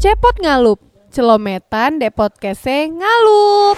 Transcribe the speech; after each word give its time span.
Cepot 0.00 0.32
ngalup, 0.40 0.80
celometan 1.12 2.00
depot 2.00 2.32
kese 2.32 2.88
ngalup. 2.88 3.76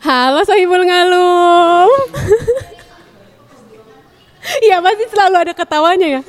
Halo 0.00 0.40
Sohibul 0.48 0.88
Ngalup. 0.88 2.08
Iya 4.64 4.80
pasti 4.80 5.04
selalu 5.12 5.36
ada 5.44 5.52
ketawanya 5.52 6.08
ya. 6.08 6.22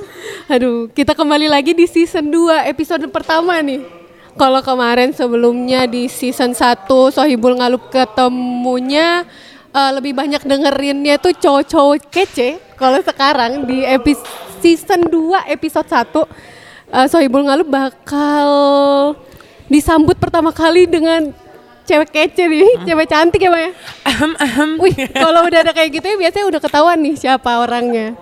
Aduh, 0.52 0.91
kita 0.91 1.16
kembali 1.16 1.48
lagi 1.48 1.71
di 1.71 1.88
season 1.88 2.27
2 2.36 2.68
episode 2.68 3.07
pertama 3.07 3.63
nih. 3.63 4.00
Kalau 4.39 4.63
kemarin 4.63 5.11
sebelumnya 5.11 5.84
di 5.84 6.07
season 6.07 6.55
1 6.55 6.88
Sohibul 7.11 7.59
Ngalup 7.59 7.91
ketemunya 7.91 9.27
eh, 9.75 9.91
lebih 9.91 10.15
banyak 10.15 10.43
dengerinnya 10.47 11.19
tuh 11.19 11.36
cowok-cowok 11.36 12.07
kece. 12.07 12.60
Kalau 12.79 13.00
sekarang 13.04 13.68
di 13.68 13.83
episode 13.83 14.28
season 14.64 15.10
2 15.10 15.52
episode 15.52 15.88
1 15.89 16.15
eh, 16.96 17.07
Sohibul 17.11 17.43
Ngalup 17.43 17.68
bakal 17.68 18.47
disambut 19.68 20.15
pertama 20.15 20.52
kali 20.55 20.88
dengan 20.88 21.32
cewek 21.91 22.09
kece 22.15 22.47
nih, 22.47 22.71
cewek 22.87 23.07
cantik 23.11 23.43
ya 23.43 23.51
Mbak 23.51 23.61
ya? 23.68 23.71
Ahem, 24.07 24.32
ahem. 24.39 24.69
Wih, 24.79 24.95
kalau 25.11 25.43
udah 25.43 25.59
ada 25.59 25.75
kayak 25.75 25.99
gitu 25.99 26.05
ya 26.07 26.15
biasanya 26.15 26.45
udah 26.47 26.61
ketahuan 26.63 26.97
nih 27.04 27.15
siapa 27.19 27.51
orangnya. 27.59 28.15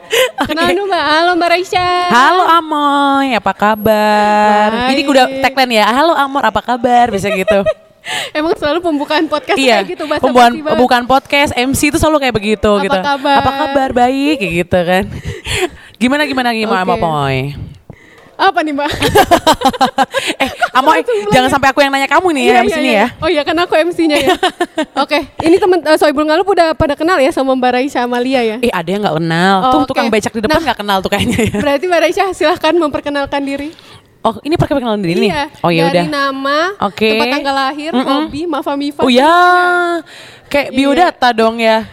Kenalin 0.49 0.73
dulu 0.73 0.89
Mbak, 0.89 1.05
halo 1.05 1.31
Mbak 1.37 1.49
Raisya. 1.53 1.89
Halo 2.09 2.43
Amoy, 2.49 3.37
apa 3.37 3.53
kabar? 3.53 4.69
Baik. 4.73 4.89
Ini 4.89 5.01
udah 5.05 5.25
tagline 5.45 5.73
ya. 5.77 5.85
Halo 5.85 6.17
Amor, 6.17 6.49
apa 6.49 6.61
kabar? 6.65 7.13
Bisa 7.13 7.29
gitu. 7.29 7.61
Emang 8.37 8.57
selalu 8.57 8.81
pembukaan 8.81 9.29
podcast 9.29 9.59
iya. 9.59 9.85
kayak 9.85 9.93
gitu 9.93 10.03
bahasa 10.09 10.23
Pembukaan 10.23 10.53
pembukaan 10.65 11.05
podcast 11.05 11.51
MC 11.53 11.93
itu 11.93 11.97
selalu 12.01 12.17
kayak 12.25 12.35
begitu 12.41 12.71
Apa 12.73 12.85
gitu. 12.89 12.99
kabar? 13.05 13.37
Apa 13.37 13.51
kabar? 13.53 13.89
Baik 13.93 14.35
kayak 14.41 14.53
gitu 14.65 14.79
kan. 14.81 15.03
gimana 16.01 16.23
gimana 16.25 16.49
gimana 16.57 16.81
Oke. 16.89 16.95
Amoy? 16.97 17.37
Apa 18.39 18.63
nih 18.63 18.71
Mbak? 18.71 18.87
eh, 20.43 20.49
Amoy, 20.71 21.03
jangan 21.27 21.51
sampai 21.51 21.75
aku 21.75 21.83
yang 21.83 21.91
nanya 21.91 22.07
kamu 22.07 22.31
nih 22.31 22.43
ya 22.43 22.47
Iya, 22.47 22.59
habis 22.63 22.71
iya, 22.71 22.79
ini 22.79 22.89
iya. 22.89 22.99
ya. 23.03 23.07
Oh 23.19 23.29
iya 23.29 23.41
kan 23.43 23.55
aku 23.59 23.73
MC-nya 23.75 24.15
ya. 24.15 24.31
Oke, 25.03 25.19
ini 25.43 25.59
temen 25.59 25.83
uh, 25.83 25.97
Soibul 25.99 26.23
Ngalup 26.23 26.47
udah 26.47 26.71
pada 26.71 26.95
kenal 26.95 27.19
ya 27.19 27.35
sama 27.35 27.51
Mbak 27.51 27.71
Raisya 27.75 28.07
Amalia 28.07 28.41
ya. 28.41 28.57
Eh, 28.63 28.71
ada 28.71 28.87
yang 28.87 29.03
nggak 29.03 29.17
kenal. 29.19 29.55
Oh, 29.59 29.71
tuh 29.75 29.79
oke. 29.83 29.89
tukang 29.91 30.07
becak 30.07 30.31
di 30.31 30.39
depan 30.39 30.55
Nah. 30.55 30.63
nggak 30.71 30.79
kenal 30.79 30.97
tuh 31.03 31.11
kayaknya 31.11 31.39
ya. 31.51 31.55
Berarti 31.59 31.85
Mbak 31.85 31.99
Raisya 31.99 32.23
silahkan 32.31 32.73
memperkenalkan 32.73 33.41
diri. 33.43 33.69
Oh, 34.19 34.35
ini 34.43 34.59
perkenalan 34.59 34.99
diri 34.99 35.15
nih. 35.15 35.31
Iya. 35.31 35.45
Oh 35.63 35.71
ya 35.71 35.87
udah. 35.87 36.03
Dari 36.03 36.11
nama, 36.11 36.57
Oke. 36.83 37.07
tempat 37.15 37.39
tanggal 37.39 37.55
lahir, 37.55 37.91
Mm-mm. 37.95 38.27
hobi, 38.27 38.41
Mafa 38.43 38.75
Mifa. 38.75 38.99
Oh 38.99 39.07
ya, 39.07 39.31
kayak 40.45 40.69
Iya. 40.69 40.75
biodata 40.75 41.31
dong 41.31 41.55
ya. 41.55 41.87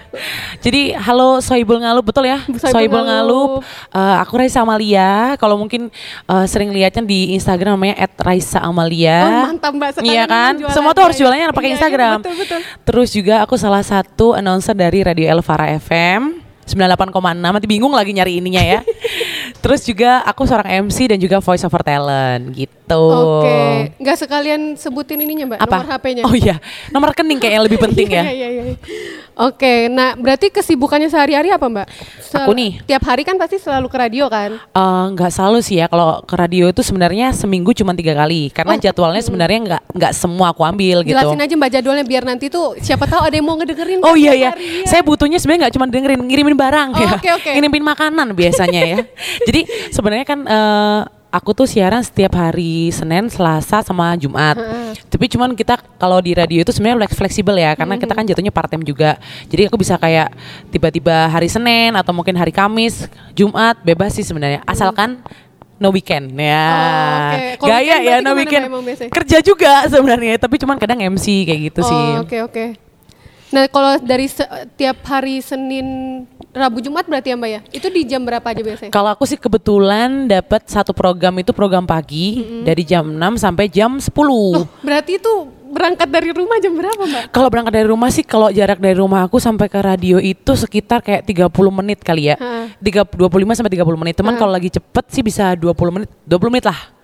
Jadi 0.58 0.90
halo 0.90 1.38
Soibul 1.38 1.78
Ngalup 1.78 2.02
betul 2.02 2.26
ya? 2.26 2.42
Sohibul 2.42 2.66
Soibul 2.66 3.02
Ngalup. 3.06 3.50
Ngalup. 3.62 3.94
Eh, 3.94 4.16
aku 4.18 4.32
Raisa 4.36 4.58
Amalia. 4.60 5.38
Kalau 5.38 5.54
mungkin 5.54 5.86
eh, 6.26 6.46
sering 6.50 6.74
lihatnya 6.74 7.06
di 7.06 7.30
Instagram 7.38 7.78
namanya 7.78 7.94
@raisa_amalia. 8.18 9.18
Oh, 9.22 9.42
mantap, 9.54 9.70
Mbak. 9.70 9.90
Sekarang 9.94 10.10
Iya 10.10 10.24
kan? 10.26 10.52
Semua 10.74 10.90
tuh 10.92 11.02
harus 11.06 11.16
jualannya 11.16 11.46
ya. 11.46 11.54
pakai 11.54 11.62
Iya, 11.62 11.70
iya, 11.70 11.78
Instagram. 11.78 12.16
betul, 12.26 12.34
betul. 12.42 12.60
Terus 12.82 13.08
juga 13.14 13.34
aku 13.38 13.54
salah 13.54 13.86
satu 13.86 14.34
announcer 14.34 14.74
dari 14.74 15.06
Radio 15.06 15.30
Elvara 15.30 15.70
FM. 15.78 16.45
98,6 16.66 17.14
nanti 17.38 17.66
bingung 17.70 17.94
lagi 17.94 18.10
nyari 18.10 18.42
ininya 18.42 18.60
ya. 18.60 18.80
Terus 19.62 19.86
juga 19.86 20.22
aku 20.22 20.44
seorang 20.44 20.86
MC 20.86 21.14
dan 21.14 21.18
juga 21.18 21.38
voice 21.38 21.62
over 21.62 21.82
talent 21.82 22.50
gitu. 22.52 23.04
Oke, 23.42 23.94
nggak 23.98 24.16
sekalian 24.18 24.74
sebutin 24.74 25.22
ininya 25.22 25.54
Mbak, 25.54 25.58
Apa? 25.62 25.70
nomor 25.78 25.88
HP-nya. 25.94 26.22
Oh 26.26 26.34
iya, 26.34 26.58
nomor 26.90 27.10
rekening 27.14 27.38
kayak 27.38 27.54
yang 27.58 27.64
lebih 27.66 27.78
penting 27.82 28.08
ya. 28.18 28.22
Iya, 28.26 28.32
iya, 28.34 28.48
iya. 28.50 28.76
Oke, 29.36 29.92
nah 29.92 30.16
berarti 30.16 30.48
kesibukannya 30.48 31.06
sehari-hari 31.06 31.52
apa 31.52 31.68
Mbak? 31.68 31.86
Se- 32.24 32.40
Aku 32.40 32.56
nih. 32.56 32.80
Tiap 32.82 33.04
hari 33.04 33.20
kan 33.20 33.36
pasti 33.36 33.60
selalu 33.60 33.84
ke 33.86 33.96
radio 33.98 34.26
kan? 34.26 34.56
Eh, 34.56 35.04
nggak 35.12 35.28
selalu 35.28 35.60
sih 35.60 35.76
ya 35.76 35.86
kalau 35.86 36.24
ke 36.24 36.32
radio 36.34 36.66
itu 36.66 36.80
sebenarnya 36.80 37.36
seminggu 37.36 37.70
cuma 37.70 37.92
tiga 37.92 38.16
kali 38.16 38.48
karena 38.48 38.72
Oh, 38.72 38.80
jadwalnya 38.80 39.20
sebenarnya 39.20 39.58
nggak 39.62 39.82
nggak 39.92 40.12
semua 40.12 40.50
aku 40.50 40.64
ambil 40.64 41.04
gitu. 41.04 41.12
Jelasin 41.12 41.36
aja 41.36 41.52
Mbak 41.52 41.70
jadwalnya 41.70 42.04
biar 42.04 42.24
nanti 42.24 42.48
tuh 42.48 42.80
siapa 42.80 43.04
tahu 43.04 43.20
ada 43.22 43.36
yang 43.36 43.44
mau 43.44 43.60
ngedengerin. 43.60 44.00
Oh 44.00 44.10
kan 44.10 44.16
iya 44.16 44.32
iya, 44.32 44.50
ya. 44.56 44.88
saya 44.88 45.04
butuhnya 45.04 45.36
sebenarnya 45.36 45.68
nggak 45.68 45.74
cuma 45.76 45.86
dengerin, 45.86 46.20
ngirimin 46.22 46.56
barang 46.56 46.88
Oh, 46.90 46.98
ya, 46.98 47.10
oke, 47.14 47.28
oke. 47.36 47.50
ngirimin 47.52 47.84
makanan 47.84 48.26
biasanya 48.32 48.80
ya. 48.82 48.98
Jadi 49.48 49.60
sebenarnya 49.92 50.24
kan 50.24 50.38
eh, 50.48 51.00
aku 51.28 51.52
tuh 51.52 51.66
siaran 51.68 52.00
setiap 52.00 52.32
hari 52.34 52.88
Senin, 52.88 53.28
Selasa, 53.28 53.82
sama 53.82 54.16
Jumat. 54.16 54.56
Tapi 55.06 55.26
cuman 55.28 55.52
kita 55.52 55.76
kalau 55.96 56.18
di 56.18 56.32
radio 56.32 56.62
itu 56.62 56.72
sebenarnya 56.72 57.08
fleksibel 57.08 57.54
ya, 57.54 57.76
karena 57.76 57.94
kita 57.96 58.12
kan 58.12 58.24
jatuhnya 58.24 58.50
part 58.50 58.68
time 58.68 58.82
juga. 58.82 59.20
Jadi 59.46 59.68
aku 59.68 59.76
bisa 59.76 59.96
kayak 59.96 60.32
tiba-tiba 60.68 61.28
hari 61.28 61.46
Senin 61.46 61.92
atau 61.92 62.10
mungkin 62.10 62.34
hari 62.34 62.50
Kamis, 62.50 63.06
Jumat 63.32 63.76
bebas 63.80 64.12
sih 64.12 64.24
sebenarnya, 64.24 64.64
asalkan 64.64 65.20
no 65.76 65.92
weekend 65.92 66.32
ya. 66.32 66.64
Oh. 66.64 67.32
Kalau 67.60 67.68
Gaya 67.68 67.84
weekend 68.00 68.04
ya 68.06 68.16
no 68.20 68.30
weekend. 68.32 68.64
Kerja 69.12 69.38
juga 69.44 69.84
sebenarnya, 69.86 70.40
tapi 70.40 70.56
cuman 70.56 70.80
kadang 70.80 70.98
MC 71.04 71.44
kayak 71.44 71.60
gitu 71.68 71.80
Oh, 71.84 71.88
sih. 71.88 72.06
Oke 72.24 72.38
oke. 72.40 72.64
Nah 73.52 73.68
kalau 73.68 73.94
dari 74.02 74.26
se- 74.26 74.48
tiap 74.74 75.04
hari 75.06 75.38
Senin, 75.38 75.86
Rabu, 76.56 76.80
Jumat 76.80 77.04
berarti 77.04 77.28
ya 77.28 77.36
Mbak 77.36 77.50
ya? 77.52 77.60
Itu 77.68 77.92
di 77.92 78.08
jam 78.08 78.24
berapa 78.24 78.46
aja 78.48 78.64
biasanya? 78.64 78.88
Kalau 78.88 79.12
aku 79.12 79.28
sih 79.28 79.36
kebetulan 79.36 80.24
dapat 80.24 80.64
satu 80.64 80.96
program 80.96 81.36
itu 81.36 81.52
program 81.52 81.84
pagi 81.84 82.40
dari 82.64 82.80
jam 82.80 83.04
6 83.04 83.36
sampai 83.36 83.68
jam 83.68 84.00
10. 84.00 84.08
Loh, 84.24 84.64
berarti 84.80 85.20
itu 85.20 85.32
berangkat 85.68 86.08
dari 86.08 86.32
rumah 86.32 86.56
jam 86.56 86.72
berapa 86.72 86.96
Mbak? 86.96 87.24
Kalau 87.28 87.48
berangkat 87.52 87.74
dari 87.76 87.86
rumah 87.92 88.08
sih 88.08 88.24
kalau 88.24 88.48
jarak 88.48 88.80
dari 88.80 88.96
rumah 88.96 89.28
aku 89.28 89.36
sampai 89.36 89.68
ke 89.68 89.76
radio 89.84 90.16
itu 90.16 90.56
sekitar 90.56 91.04
kayak 91.04 91.28
30 91.28 91.52
menit 91.68 92.00
kali 92.00 92.32
ya. 92.32 92.40
Ha. 92.40 92.72
Tiga, 92.80 93.04
25 93.04 93.52
sampai 93.52 93.72
30 93.76 94.00
menit. 94.00 94.14
Teman 94.16 94.40
kalau 94.40 94.56
lagi 94.56 94.72
cepet 94.72 95.04
sih 95.12 95.20
bisa 95.20 95.52
20 95.52 95.76
menit, 95.92 96.08
20 96.24 96.48
menit 96.56 96.64
lah. 96.64 96.95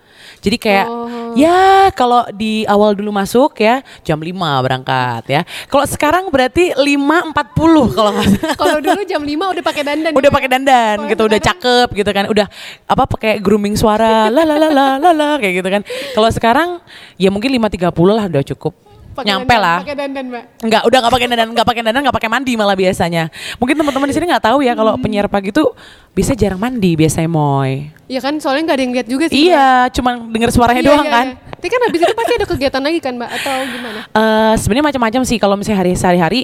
Jadi 0.43 0.57
kayak 0.59 0.87
Oh. 0.91 1.33
ya 1.33 1.89
kalau 1.95 2.27
di 2.35 2.67
awal 2.69 2.93
dulu 2.93 3.09
masuk 3.09 3.57
ya 3.57 3.81
jam 4.03 4.19
5 4.19 4.35
berangkat 4.61 5.23
ya. 5.31 5.41
Kalau 5.71 5.87
sekarang 5.87 6.29
berarti 6.29 6.75
5.40 6.75 7.95
kalau 7.97 8.11
nggak. 8.13 8.29
Kalau 8.59 8.79
dulu 8.83 9.01
jam 9.07 9.23
5 9.23 9.31
udah 9.31 9.65
pakai 9.65 9.83
dandan. 9.87 10.13
udah 10.13 10.29
ya? 10.29 10.35
pakai 10.35 10.49
dandan 10.51 10.97
Oh, 10.99 11.09
gitu 11.09 11.23
udah 11.25 11.41
cakep 11.41 11.89
gitu 11.95 12.11
kan 12.11 12.25
udah 12.29 12.47
apa 12.85 13.03
pakai 13.07 13.33
grooming 13.39 13.79
suara 13.79 14.29
la 14.29 14.43
la 14.43 14.59
la 14.59 14.69
la 14.69 14.87
la 14.99 15.11
la 15.15 15.29
kayak 15.41 15.63
gitu 15.63 15.69
kan 15.71 15.83
kalau 16.13 16.29
sekarang 16.29 16.69
ya 17.17 17.31
mungkin 17.31 17.49
5.30 17.49 17.89
lah 18.13 18.27
udah 18.29 18.43
cukup 18.53 18.75
Pakai 19.13 19.29
nyampe 19.29 19.53
dandan, 19.53 19.61
lah 19.63 19.79
Pakai 19.85 19.97
dandan 19.97 20.25
Mbak. 20.33 20.45
Enggak, 20.65 20.83
udah 20.89 20.99
nggak 20.99 21.13
pakai 21.13 21.27
dandan, 21.29 21.49
nggak 21.53 21.67
pakai 21.69 21.83
dandan, 21.85 22.03
nggak 22.03 22.17
pakai 22.17 22.31
mandi 22.33 22.53
malah 22.57 22.77
biasanya. 22.77 23.23
Mungkin 23.61 23.75
teman-teman 23.77 24.07
di 24.09 24.15
sini 24.17 24.25
nggak 24.33 24.45
tahu 24.49 24.59
ya 24.65 24.73
kalau 24.73 24.93
penyiar 24.97 25.29
pagi 25.29 25.53
tuh 25.53 25.77
bisa 26.17 26.33
jarang 26.33 26.57
mandi 26.57 26.97
biasanya 26.97 27.29
moy. 27.29 27.93
Iya 28.09 28.21
kan 28.25 28.41
soalnya 28.41 28.73
nggak 28.73 28.77
ada 28.77 28.85
yang 28.85 28.95
lihat 28.97 29.09
juga 29.09 29.25
sih. 29.29 29.53
Iya, 29.53 29.93
cuman 29.93 30.33
denger 30.33 30.51
suaranya 30.53 30.83
Iya, 30.83 30.89
doang 30.89 31.07
iya, 31.07 31.13
kan. 31.13 31.27
iya. 31.29 31.51
Tapi 31.53 31.67
kan 31.71 31.81
habis 31.87 32.01
itu 32.03 32.15
pasti 32.19 32.33
ada 32.35 32.47
kegiatan 32.49 32.83
lagi 32.83 32.99
kan 32.99 33.13
Mbak 33.21 33.31
atau 33.39 33.55
gimana? 33.69 34.01
Eh 34.11 34.55
sebenarnya 34.59 34.87
macam-macam 34.91 35.23
sih 35.29 35.39
kalau 35.39 35.55
misalnya 35.61 35.79
hari 35.85 35.93
sehari-hari. 35.95 36.41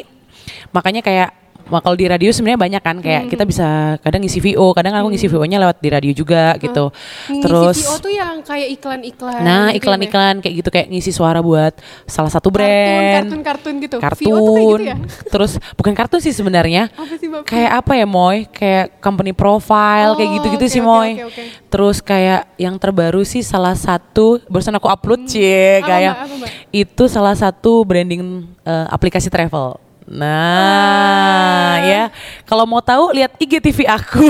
Makanya 0.71 1.01
kayak 1.01 1.29
ma- 1.69 1.79
kalau 1.79 1.95
di 1.95 2.05
radio 2.05 2.29
sebenarnya 2.29 2.57
banyak 2.59 2.83
kan 2.83 2.97
kayak 2.99 3.23
kita 3.29 3.45
bisa 3.45 3.69
kadang 3.99 4.21
ngisi 4.21 4.41
VO, 4.41 4.73
kadang 4.73 4.93
aku 4.93 5.09
ngisi 5.09 5.27
VO-nya 5.27 5.59
lewat 5.59 5.79
di 5.79 5.89
radio 5.89 6.13
juga 6.13 6.57
gitu. 6.57 6.89
Ngisi 7.29 7.43
Terus 7.43 7.77
VO 7.81 7.95
tuh 7.99 8.13
yang 8.13 8.35
kayak 8.41 8.69
iklan-iklan. 8.75 9.41
Nah, 9.41 9.69
gitu 9.69 9.73
ya, 9.73 9.79
iklan-iklan 9.79 10.35
kayak 10.39 10.55
gitu 10.57 10.69
kayak 10.69 10.87
ngisi 10.89 11.11
suara 11.11 11.39
buat 11.39 11.77
salah 12.05 12.29
satu 12.29 12.49
brand. 12.49 13.29
kartun-kartun 13.29 13.75
gitu. 13.81 13.97
Kartun. 13.99 14.25
VO 14.25 14.37
tuh 14.39 14.53
kayak 14.53 14.69
gitu 14.69 14.85
ya? 14.85 14.97
Terus 15.33 15.53
bukan 15.73 15.93
kartun 15.93 16.21
sih 16.21 16.33
sebenarnya. 16.33 16.89
Apa 16.91 17.15
sih 17.15 17.27
Mbak? 17.27 17.43
Kayak 17.45 17.71
apa 17.77 17.93
ya, 17.95 18.07
Moy? 18.07 18.37
Kayak 18.49 18.99
company 18.99 19.33
profile 19.33 20.13
kayak 20.15 20.29
Oh, 20.29 20.35
gitu-gitu 20.37 20.65
oke, 20.65 20.73
sih, 20.73 20.81
Moy. 20.81 21.11
oke, 21.17 21.25
oke. 21.29 21.43
Terus 21.69 21.97
kayak 22.01 22.49
yang 22.57 22.77
terbaru 22.77 23.23
sih 23.23 23.41
salah 23.41 23.73
satu 23.73 24.41
barusan 24.47 24.73
aku 24.73 24.89
upload 24.89 25.25
cie 25.25 25.79
Apa, 25.79 25.87
kayak? 25.87 26.15
Apa, 26.19 26.47
itu 26.71 27.05
salah 27.07 27.33
satu 27.33 27.83
branding 27.83 28.23
eh, 28.63 28.87
aplikasi 28.89 29.29
travel. 29.29 29.88
Nah, 30.09 31.77
Ah. 31.77 31.77
ya. 31.81 32.03
Kalau 32.43 32.65
mau 32.65 32.81
tahu 32.81 33.13
lihat 33.13 33.37
IGTV 33.37 33.85
aku. 33.85 34.25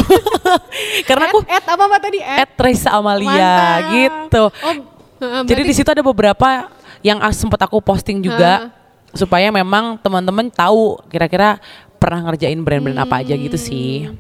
Karena 1.09 1.31
aku 1.31 1.47
At, 1.47 1.65
apa 1.65 1.85
Mbak 1.87 2.01
tadi? 2.03 2.19
At. 2.19 2.39
at 2.45 2.51
Reza 2.53 2.91
Amalia 2.91 3.31
Mantap. 3.31 3.91
gitu. 3.95 4.43
Oh, 4.51 4.75
Jadi 5.45 5.63
di 5.63 5.75
situ 5.75 5.87
ada 5.87 6.03
beberapa 6.03 6.67
yang 7.01 7.23
sempat 7.31 7.59
aku 7.61 7.79
posting 7.79 8.19
juga 8.19 8.75
supaya 9.11 9.49
memang 9.49 9.99
teman-teman 9.99 10.47
tahu 10.47 10.99
kira-kira 11.07 11.59
pernah 11.97 12.27
ngerjain 12.27 12.59
brand-brand 12.59 12.99
apa 13.01 13.23
aja 13.23 13.35
gitu 13.35 13.57
sih. 13.57 14.11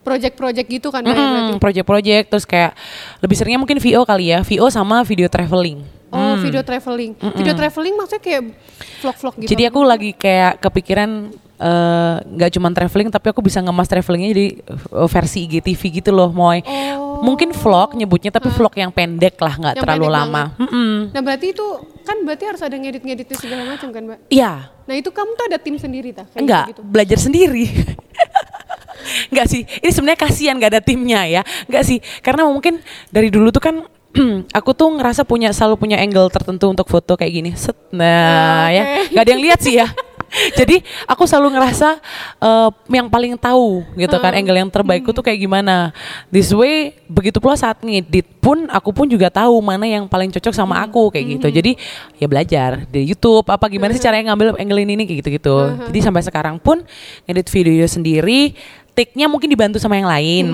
project-project 0.00 0.66
gitu 0.66 0.88
kan? 0.88 1.04
Mm-mm, 1.04 1.60
project-project 1.60 2.24
terus 2.26 2.48
kayak 2.48 2.72
lebih 3.20 3.36
seringnya 3.36 3.60
mungkin 3.60 3.76
VO 3.76 4.00
kali 4.02 4.32
ya, 4.32 4.40
VO 4.40 4.66
sama 4.72 5.04
video 5.04 5.28
traveling. 5.28 5.84
Oh, 6.10 6.34
video 6.38 6.62
traveling. 6.62 7.14
Video 7.34 7.54
traveling 7.54 7.94
maksudnya 7.94 8.18
kayak 8.18 8.42
vlog-vlog 8.98 9.34
gitu. 9.38 9.50
Jadi 9.54 9.62
aku 9.66 9.80
lagi 9.82 10.10
kayak 10.12 10.58
kepikiran 10.58 11.30
eh, 11.56 12.14
nggak 12.20 12.50
cuma 12.50 12.68
traveling 12.72 13.08
tapi 13.08 13.30
aku 13.30 13.40
bisa 13.40 13.62
ngemas 13.62 13.86
travelingnya 13.86 14.28
jadi 14.34 14.46
eh, 14.74 15.08
versi 15.08 15.46
IGTV 15.46 16.02
gitu 16.02 16.10
loh, 16.10 16.34
Moy. 16.34 16.66
Oh. 16.66 17.22
Mungkin 17.22 17.52
vlog 17.52 17.94
nyebutnya 17.94 18.32
tapi 18.32 18.50
vlog 18.50 18.74
yang 18.74 18.90
pendek 18.90 19.38
lah, 19.38 19.54
nggak 19.54 19.74
terlalu 19.78 20.06
lama. 20.08 20.50
Mm-mm. 20.58 21.14
Nah 21.14 21.20
berarti 21.20 21.52
itu 21.52 21.66
kan 22.02 22.16
berarti 22.26 22.44
harus 22.48 22.62
ada 22.64 22.74
ngedit-ngeditnya 22.74 23.36
segala 23.38 23.62
macam 23.68 23.88
kan 23.92 24.02
mbak? 24.02 24.18
Iya, 24.32 24.66
Nah 24.90 24.94
itu 24.98 25.14
kamu 25.14 25.30
tuh 25.38 25.44
ada 25.46 25.58
tim 25.62 25.78
sendiri 25.78 26.10
tak? 26.10 26.26
Enggak 26.34 26.74
Gitu. 26.74 26.82
belajar 26.82 27.18
sendiri. 27.20 27.70
enggak 29.30 29.46
sih, 29.46 29.62
ini 29.62 29.90
sebenarnya 29.94 30.20
kasihan 30.20 30.58
gak 30.58 30.72
ada 30.74 30.82
timnya 30.82 31.22
ya. 31.24 31.42
Enggak 31.70 31.84
sih, 31.86 31.98
karena 32.20 32.46
mungkin 32.46 32.82
dari 33.08 33.30
dulu 33.30 33.54
tuh 33.54 33.62
kan 33.62 33.76
aku 34.58 34.70
tuh 34.74 34.90
ngerasa 34.90 35.22
punya 35.22 35.54
selalu 35.54 35.78
punya 35.78 35.96
angle 35.98 36.26
tertentu 36.28 36.66
untuk 36.66 36.86
foto 36.86 37.14
kayak 37.14 37.32
gini. 37.32 37.50
Set. 37.54 37.78
Nah, 37.94 38.66
Ah, 38.66 38.68
ya, 38.68 38.82
oke. 38.82 39.14
nggak 39.14 39.22
ada 39.22 39.30
yang 39.30 39.42
lihat 39.42 39.60
sih 39.62 39.78
ya. 39.78 39.86
Jadi 40.54 40.78
aku 41.10 41.26
selalu 41.26 41.58
ngerasa 41.58 41.98
eh, 42.38 42.68
yang 42.94 43.10
paling 43.10 43.34
tahu 43.34 43.82
gitu 43.98 44.14
kan 44.22 44.30
angle 44.30 44.54
yang 44.54 44.70
terbaikku 44.70 45.10
tuh 45.10 45.26
kayak 45.26 45.42
gimana. 45.42 45.90
This 46.30 46.54
way 46.54 46.94
begitu 47.10 47.42
pula 47.42 47.58
saat 47.58 47.82
ngedit 47.82 48.38
pun 48.38 48.70
aku 48.70 48.94
pun 48.94 49.10
juga 49.10 49.26
tahu 49.26 49.58
mana 49.58 49.90
yang 49.90 50.06
paling 50.06 50.30
cocok 50.30 50.54
sama 50.54 50.78
aku 50.86 51.10
kayak 51.10 51.38
gitu. 51.38 51.46
Jadi 51.50 51.74
ya 52.14 52.30
belajar 52.30 52.86
di 52.86 53.10
YouTube 53.10 53.42
apa 53.50 53.66
gimana 53.66 53.90
sih 53.90 53.98
caranya 53.98 54.30
ngambil 54.30 54.54
angle 54.54 54.80
ini 54.86 55.02
nih 55.02 55.06
kayak 55.10 55.18
gitu-gitu. 55.26 55.56
Jadi 55.90 55.98
sampai 55.98 56.22
sekarang 56.22 56.62
pun 56.62 56.78
ngedit 57.26 57.50
video 57.50 57.82
sendiri, 57.90 58.54
take-nya 58.94 59.26
mungkin 59.26 59.50
dibantu 59.50 59.82
sama 59.82 59.98
yang 59.98 60.06
lain. 60.06 60.46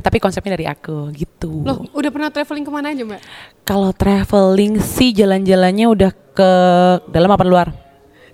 Tapi 0.00 0.16
konsepnya 0.20 0.54
dari 0.56 0.66
aku 0.68 1.10
gitu. 1.16 1.64
Loh 1.64 1.84
udah 1.92 2.10
pernah 2.12 2.28
traveling 2.30 2.64
ke 2.64 2.72
mana 2.72 2.92
aja 2.92 3.02
mbak? 3.02 3.20
Kalau 3.64 3.90
traveling 3.90 4.78
sih 4.78 5.10
jalan-jalannya 5.16 5.86
udah 5.88 6.10
ke 6.36 6.50
dalam 7.10 7.30
apa 7.32 7.44
luar? 7.44 7.68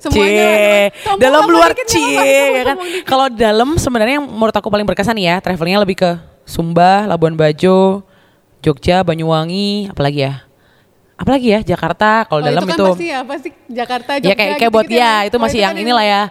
Semuanya 0.03 0.91
sombong 1.07 1.23
dalam 1.23 1.47
luar 1.47 1.71
apa-apa, 1.71 2.27
ya 2.27 2.63
kan. 2.67 2.77
dikit. 2.83 3.07
Kalau 3.07 3.27
dalam 3.31 3.79
sebenarnya 3.79 4.19
yang 4.19 4.27
menurut 4.27 4.51
aku 4.51 4.67
paling 4.67 4.83
berkesan 4.83 5.15
ya, 5.15 5.39
travelingnya 5.39 5.79
lebih 5.79 5.95
ke 6.03 6.11
Sumba, 6.43 7.07
Labuan 7.07 7.39
Bajo, 7.39 8.03
Jogja, 8.59 9.07
Banyuwangi, 9.07 9.95
apalagi 9.95 10.27
ya? 10.27 10.43
Apalagi 11.15 11.49
ya 11.49 11.61
Jakarta. 11.63 12.25
Kalau 12.25 12.41
Oh, 12.41 12.45
dalam 12.45 12.63
itu, 12.63 12.69
itu, 12.69 12.83
kan 12.83 12.91
pasti 12.91 13.07
ya 13.07 13.21
pasti 13.23 13.49
Jakarta 13.67 14.13
Jogja 14.19 14.29
ya 14.29 14.35
kayak 14.35 14.55
kayak 14.59 14.73
buat 14.73 14.85
gitu-gitu 14.85 15.03
ya 15.03 15.13
kan. 15.15 15.27
itu 15.29 15.37
Oh, 15.37 15.43
masih 15.43 15.59
yang 15.61 15.75
kan 15.75 15.83
inilah 15.85 16.05
ya. 16.05 16.23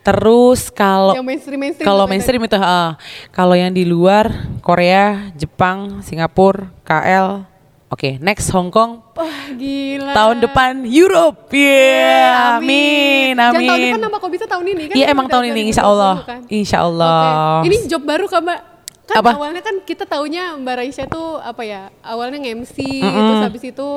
Terus 0.00 0.60
kalau 0.70 1.12
Yang 1.12 1.26
mainstream 1.26 1.60
mainstream. 1.60 1.86
kalau 1.86 2.04
kan 2.04 2.10
mainstream 2.10 2.42
itu, 2.42 2.56
ah. 2.56 2.96
kalau 3.28 3.52
yang 3.52 3.68
di 3.68 3.84
luar 3.84 4.30
Korea, 4.60 5.28
Jepang, 5.34 6.00
Singapura, 6.00 6.70
KL. 6.82 7.44
Oke, 7.88 8.20
next 8.20 8.52
Hong 8.52 8.68
Kong. 8.68 9.00
Wah 9.16 9.48
gila. 9.50 10.12
Tahun 10.12 10.36
depan 10.38 10.72
Europe. 10.84 11.48
Yeah, 11.50 12.60
amin, 12.60 13.32
Jangan 13.32 13.52
tahun 13.56 13.64
amin. 13.74 13.88
depan 13.90 14.02
apa 14.04 14.16
kok 14.18 14.30
bisa 14.30 14.44
tahun 14.44 14.64
ini 14.66 14.82
kan? 14.84 14.94
Iya 14.94 15.04
Kita 15.04 15.12
emang 15.12 15.24
udah 15.24 15.32
tahun 15.32 15.44
ini 15.46 15.60
insya 15.66 15.82
Allah, 15.82 16.14
2020 16.20 16.28
kan? 16.28 16.40
insya 16.52 16.78
Allah. 16.84 17.16
Oke. 17.16 17.66
Ini 17.66 17.76
job 17.88 18.02
baru 18.04 18.24
kan 18.24 18.40
mbak? 18.44 18.60
Kan 19.08 19.16
Apa? 19.18 19.30
awalnya 19.34 19.62
kan 19.64 19.80
kita 19.82 20.04
taunya 20.04 20.52
Mbak 20.52 20.74
Raisya 20.78 21.08
tuh 21.08 21.40
apa 21.40 21.64
ya? 21.64 21.88
Awalnya 22.04 22.44
nge-MC, 22.44 22.76
terus 23.00 23.40
habis 23.40 23.62
itu 23.64 23.88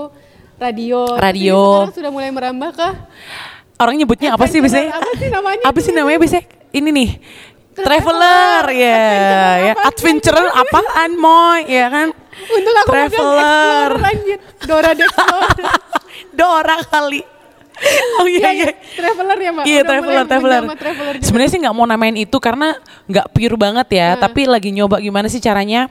radio. 0.61 0.99
Radio. 1.17 1.59
sekarang 1.89 1.97
sudah 1.97 2.11
mulai 2.13 2.29
merambah 2.29 2.69
ke 2.77 2.89
Orang 3.81 3.97
nyebutnya 3.97 4.37
apa 4.37 4.45
sih 4.45 4.61
biasanya? 4.61 4.93
Apa 4.93 5.11
sih 5.17 5.29
namanya? 5.33 5.63
Apa 5.65 5.79
sih 5.81 5.89
namanya 5.89 6.17
biasanya? 6.21 6.45
Ini 6.69 6.89
nih. 6.93 7.09
Traveler 7.73 8.63
ya, 8.77 9.01
ya. 9.57 9.73
Adventurer 9.89 10.45
apaan 10.53 11.11
moy, 11.17 11.65
ya 11.65 11.89
kan? 11.89 12.13
Untung 12.45 12.75
aku 12.77 12.89
Traveler. 12.93 13.89
Lanjut. 13.97 14.39
Dora 14.69 14.91
Explorer. 14.93 15.57
Dora 16.37 16.77
kali. 16.85 17.21
Oh 18.21 18.27
iya 18.29 18.53
iya. 18.53 18.69
Traveler 18.77 19.37
ya 19.41 19.49
mbak? 19.49 19.63
Iya 19.65 19.81
Udah 19.81 19.89
traveler 19.89 20.25
traveler. 20.29 20.61
traveler. 20.77 21.13
Sebenarnya 21.25 21.51
sih 21.57 21.59
nggak 21.65 21.73
mau 21.73 21.85
namain 21.89 22.13
itu 22.13 22.37
karena 22.37 22.77
nggak 23.09 23.33
pure 23.33 23.57
banget 23.57 23.87
ya. 23.97 24.09
Tapi 24.13 24.45
lagi 24.45 24.69
nyoba 24.69 25.01
gimana 25.01 25.25
sih 25.25 25.41
caranya 25.41 25.89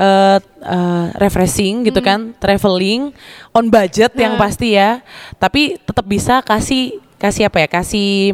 eh 0.00 0.38
eh, 0.64 1.06
refreshing 1.14 1.84
gitu 1.84 2.00
kan, 2.00 2.32
traveling 2.36 3.12
on 3.52 3.68
budget 3.68 4.16
yang 4.16 4.40
pasti 4.40 4.72
ya. 4.72 5.04
Tapi 5.36 5.76
tetap 5.78 6.04
bisa 6.04 6.40
kasih 6.40 6.96
kasih 7.16 7.46
apa 7.46 7.60
ya? 7.60 7.68
Kasih 7.68 8.32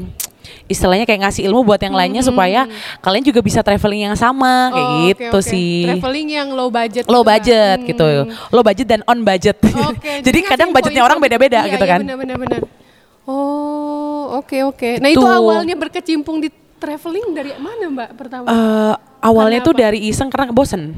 istilahnya 0.67 1.03
kayak 1.03 1.27
ngasih 1.27 1.43
ilmu 1.45 1.67
buat 1.67 1.79
yang 1.79 1.91
lainnya 1.91 2.23
supaya 2.23 2.71
kalian 2.99 3.23
juga 3.23 3.43
bisa 3.43 3.63
traveling 3.63 4.07
yang 4.07 4.15
sama 4.15 4.71
kayak 4.71 4.87
Oh, 4.87 4.95
oke, 4.95 5.07
gitu 5.11 5.39
oke. 5.39 5.43
sih. 5.45 5.91
Traveling 5.91 6.29
yang 6.33 6.49
low 6.55 6.71
budget. 6.71 7.03
Low 7.07 7.19
gitu, 7.19 7.27
Mbak. 7.27 7.31
budget 7.35 7.79
Hmm. 7.79 7.89
gitu. 7.91 8.07
Low 8.51 8.63
budget 8.63 8.87
dan 8.87 9.01
on 9.03 9.19
budget. 9.21 9.57
Oke. 9.63 10.13
Jadi 10.27 10.39
kadang 10.47 10.71
budgetnya 10.71 11.03
orang 11.03 11.19
gitu. 11.19 11.27
beda-beda 11.27 11.67
Iya, 11.67 11.73
gitu 11.75 11.83
iya, 11.83 11.91
kan. 11.91 12.01
benar-benar. 12.01 12.37
benar. 12.39 12.61
Oh, 13.27 14.39
oke 14.39 14.59
oke. 14.65 14.91
Nah 15.03 15.11
itu 15.11 15.19
Gitu. 15.19 15.27
awalnya 15.27 15.75
berkecimpung 15.75 16.39
di 16.39 16.49
traveling 16.77 17.27
dari 17.33 17.53
mana 17.57 17.85
mbak 17.87 18.09
pertama? 18.15 18.47
Eh, 18.47 18.95
awalnya 19.21 19.61
Karena 19.61 19.67
tuh 19.67 19.75
apa? 19.75 19.83
dari 19.83 19.99
iseng 20.05 20.29
karena 20.29 20.51
bosen. 20.51 20.83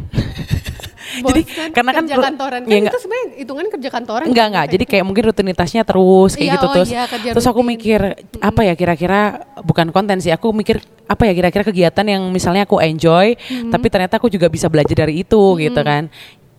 Jadi 1.19 1.41
Bosan 1.41 1.71
karena 1.73 1.91
kan 1.91 2.05
kerja 2.05 2.17
kantoran 2.21 2.61
kan 2.63 2.71
ya 2.71 2.79
itu 2.85 2.99
sebenarnya 3.01 3.27
hitungan 3.35 3.67
kerja 3.73 3.89
kantoran. 3.91 4.27
Enggak 4.29 4.39
kan, 4.39 4.51
enggak, 4.53 4.67
jadi 4.69 4.85
kayak 4.87 5.05
mungkin 5.09 5.23
rutinitasnya 5.27 5.83
terus 5.83 6.31
kayak 6.37 6.47
Iya, 6.47 6.55
gitu 6.55 6.67
oh 6.69 6.75
terus. 6.77 6.89
iya, 6.89 7.03
terus 7.09 7.47
aku 7.49 7.59
rutin. 7.59 7.71
mikir 7.75 8.01
apa 8.39 8.61
ya 8.63 8.75
kira-kira 8.77 9.21
bukan 9.59 9.89
konten 9.91 10.21
sih, 10.21 10.31
aku 10.31 10.53
mikir 10.53 10.79
apa 11.07 11.23
ya 11.25 11.33
kira-kira 11.33 11.65
kegiatan 11.65 12.07
yang 12.07 12.23
misalnya 12.29 12.63
aku 12.63 12.79
enjoy, 12.79 13.35
Hmm. 13.41 13.73
tapi 13.73 13.89
ternyata 13.89 14.21
aku 14.21 14.29
juga 14.29 14.47
bisa 14.47 14.69
belajar 14.69 14.95
dari 14.97 15.25
itu 15.25 15.43
gitu 15.59 15.81
kan. 15.81 16.07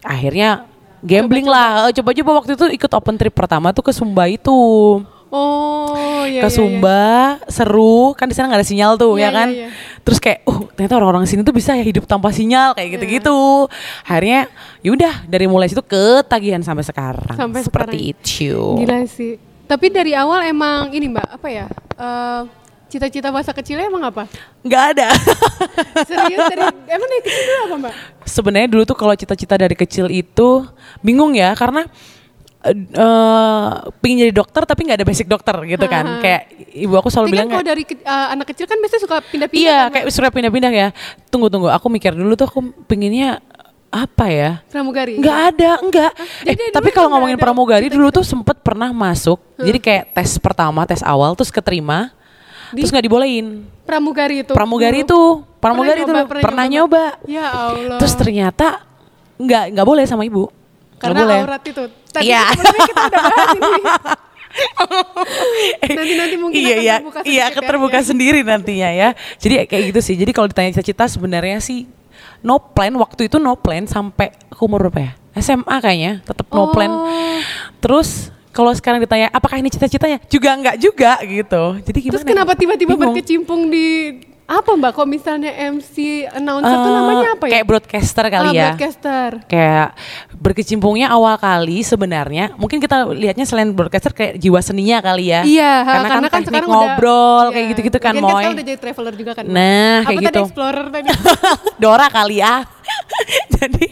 Akhirnya 0.01 0.65
gambling 0.99 1.45
lah, 1.45 1.87
Eh, 1.87 1.95
coba-coba 1.95 2.43
waktu 2.43 2.57
itu 2.57 2.65
ikut 2.73 2.91
open 2.91 3.15
trip 3.15 3.31
pertama 3.31 3.71
tuh 3.71 3.85
ke 3.85 3.93
Sumba 3.93 4.27
itu. 4.27 4.51
Oh, 5.29 5.93
iya 6.29 6.41
ke 6.41 6.45
iya, 6.45 6.45
iya. 6.45 6.55
Sumba 6.55 7.05
seru 7.45 8.13
kan 8.13 8.25
di 8.25 8.33
sana 8.33 8.47
nggak 8.47 8.61
ada 8.61 8.67
sinyal 8.67 8.91
tuh 8.95 9.17
Iya, 9.17 9.25
ya 9.25 9.29
kan 9.31 9.47
iya, 9.49 9.59
iya. 9.65 9.69
terus 10.01 10.17
kayak 10.17 10.45
uh 10.45 10.59
ternyata 10.71 10.93
orang-orang 10.95 11.25
sini 11.25 11.41
tuh 11.41 11.51
bisa 11.51 11.73
ya 11.73 11.81
hidup 11.81 12.05
tanpa 12.05 12.29
sinyal 12.29 12.71
kayak 12.71 12.95
gitu-gitu 12.95 13.67
akhirnya 14.01 14.47
yaudah 14.79 15.25
dari 15.25 15.45
mulai 15.45 15.67
situ 15.67 15.81
ketagihan 15.81 16.61
sampai 16.61 16.85
sekarang 16.85 17.35
Sampai 17.35 17.61
seperti 17.61 18.13
itu 18.13 18.77
Gila 18.77 19.03
sih. 19.05 19.35
Tapi 19.65 19.85
dari 19.87 20.13
awal 20.13 20.45
emang 20.45 20.89
ini 20.89 21.05
mbak 21.07 21.29
apa 21.29 21.47
ya? 21.47 21.65
eh, 21.95 22.41
Cita-cita 22.89 23.29
masa 23.29 23.53
kecilnya 23.53 23.85
emang 23.85 24.01
apa? 24.01 24.25
nggak 24.65 24.83
ada 24.97 25.13
Serius 26.09 26.41
dari 26.49 26.63
emang 26.89 27.07
dari 27.07 27.21
kecil 27.21 27.43
dulu 27.43 27.59
apa 27.61 27.75
mbak? 27.77 27.93
sebenarnya 28.25 28.67
dulu 28.67 28.81
tuh 28.81 28.97
kalau 28.97 29.13
cita-cita 29.13 29.55
dari 29.55 29.73
kecil 29.73 30.09
itu 30.09 30.65
bingung 30.99 31.33
ya 31.33 31.53
karena 31.53 31.85
eh 32.59 32.75
eh, 32.75 33.67
pingin 33.97 34.27
jadi 34.27 34.33
dokter 34.35 34.67
tapi 34.67 34.83
nggak 34.83 34.99
ada 34.99 35.07
basic 35.07 35.25
dokter 35.25 35.55
gitu 35.63 35.85
kan 35.85 36.19
kayak 36.19 36.41
ibu 36.75 36.91
aku 36.91 37.07
selalu 37.07 37.25
Tapi 37.25 37.33
bilang 37.33 37.47
kan 37.47 37.55
kalau 37.55 37.65
dari 37.65 37.83
ke- 37.83 38.03
eh, 38.03 38.27
anak 38.35 38.45
kecil 38.51 38.65
kan 38.67 38.77
biasanya 38.77 39.01
suka 39.01 39.15
pindah-pindah. 39.23 39.63
iya 39.63 39.77
kan, 39.87 39.91
kayak 39.95 40.05
sudah 40.11 40.27
pindah-pindah 40.27 40.71
ya 40.71 40.87
tunggu 41.27 41.47
tunggu 41.47 41.71
aku 41.71 41.87
mikir 41.87 42.11
dulu 42.11 42.35
tuh 42.35 42.45
aku 42.45 42.59
pinginnya 42.83 43.39
apa 43.89 44.25
ya 44.27 44.51
pramugari. 44.69 45.17
Nggak 45.17 45.37
ada, 45.49 45.71
enggak. 45.81 46.11
Eh, 46.45 46.53
Jadi 46.53 46.63
tapi 46.69 46.91
kalau 46.91 47.09
nggak 47.09 47.15
ngomongin 47.17 47.37
ada 47.37 47.43
pramugari 47.43 47.87
dulu 47.89 48.11
tuh 48.11 48.21
sempet 48.21 48.61
pernah 48.61 48.93
masuk. 48.93 49.41
Jadi 49.57 49.79
kayak 49.79 50.13
tes 50.13 50.37
pertama, 50.37 50.85
tes 50.85 51.01
awal 51.01 51.33
terus 51.33 51.49
keterima. 51.49 52.13
Terus 52.69 52.93
nggak 52.93 53.01
dibolehin. 53.01 53.65
Pramugari 53.81 54.45
itu. 54.45 54.53
Pramugari 54.53 55.01
itu, 55.01 55.41
pramugari 55.57 56.05
itu 56.05 56.11
nyoba, 56.11 56.29
pernah 56.29 56.43
pernah 56.45 56.65
nyoba, 56.69 57.03
nyoba. 57.17 57.25
Ya 57.25 57.45
Allah. 57.49 57.97
Terus 57.97 58.13
ternyata 58.13 58.67
nggak 59.41 59.63
nggak 59.73 59.87
boleh 59.87 60.03
sama 60.05 60.21
ibu. 60.21 60.45
Karena 60.99 61.19
boleh. 61.21 61.39
aurat 61.41 61.63
itu. 61.63 61.83
Tadi 62.09 62.23
Iya. 62.25 62.43
sebelumnya 62.51 62.81
kita 62.85 63.01
udah 63.01 63.21
bahas 63.23 63.49
ini. 63.55 63.81
Nanti-nanti 65.89 66.35
mungkin 66.35 66.57
iya 66.57 66.69
akan 66.69 66.81
iya 66.81 66.95
terbuka 66.97 67.19
iya 67.23 67.37
ya, 67.39 67.45
keterbuka 67.53 67.97
ya. 67.97 68.03
sendiri 68.03 68.39
nantinya 68.41 68.89
ya 68.89 69.09
jadi 69.37 69.63
kayak 69.63 69.83
gitu 69.93 69.99
sih 70.01 70.15
jadi 70.15 70.31
kalau 70.31 70.47
ditanya 70.47 70.73
cita-cita 70.73 71.05
sebenarnya 71.05 71.57
sih 71.59 71.85
no 72.41 72.57
plan 72.57 72.91
waktu 72.95 73.29
itu 73.29 73.37
no 73.37 73.53
plan 73.53 73.85
sampai 73.85 74.33
aku 74.49 74.65
umur 74.65 74.89
berapa 74.89 74.99
ya 74.99 75.11
SMA 75.37 75.75
kayaknya 75.77 76.13
tetap 76.23 76.49
no 76.49 76.69
plan 76.69 76.89
Oh. 76.89 77.37
terus 77.79 78.33
kalau 78.49 78.73
sekarang 78.73 78.97
ditanya 78.99 79.29
apakah 79.29 79.55
ini 79.55 79.69
cita-citanya 79.69 80.17
juga 80.25 80.49
enggak 80.51 80.75
juga 80.77 81.11
gitu 81.21 81.63
jadi 81.79 81.99
gimana 82.01 82.15
Terus 82.17 82.25
kenapa 82.27 82.51
ya? 82.51 82.57
tiba-tiba 82.57 82.89
Bingung. 82.89 83.13
berkecimpung 83.13 83.61
di 83.69 83.85
apa 84.49 84.71
mbak? 84.73 84.91
Kok 84.91 85.05
misalnya 85.05 85.53
MC 85.53 85.93
announcer 86.27 86.73
tuh 86.73 86.89
Eh, 86.89 86.95
namanya 86.95 87.27
apa 87.31 87.43
ya? 87.45 87.51
kayak 87.53 87.65
broadcaster 87.65 88.25
kali 88.25 88.47
Ah, 88.47 88.51
ya 88.51 88.65
Broadcaster. 88.67 89.29
kayak 89.45 89.89
berkecimpungnya 90.33 91.07
awal 91.07 91.37
kali 91.37 91.79
sebenarnya 91.81 92.55
mungkin 92.55 92.77
kita 92.77 93.05
lihatnya 93.07 93.43
selain 93.43 93.69
broadcaster 93.69 94.09
kayak 94.09 94.35
jiwa 94.35 94.57
seninya 94.59 94.97
kali 94.99 95.29
ya 95.29 95.41
Iya, 95.43 95.73
ha, 95.79 95.91
karena, 96.01 96.27
kan 96.27 96.41
teknik 96.41 96.47
sekarang 96.49 96.65
ngobrol 96.67 97.13
udah, 97.13 97.51
kayak 97.51 97.61
iya. 97.61 97.71
gitu-gitu 97.71 97.97
kan 97.99 98.13
moy 98.15 98.25
sekarang 98.25 98.51
udah 98.51 98.65
jadi 98.65 98.79
traveler 98.79 99.13
juga 99.13 99.31
kan. 99.33 99.43
Nah, 99.45 99.93
apa 99.99 100.09
kayak 100.09 100.17
tadi 100.19 100.25
gitu. 100.25 100.41
explorer 100.43 100.85
tadi? 100.89 101.07
Dora 101.81 102.07
kali 102.09 102.35
ya. 102.37 102.55
Jadi 103.53 103.85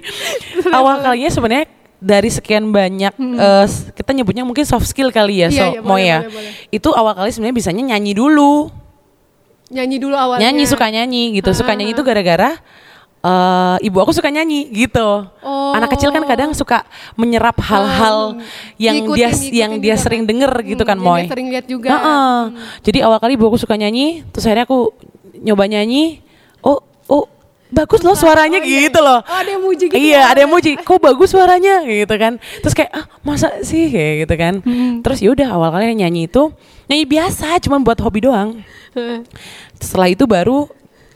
awal 0.69 0.95
kalinya 0.99 1.29
sebenarnya 1.29 1.65
dari 1.97 2.29
sekian 2.29 2.65
banyak 2.67 3.13
eh, 3.13 3.65
s- 3.65 3.89
kita 3.91 4.09
nyebutnya 4.11 4.41
mungkin 4.41 4.63
soft 4.63 4.85
skill 4.85 5.09
kali 5.09 5.41
ya, 5.41 5.47
Hmm. 5.47 5.53
Iya, 5.53 5.61
so 5.61 5.65
iya, 5.67 5.81
Moy 5.83 6.01
ya. 6.01 6.17
boleh, 6.19 6.33
boleh. 6.33 6.51
Itu 6.71 6.89
awal 6.91 7.13
kali 7.13 7.29
sebenarnya 7.29 7.55
bisanya 7.55 7.83
nyanyi 7.87 8.13
dulu. 8.13 8.73
Nyanyi 9.67 9.97
dulu 10.00 10.15
awalnya. 10.15 10.47
Nyanyi 10.47 10.63
suka 10.63 10.88
nyanyi 10.88 11.24
gitu. 11.36 11.51
Suka 11.51 11.75
nyanyi 11.75 11.91
itu 11.91 12.01
gara-gara 12.01 12.55
eh, 13.19 13.77
ibu 13.83 13.97
aku 14.00 14.15
suka 14.15 14.29
nyanyi 14.29 14.71
gitu. 14.71 15.27
Oh. 15.43 15.75
Anak 15.75 15.91
kecil 15.91 16.09
kan 16.09 16.24
kadang 16.24 16.55
suka 16.55 16.88
menyerap 17.13 17.59
hal-hal 17.59 18.39
yang 18.77 19.03
Ngikutin- 19.03 19.17
dia 19.17 19.27
ngikutin 19.27 19.51
yang 19.53 19.71
dia 19.77 19.93
juga 19.93 20.03
sering 20.03 20.21
kan. 20.24 20.29
denger 20.31 20.51
gitu 20.63 20.81
Hmm, 20.81 20.89
kan 20.89 20.97
yang 20.97 21.07
Moy. 21.12 21.24
sering 21.27 21.47
lihat 21.51 21.65
juga. 21.67 21.89
Heeh. 21.91 22.36
Jadi 22.81 22.97
awal 23.01 23.19
kali 23.19 23.36
ibu 23.36 23.45
aku 23.45 23.57
suka 23.57 23.75
nyanyi, 23.75 24.24
terus 24.29 24.47
akhirnya 24.47 24.63
aku 24.63 24.95
nyoba 25.38 25.67
nyanyi. 25.67 26.24
Oh, 26.62 26.79
oh 27.07 27.27
bagus 27.67 28.00
loh 28.00 28.15
suaranya 28.15 28.57
Oh, 28.57 28.65
iya. 28.65 28.88
gitu 28.88 29.03
loh. 29.03 29.19
Oh, 29.19 29.36
ada 29.36 29.50
yang 29.51 29.59
muji 29.59 29.91
gitu 29.91 30.00
Iya, 30.00 30.15
ya? 30.15 30.31
ada 30.31 30.39
yang 30.39 30.51
muji. 30.53 30.79
Kok 30.79 31.00
bagus 31.03 31.29
suaranya 31.29 31.83
gitu 31.83 32.15
kan. 32.15 32.39
Terus 32.63 32.74
kayak 32.74 32.91
ah, 32.95 33.05
masa 33.21 33.59
sih 33.59 33.91
kayak 33.91 34.13
gitu 34.24 34.33
kan. 34.39 34.53
Hmm. 34.63 35.03
Terus 35.03 35.19
ya 35.19 35.29
udah 35.29 35.47
awal 35.51 35.75
kali 35.75 35.91
nyanyi 35.91 36.31
itu 36.31 36.55
nyanyi 36.88 37.06
biasa 37.06 37.60
cuman 37.62 37.84
buat 37.84 38.00
hobi 38.00 38.24
doang. 38.24 38.63
Heeh. 38.91 39.24
Setelah 39.84 40.10
itu 40.10 40.24
baru 40.25 40.67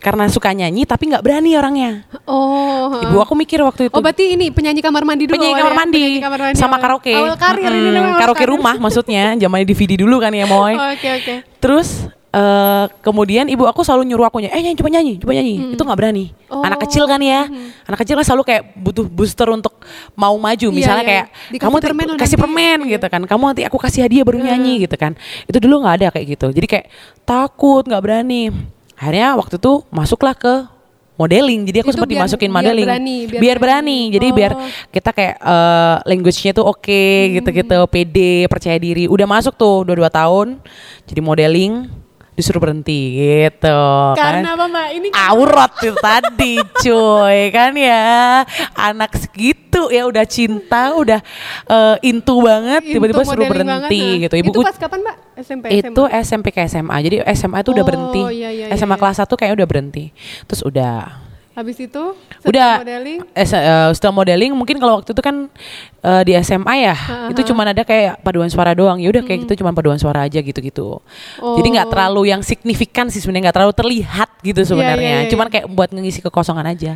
karena 0.01 0.25
suka 0.27 0.49
nyanyi 0.49 0.83
tapi 0.83 1.13
nggak 1.13 1.21
berani 1.21 1.53
orangnya. 1.53 1.91
Oh. 2.25 2.89
Ibu 3.01 3.21
aku 3.21 3.33
mikir 3.37 3.61
waktu 3.61 3.87
itu 3.87 3.93
Oh 3.93 4.01
berarti 4.01 4.33
ini 4.33 4.49
penyanyi 4.49 4.81
kamar 4.81 5.05
mandi 5.05 5.29
dulu 5.29 5.37
penyanyi 5.37 5.55
kamar 5.61 5.75
mandi, 5.77 6.01
Penyanyi 6.01 6.19
kamar 6.21 6.39
mandi 6.41 6.57
sama 6.57 6.75
awal. 6.77 6.81
karaoke. 6.81 7.13
Awal 7.13 7.35
karir 7.37 7.69
ini 7.69 7.89
namanya 7.93 8.13
awal 8.17 8.21
karaoke 8.25 8.41
karir. 8.41 8.53
rumah 8.57 8.75
maksudnya, 8.81 9.23
zamannya 9.41 9.65
DVD 9.69 9.91
dulu 10.01 10.17
kan 10.17 10.33
ya, 10.33 10.45
Moy. 10.49 10.73
Oke 10.73 11.07
oke. 11.21 11.35
Terus 11.61 11.87
eh, 12.31 12.85
kemudian 13.03 13.45
ibu 13.51 13.67
aku 13.67 13.83
selalu 13.83 14.07
nyuruh 14.07 14.27
aku 14.31 14.39
nyanyi, 14.39 14.53
eh 14.55 14.61
nyanyi 14.63 14.77
coba 14.79 14.89
nyanyi, 14.89 15.13
coba 15.19 15.31
nyanyi. 15.35 15.55
Itu 15.75 15.81
nggak 15.83 15.99
berani. 15.99 16.25
Oh. 16.47 16.63
Anak 16.63 16.79
kecil 16.87 17.03
kan 17.07 17.19
ya, 17.19 17.47
anak 17.87 17.99
kecil 18.03 18.15
kan 18.15 18.25
selalu 18.25 18.43
kayak 18.47 18.63
butuh 18.79 19.05
booster 19.07 19.47
untuk 19.51 19.75
mau 20.15 20.35
maju. 20.39 20.67
Misalnya 20.71 21.03
iya. 21.03 21.11
kayak 21.11 21.25
Dikasih 21.51 21.63
kamu 21.67 21.75
permen 21.83 22.07
kasih 22.15 22.37
nanti." 22.37 22.43
permen 22.43 22.77
gitu 22.87 23.07
kan, 23.11 23.21
kamu 23.27 23.43
nanti 23.51 23.63
aku 23.67 23.77
kasih 23.77 24.07
hadiah 24.07 24.23
baru 24.23 24.39
nyanyi 24.39 24.87
gitu 24.87 24.95
kan. 24.95 25.15
Itu 25.45 25.59
dulu 25.59 25.83
nggak 25.83 25.95
ada 26.01 26.07
kayak 26.15 26.25
gitu. 26.39 26.47
Jadi 26.55 26.67
kayak 26.67 26.85
takut, 27.27 27.83
nggak 27.83 28.01
berani. 28.03 28.51
Akhirnya 28.95 29.35
waktu 29.35 29.59
itu 29.59 29.83
masuklah 29.91 30.37
ke 30.37 30.67
modeling. 31.19 31.61
Jadi 31.69 31.77
aku 31.85 31.91
sempat 31.93 32.09
dimasukin 32.09 32.49
biar 32.49 32.57
modeling. 32.63 32.87
berani, 32.87 33.17
biar 33.29 33.41
biar 33.41 33.57
berani. 33.61 33.97
berani. 34.09 34.15
Jadi 34.15 34.27
biar 34.33 34.51
Oh. 34.57 34.69
kita 34.89 35.09
kayak 35.13 35.35
eh, 35.37 35.95
language-nya 36.09 36.51
tuh 36.57 36.65
oke 36.65 37.03
gitu-gitu, 37.37 37.77
pede, 37.91 38.49
percaya 38.49 38.77
diri. 38.81 39.05
Udah 39.05 39.27
masuk 39.29 39.53
tuh 39.53 39.85
dua 39.85 39.95
dua 39.97 40.09
tahun 40.09 40.57
jadi 41.05 41.21
modeling 41.21 42.00
disuruh 42.41 42.59
berhenti 42.59 42.99
gitu 43.15 43.81
Karena 44.17 44.51
kan. 44.51 44.57
apa 44.57 44.65
mbak? 44.67 44.87
Ini 44.91 45.07
Aurat 45.13 45.71
itu 45.77 45.93
tadi 45.95 46.53
cuy 46.81 47.39
kan 47.49 47.71
ya 47.73 48.41
anak 48.73 49.13
segitu 49.15 49.87
ya 49.87 50.03
udah 50.03 50.25
cinta 50.25 50.91
udah 50.91 51.21
eh, 51.65 51.95
into 52.03 52.41
banget 52.41 52.81
tiba-tiba 52.83 53.21
suruh 53.21 53.45
berhenti 53.45 53.69
banget, 53.69 53.89
nah. 54.11 54.21
gitu 54.25 54.35
ibu 54.37 54.49
Itu 54.51 54.59
pas 54.61 54.75
kapan 54.75 54.99
mbak? 55.01 55.15
SMP. 55.41 55.65
itu 55.73 56.03
SMP 56.11 56.45
ke 56.49 56.61
SMA 56.65 56.97
jadi 57.01 57.15
SMA 57.31 57.57
itu 57.59 57.71
udah 57.71 57.81
Oh, 57.81 57.87
berhenti 57.87 58.21
iya, 58.35 58.49
iya, 58.51 58.65
SMA 58.73 58.93
iya, 58.93 58.99
kelas 58.99 59.17
1 59.19 59.29
kayaknya 59.31 59.55
udah 59.57 59.69
berhenti 59.69 60.05
terus 60.45 60.61
udah 60.61 60.93
Habis 61.51 61.77
itu 61.77 62.03
setelah 62.39 62.47
udah 62.47 62.69
modeling. 62.79 63.19
eh, 63.29 63.43
eh, 63.43 63.89
setelah 63.91 64.15
modeling 64.15 64.51
mungkin 64.51 64.75
kalau 64.75 64.97
waktu 64.97 65.11
itu 65.11 65.19
kan 65.19 65.51
eh, 65.99 66.21
di 66.23 66.31
SMA 66.37 66.75
ya 66.81 66.95
itu 67.27 67.43
cuma 67.43 67.61
ada 67.63 67.83
kayak 67.83 68.19
paduan 68.19 68.47
suara 68.47 68.71
doang 68.71 68.97
ya 68.97 69.07
udah 69.07 69.19
kayak 69.19 69.43
gitu 69.43 69.59
cuma 69.59 69.69
paduan 69.69 69.95
suara 69.95 70.23
aja 70.23 70.39
gitu-gitu 70.39 71.03
jadi 71.37 71.67
nggak 71.69 71.83
Oh. 71.83 71.91
terlalu 71.91 72.21
yang 72.29 72.39
signifikan 72.39 73.07
sih 73.07 73.19
sebenarnya 73.19 73.43
nggak 73.45 73.57
terlalu 73.57 73.73
terlihat 73.75 74.29
gitu 74.39 74.61
sebenarnya 74.63 75.11
iya, 75.13 75.21
iya. 75.21 75.29
cuman 75.29 75.47
kayak 75.47 75.67
buat 75.67 75.89
ngisi 75.91 76.19
kekosongan 76.21 76.65
aja 76.65 76.95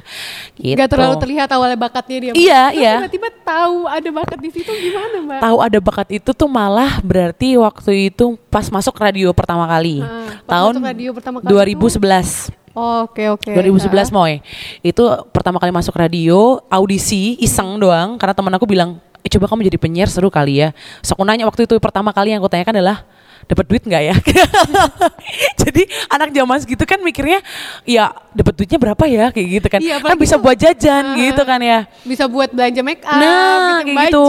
gitu 0.55 0.77
Gak 0.77 0.87
terlalu 0.89 1.15
terlihat 1.17 1.49
awalnya 1.51 1.75
bakatnya 1.75 2.17
dia. 2.17 2.31
Iya, 2.31 2.61
Terus 2.65 2.79
iya. 2.79 2.93
Tiba-tiba 2.97 3.29
tahu 3.43 3.77
ada 3.85 4.09
bakat 4.09 4.39
di 4.39 4.49
situ 4.49 4.71
gimana 4.71 5.15
mbak? 5.19 5.39
tahu 5.41 5.57
ada 5.59 5.79
bakat 5.79 6.07
itu 6.13 6.31
tuh 6.31 6.47
malah 6.47 6.97
berarti 6.99 7.53
waktu 7.55 7.91
itu 8.09 8.39
pas 8.47 8.65
masuk 8.65 8.95
radio 8.95 9.29
pertama 9.29 9.67
kali 9.67 9.99
pas 10.41 10.63
tahun 10.63 10.79
radio 10.79 11.11
pertama 11.11 11.43
kali 11.43 11.51
tuh? 11.75 12.64
2011 12.75 12.77
Oh, 12.77 13.07
Oke 13.07 13.31
oke. 13.31 13.51
2011 13.55 14.11
Moy. 14.11 14.43
Itu 14.83 15.07
pertama 15.31 15.57
kali 15.63 15.71
masuk 15.71 15.95
radio 15.95 16.59
audisi 16.67 17.39
iseng 17.39 17.79
doang. 17.79 18.19
Karena 18.19 18.35
teman 18.35 18.51
aku 18.51 18.67
bilang 18.67 18.99
eh 19.23 19.31
coba 19.31 19.49
kamu 19.49 19.71
jadi 19.71 19.79
penyiar 19.79 20.11
seru 20.11 20.27
kali 20.27 20.61
ya. 20.61 20.69
So 20.99 21.15
aku 21.15 21.23
nanya 21.23 21.47
waktu 21.47 21.65
itu 21.65 21.79
pertama 21.79 22.11
kali 22.11 22.35
yang 22.35 22.43
aku 22.43 22.51
tanyakan 22.51 22.83
adalah 22.83 23.07
dapat 23.45 23.65
duit 23.65 23.83
nggak 23.83 24.03
ya 24.03 24.15
jadi 25.61 25.81
anak 26.09 26.29
zaman 26.31 26.57
segitu 26.61 26.83
kan 26.83 26.99
mikirnya 26.99 27.39
ya 27.83 28.13
dapat 28.33 28.53
duitnya 28.55 28.79
berapa 28.79 29.03
ya 29.05 29.25
kayak 29.31 29.47
gitu 29.59 29.67
kan 29.67 29.79
Iya, 29.79 30.01
kan 30.01 30.17
bisa 30.17 30.35
buat 30.35 30.57
jajan 30.57 31.03
Ah, 31.05 31.19
gitu 31.19 31.41
kan 31.43 31.59
ya 31.61 31.79
Bisa 32.01 32.25
buat 32.25 32.49
belanja 32.49 32.81
make 32.81 33.03
up, 33.03 33.15
Nah, 33.15 33.81
kayak 33.83 34.09
gitu. 34.09 34.23
baju, 34.23 34.25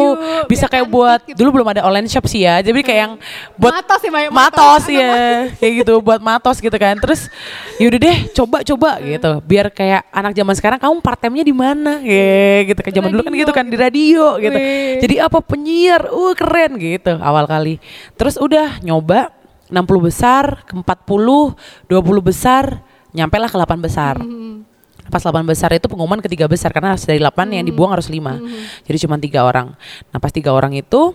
Bisa 0.46 0.66
biar 0.66 0.72
kayak 0.72 0.86
buat 0.86 1.20
gitu. 1.24 1.36
dulu 1.38 1.48
belum 1.60 1.68
ada 1.70 1.82
online 1.82 2.06
shop 2.06 2.26
sih 2.26 2.42
ya. 2.42 2.58
Jadi 2.60 2.82
kayak 2.82 3.00
yang 3.00 3.12
buat 3.54 3.72
Matos 3.72 4.00
ya, 4.02 4.10
matos, 4.10 4.28
matos. 4.28 4.84
ya, 4.90 5.16
kayak 5.56 5.72
gitu 5.80 5.94
buat 6.00 6.20
matos 6.20 6.56
gitu 6.58 6.76
kan. 6.76 6.96
Terus 6.98 7.30
yaudah 7.78 7.98
deh, 7.98 8.16
coba-coba 8.32 8.90
gitu. 9.00 9.30
Biar 9.42 9.70
kayak 9.70 10.04
anak 10.10 10.32
zaman 10.34 10.54
sekarang 10.54 10.78
kamu 10.78 10.98
part 11.00 11.18
time-nya 11.18 11.44
di 11.44 11.54
mana? 11.54 12.02
Ya, 12.02 12.66
gitu 12.66 12.80
kan 12.82 12.92
zaman 12.92 13.10
dulu 13.10 13.22
kan 13.24 13.32
gitu 13.32 13.52
kan 13.52 13.64
di 13.64 13.76
radio 13.78 14.36
gitu. 14.36 14.58
Wih. 14.58 15.00
Jadi 15.00 15.14
apa 15.22 15.38
penyiar? 15.40 16.08
Uh, 16.10 16.34
keren 16.34 16.76
gitu 16.76 17.12
awal 17.18 17.46
kali. 17.46 17.78
Terus 18.14 18.36
udah 18.36 18.82
nyoba 18.82 19.05
60 19.70 19.76
besar 20.02 20.62
ke 20.66 20.74
40, 20.74 20.84
20 20.84 21.94
besar, 22.22 22.82
nyampe 23.14 23.36
lah 23.38 23.50
ke 23.50 23.58
8 23.58 23.78
besar. 23.78 24.18
Hmm. 24.18 24.66
pas 25.06 25.22
8 25.22 25.46
besar 25.46 25.70
itu 25.70 25.86
pengumuman 25.86 26.18
ke 26.18 26.26
tiga 26.26 26.50
besar 26.50 26.74
karena 26.74 26.98
dari 26.98 27.22
8 27.22 27.54
yang 27.54 27.62
dibuang 27.62 27.94
harus 27.94 28.10
5 28.10 28.42
jadi 28.90 29.06
cuma 29.06 29.14
tiga 29.22 29.46
orang. 29.46 29.78
Nah 30.10 30.18
pas 30.18 30.34
tiga 30.34 30.50
orang 30.50 30.74
itu 30.74 31.14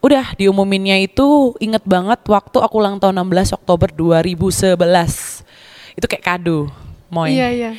udah 0.00 0.32
diumuminnya 0.40 0.96
itu 1.04 1.52
inget 1.60 1.84
banget 1.84 2.24
waktu 2.24 2.58
aku 2.64 2.74
ulang 2.80 2.96
tahun 2.96 3.20
16 3.20 3.60
Oktober 3.60 3.92
2011 3.92 4.80
itu 6.00 6.06
kayak 6.08 6.24
kado 6.24 6.72
moy 7.12 7.36
Iya 7.36 7.48
iya. 7.52 7.70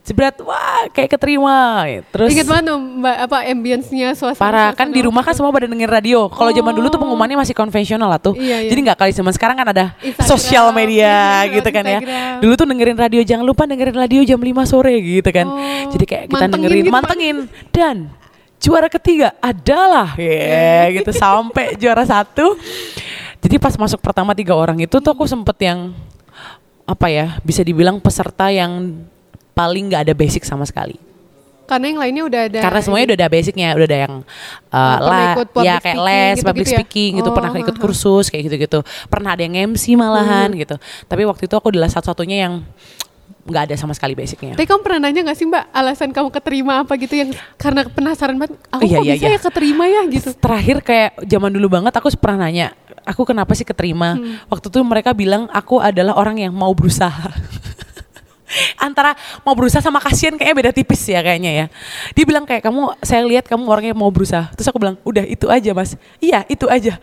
Jebret 0.00 0.32
wah 0.40 0.88
kayak 0.90 1.12
keterima 1.12 1.84
terus 2.08 2.32
Ingat 2.32 2.48
banget 2.48 2.64
mbak 2.72 3.16
apa 3.28 3.36
ambience-nya 3.46 4.16
suasana. 4.16 4.40
Parah 4.40 4.68
kan 4.72 4.88
di 4.88 5.04
rumah 5.04 5.20
kan 5.20 5.36
semua 5.36 5.52
pada 5.52 5.68
dengerin 5.68 5.92
radio. 5.92 6.26
Kalau 6.26 6.50
zaman 6.50 6.72
dulu 6.72 6.88
tuh 6.88 6.96
Oh. 6.96 7.04
pengumumannya 7.04 7.36
masih 7.36 7.52
konvensional 7.52 8.08
lah 8.08 8.16
tuh. 8.16 8.32
Iya, 8.34 8.64
iya. 8.64 8.70
Jadi 8.72 8.80
nggak 8.80 8.96
kali 8.96 9.12
zaman 9.12 9.30
sekarang 9.30 9.56
kan 9.56 9.68
ada 9.70 9.92
Instagram. 10.00 10.26
sosial 10.26 10.66
media 10.72 11.44
Iya, 11.44 11.52
gitu 11.52 11.68
kan 11.68 11.84
ya. 11.84 12.00
Instagram. 12.00 12.36
Dulu 12.40 12.52
tuh 12.54 12.66
dengerin 12.66 12.98
radio 12.98 13.20
jangan 13.22 13.44
lupa 13.44 13.62
dengerin 13.64 13.92
radio 13.94 14.20
jam 14.24 14.40
5 14.40 14.64
sore 14.64 14.94
gitu 14.98 15.30
kan. 15.30 15.46
Oh. 15.46 15.60
Jadi 15.92 16.04
kayak 16.04 16.24
kita 16.26 16.34
Mantengin 16.34 16.54
dengerin 16.56 16.82
gitu, 16.82 16.92
mantengin 16.92 17.36
dan 17.70 17.96
juara 18.56 18.88
ketiga 18.88 19.36
adalah 19.38 20.16
ya 20.16 20.88
gitu 20.96 21.12
sampai 21.12 21.76
juara 21.76 22.02
satu. 22.02 22.56
Jadi 23.38 23.56
pas 23.56 23.72
masuk 23.74 24.00
pertama 24.00 24.32
tiga 24.32 24.52
orang 24.52 24.80
itu 24.80 24.96
tuh 24.96 25.12
aku 25.12 25.24
sempet 25.24 25.56
yang 25.60 25.92
apa 26.84 27.06
ya 27.06 27.38
bisa 27.40 27.60
dibilang 27.60 27.96
peserta 27.96 28.48
yang 28.48 29.04
paling 29.60 29.84
nggak 29.92 30.02
ada 30.08 30.14
basic 30.16 30.48
sama 30.48 30.64
sekali. 30.64 30.96
Karena 31.68 31.86
yang 31.86 32.00
lainnya 32.02 32.24
udah 32.26 32.40
ada. 32.50 32.60
Karena 32.66 32.80
semuanya 32.82 33.04
udah 33.12 33.18
ada 33.20 33.28
basicnya, 33.30 33.68
udah 33.78 33.86
ada 33.86 33.98
yang 34.08 34.14
uh, 34.74 34.96
public 35.38 35.62
ya 35.62 35.76
kayak 35.78 35.94
speaking 35.94 36.00
les, 36.02 36.16
gitu-gitu 36.34 36.48
public 36.48 36.66
ya? 36.66 36.74
speaking 36.80 37.10
gitu, 37.14 37.28
Oh, 37.30 37.36
pernah 37.36 37.50
ikut. 37.54 37.76
Hmm. 37.76 37.82
kursus 37.84 38.26
kayak 38.26 38.42
gitu-gitu. 38.50 38.78
Pernah 39.06 39.30
ada 39.38 39.42
yang 39.46 39.54
MC 39.70 39.94
malahan 39.94 40.50
gitu. 40.58 40.74
Tapi 41.06 41.22
waktu 41.28 41.46
itu 41.46 41.54
aku 41.54 41.70
adalah 41.70 41.86
satu-satunya 41.86 42.36
yang 42.48 42.54
nggak 43.40 43.70
ada 43.70 43.74
sama 43.78 43.94
sekali 43.94 44.18
basicnya. 44.18 44.58
Tapi 44.58 44.66
kamu 44.66 44.80
pernah 44.82 44.98
nanya 45.06 45.30
gak 45.30 45.38
sih 45.38 45.46
mbak 45.46 45.64
alasan 45.72 46.10
kamu 46.10 46.28
keterima 46.28 46.82
apa 46.82 46.92
gitu 46.98 47.14
yang 47.14 47.30
karena 47.54 47.86
penasaran 47.86 48.36
banget. 48.36 48.58
Aku 48.68 48.82
Iya, 48.84 48.96
kok 48.98 49.04
iya, 49.06 49.14
bisa 49.14 49.26
iya. 49.26 49.30
ya 49.30 49.40
keterima 49.40 49.84
ya 49.86 50.02
gitu. 50.10 50.28
Terakhir 50.36 50.76
kayak 50.82 51.10
zaman 51.22 51.50
dulu 51.54 51.66
banget 51.70 51.92
aku 51.94 52.10
pernah 52.18 52.50
nanya, 52.50 52.74
aku 53.06 53.22
kenapa 53.22 53.54
sih 53.54 53.64
keterima? 53.64 54.18
Hmm. 54.18 54.42
Waktu 54.50 54.66
itu 54.74 54.78
mereka 54.82 55.14
bilang 55.14 55.46
aku 55.50 55.78
adalah 55.78 56.18
orang 56.18 56.42
yang 56.42 56.50
mau 56.50 56.74
berusaha. 56.74 57.30
Antara 58.86 59.14
mau 59.42 59.54
berusaha 59.54 59.78
sama 59.78 59.98
kasihan 59.98 60.34
kayaknya 60.34 60.56
beda 60.56 60.72
tipis 60.72 61.02
ya 61.04 61.20
kayaknya 61.20 61.52
ya. 61.52 61.66
Dia 62.12 62.24
bilang 62.24 62.44
kayak 62.44 62.62
kamu, 62.62 62.96
saya 63.00 63.22
lihat 63.22 63.44
kamu 63.44 63.64
orangnya 63.64 63.92
mau 63.92 64.08
berusaha. 64.08 64.50
Terus 64.52 64.66
aku 64.66 64.78
bilang, 64.78 64.96
udah 65.02 65.22
itu 65.22 65.46
aja 65.46 65.70
mas. 65.70 65.94
Iya 66.18 66.42
itu 66.46 66.66
aja. 66.66 66.98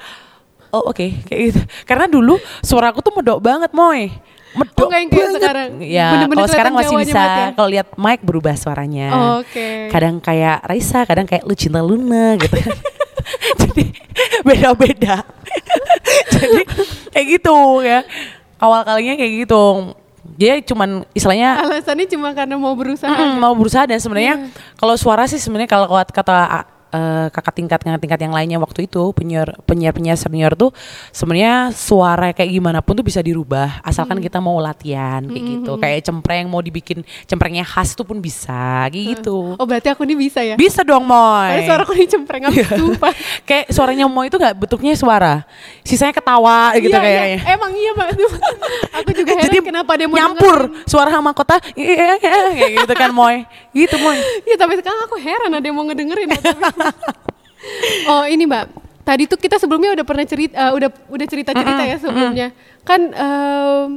Oh 0.67 0.91
oke 0.91 1.07
kayak 1.25 1.41
gitu. 1.47 1.59
Karena 1.83 2.05
dulu 2.05 2.35
suara 2.59 2.91
aku 2.91 2.99
tuh 2.99 3.13
medok 3.13 3.39
banget 3.39 3.71
moy. 3.71 4.11
Medok 4.51 4.83
Oh, 4.83 4.89
kayak 4.89 5.07
banget. 5.07 5.37
sekarang. 5.37 5.69
Ya 5.79 6.07
Bener-bener 6.11 6.39
kalau 6.39 6.49
sekarang 6.49 6.73
masih 6.73 6.95
bisa. 6.99 7.21
ya? 7.21 7.47
Kalau 7.53 7.69
lihat 7.69 7.87
mic 7.95 8.19
berubah 8.19 8.55
suaranya. 8.55 9.07
Oh, 9.09 9.33
Oke. 9.39 9.87
Kadang 9.87 10.17
kayak 10.17 10.65
Raisa, 10.65 11.05
kadang 11.05 11.23
kayak 11.23 11.45
Lucinta 11.45 11.79
Luna 11.79 12.35
gitu. 12.35 12.57
Jadi 13.61 13.85
beda-beda. 14.41 15.21
Jadi 16.33 16.61
kayak 17.13 17.27
gitu 17.29 17.55
ya. 17.81 18.01
Awal 18.57 18.81
kalinya 18.83 19.13
kayak 19.15 19.45
gitu. 19.45 19.63
Dia 20.35 20.59
cuman 20.59 21.07
istilahnya 21.11 21.63
Alasannya 21.63 22.05
cuma 22.07 22.35
karena 22.35 22.55
mau 22.55 22.75
berusaha. 22.75 23.07
mm, 23.09 23.39
mau 23.39 23.55
berusaha 23.55 23.87
dan 23.87 23.97
sebenarnya 23.97 24.35
Iya. 24.37 24.51
kalau 24.75 24.93
suara 24.93 25.23
sih 25.25 25.39
sebenarnya 25.39 25.69
kalau 25.69 25.87
kata, 26.05 26.67
eh, 26.89 27.27
kakak 27.29 27.53
tingkat 27.53 27.79
kakak 27.79 27.99
tingkat 27.99 28.19
yang 28.19 28.31
lainnya 28.31 28.57
waktu 28.57 28.85
itu 28.85 29.01
penyiar 29.11 29.55
penyiar 29.63 29.91
penyiar 29.91 30.15
senior 30.15 30.53
tuh 30.53 30.71
sebenarnya 31.09 31.69
suara 31.69 32.31
kayak 32.31 32.49
gimana 32.49 32.79
pun 32.79 32.93
tuh 32.93 33.01
bisa 33.01 33.19
dirubah 33.19 33.79
asalkan 33.81 34.17
kita 34.17 34.37
mau 34.37 34.57
latihan 34.57 35.23
kayak 35.23 35.43
gitu 35.53 35.71
kayak 35.75 35.99
cempreng 36.01 36.45
mau 36.45 36.59
dibikin 36.59 36.99
cemprengnya 37.23 37.63
khas 37.63 37.91
tuh 37.91 38.03
pun 38.03 38.17
bisa 38.17 38.87
kayak 38.87 39.19
gitu 39.19 39.53
Oh 39.53 39.65
berarti 39.65 39.87
aku 39.87 40.03
ini 40.03 40.15
bisa 40.17 40.39
ya? 40.39 40.55
bisa 40.55 40.81
dong 40.81 41.03
moy 41.03 41.49
Karena 41.49 41.63
suara 41.65 41.81
aku 41.81 41.93
ini 41.93 42.05
cempreng 42.05 42.41
Iya. 42.43 42.49
habis 42.49 42.67
sumpah. 42.79 43.13
kayak 43.43 43.65
suaranya 43.69 44.05
Mo 44.05 44.21
itu 44.21 44.35
nggak 44.35 44.55
bentuknya 44.57 44.93
suara 44.93 45.43
sisanya 45.81 46.11
ketawa 46.11 46.71
gitu 46.75 46.89
Iya, 46.89 46.99
kayaknya 46.99 47.27
iya. 47.27 47.39
Emang 47.49 47.71
iya 47.71 47.91
mbak. 47.91 48.07
aku 48.93 49.09
juga 49.13 49.31
heran 49.33 49.45
jadi 49.45 49.57
kenapa 49.61 49.91
dia 49.93 50.07
mau 50.07 50.15
nyampur 50.15 50.57
dengerin. 50.65 50.85
suara 50.85 51.09
sama 51.09 51.31
kota 51.31 51.55
iya, 51.73 52.15
iya, 52.15 52.33
kayak 52.51 52.71
gitu 52.79 52.93
kan 52.93 53.09
Moy 53.09 53.35
gitu 53.71 53.95
Moy 53.97 54.17
Iya 54.43 54.55
tapi 54.55 54.73
sekarang 54.75 54.99
aku 55.03 55.15
heran 55.17 55.51
ada 55.51 55.61
yang 55.61 55.73
mau 55.73 55.83
ngedengerin. 55.83 56.29
oh 58.11 58.23
ini 58.27 58.43
mbak. 58.45 58.65
Tadi 59.07 59.23
tuh 59.23 59.39
kita 59.39 59.55
sebelumnya 59.55 59.95
udah 59.95 60.05
pernah 60.05 60.25
cerita, 60.27 60.75
udah 60.75 60.89
udah 61.07 61.27
cerita 61.31 61.55
cerita 61.55 61.83
ya 61.87 61.95
sebelumnya. 61.95 62.47
Kan 62.83 63.01
em, 63.15 63.89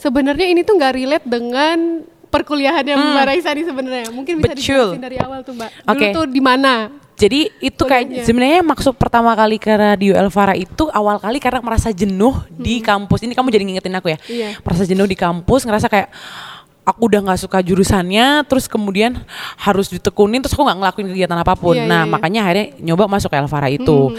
sebenarnya 0.00 0.46
ini 0.48 0.64
tuh 0.64 0.80
nggak 0.80 0.94
relate 0.96 1.26
dengan 1.28 2.08
perkuliahannya 2.32 2.94
Mbak 2.96 3.24
Raisa 3.28 3.50
nih 3.52 3.64
sebenarnya. 3.64 4.08
Mungkin 4.12 4.40
bisa 4.40 4.56
Betul. 4.56 4.60
dijelasin 4.60 5.02
dari 5.04 5.16
awal 5.20 5.40
tuh 5.44 5.54
Mbak. 5.56 5.70
Dulu 5.84 6.04
tuh 6.12 6.26
di 6.28 6.42
mana? 6.42 6.88
Jadi 7.16 7.48
itu 7.64 7.80
kayak 7.80 8.28
sebenarnya 8.28 8.60
maksud 8.60 8.92
pertama 9.00 9.32
kali 9.32 9.56
ke 9.56 9.72
Radio 9.72 10.12
Elvara 10.12 10.52
itu 10.52 10.84
awal 10.92 11.16
kali 11.16 11.40
karena 11.40 11.64
merasa 11.64 11.88
jenuh 11.88 12.44
di 12.52 12.84
kampus. 12.84 13.24
Ini 13.24 13.32
kamu 13.32 13.48
jadi 13.48 13.64
ngingetin 13.64 13.96
aku 13.96 14.12
ya. 14.12 14.18
Iya. 14.28 14.60
Merasa 14.60 14.84
jenuh 14.84 15.08
di 15.08 15.16
kampus, 15.16 15.64
ngerasa 15.64 15.88
kayak 15.88 16.12
aku 16.86 17.10
udah 17.10 17.20
nggak 17.26 17.40
suka 17.42 17.58
jurusannya, 17.60 18.46
terus 18.46 18.70
kemudian 18.70 19.18
harus 19.58 19.90
ditekunin, 19.90 20.38
terus 20.38 20.54
aku 20.54 20.62
nggak 20.62 20.78
ngelakuin 20.78 21.06
kegiatan 21.10 21.38
apa 21.42 21.58
pun. 21.58 21.74
Iya, 21.74 21.90
nah 21.90 22.06
iya. 22.06 22.10
makanya 22.14 22.40
akhirnya 22.46 22.66
nyoba 22.78 23.10
masuk 23.10 23.28
ke 23.28 23.36
Elvara 23.42 23.66
itu. 23.66 24.14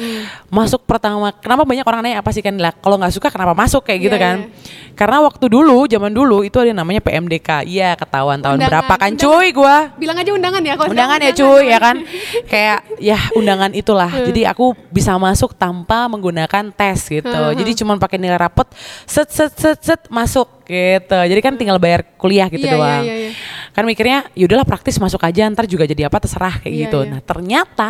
Masuk 0.52 0.84
pertama, 0.84 1.32
kenapa 1.32 1.64
banyak 1.64 1.88
orang 1.88 2.00
nanya 2.04 2.20
apa 2.20 2.36
sih 2.36 2.44
kan? 2.44 2.60
Lah, 2.60 2.76
Kalau 2.76 3.00
nggak 3.00 3.16
suka 3.16 3.32
kenapa 3.32 3.56
masuk 3.56 3.88
kayak 3.88 4.00
gitu 4.12 4.16
Iya, 4.20 4.26
kan? 4.28 4.38
iya. 4.44 4.96
Karena 4.98 5.18
waktu 5.24 5.46
dulu, 5.48 5.88
zaman 5.88 6.12
dulu 6.12 6.44
itu 6.44 6.58
ada 6.60 6.74
namanya 6.74 7.00
PMDK. 7.00 7.64
Iya 7.64 7.94
ketahuan 7.96 8.42
tahun 8.44 8.60
Undangan, 8.60 8.72
berapa 8.74 8.94
kan 8.98 9.12
undangan. 9.14 9.32
cuy 9.38 9.48
gua 9.54 9.78
Bilang 9.96 10.18
aja 10.18 10.32
undangan 10.34 10.62
ya. 10.66 10.74
kalau 10.76 10.90
undangan 10.90 11.20
ya 11.22 11.32
cuy 11.32 11.64
ya 11.70 11.80
kan 11.80 11.96
kayak 12.50 12.80
ya 12.98 13.18
undangan 13.38 13.72
itulah 13.78 14.10
jadi 14.10 14.50
aku 14.50 14.74
bisa 14.90 15.14
masuk 15.22 15.54
tanpa 15.54 16.10
menggunakan 16.10 16.74
tes 16.74 16.98
gitu 17.06 17.30
jadi 17.54 17.72
cuman 17.78 18.02
pakai 18.02 18.18
nilai 18.18 18.42
rapot 18.42 18.66
set 19.06 19.30
set 19.30 19.54
set 19.54 19.78
set 19.86 20.02
masuk 20.10 20.50
gitu. 20.68 21.18
Jadi 21.24 21.40
kan 21.40 21.56
tinggal 21.56 21.80
bayar 21.80 22.04
kuliah 22.20 22.52
gitu 22.52 22.68
Iya, 22.68 22.76
iya, 22.76 22.78
doang. 22.78 23.04
iya, 23.08 23.16
iya. 23.16 23.32
kan 23.72 23.84
mikirnya 23.86 24.26
yaudahlah 24.34 24.66
praktis 24.66 24.98
masuk 24.98 25.22
aja 25.22 25.46
ntar 25.48 25.64
juga 25.64 25.86
jadi 25.86 26.10
apa 26.10 26.18
terserah 26.18 26.60
kayak 26.60 26.74
Iya, 26.74 26.82
gitu. 26.90 27.00
iya. 27.06 27.10
nah 27.14 27.20
ternyata 27.22 27.90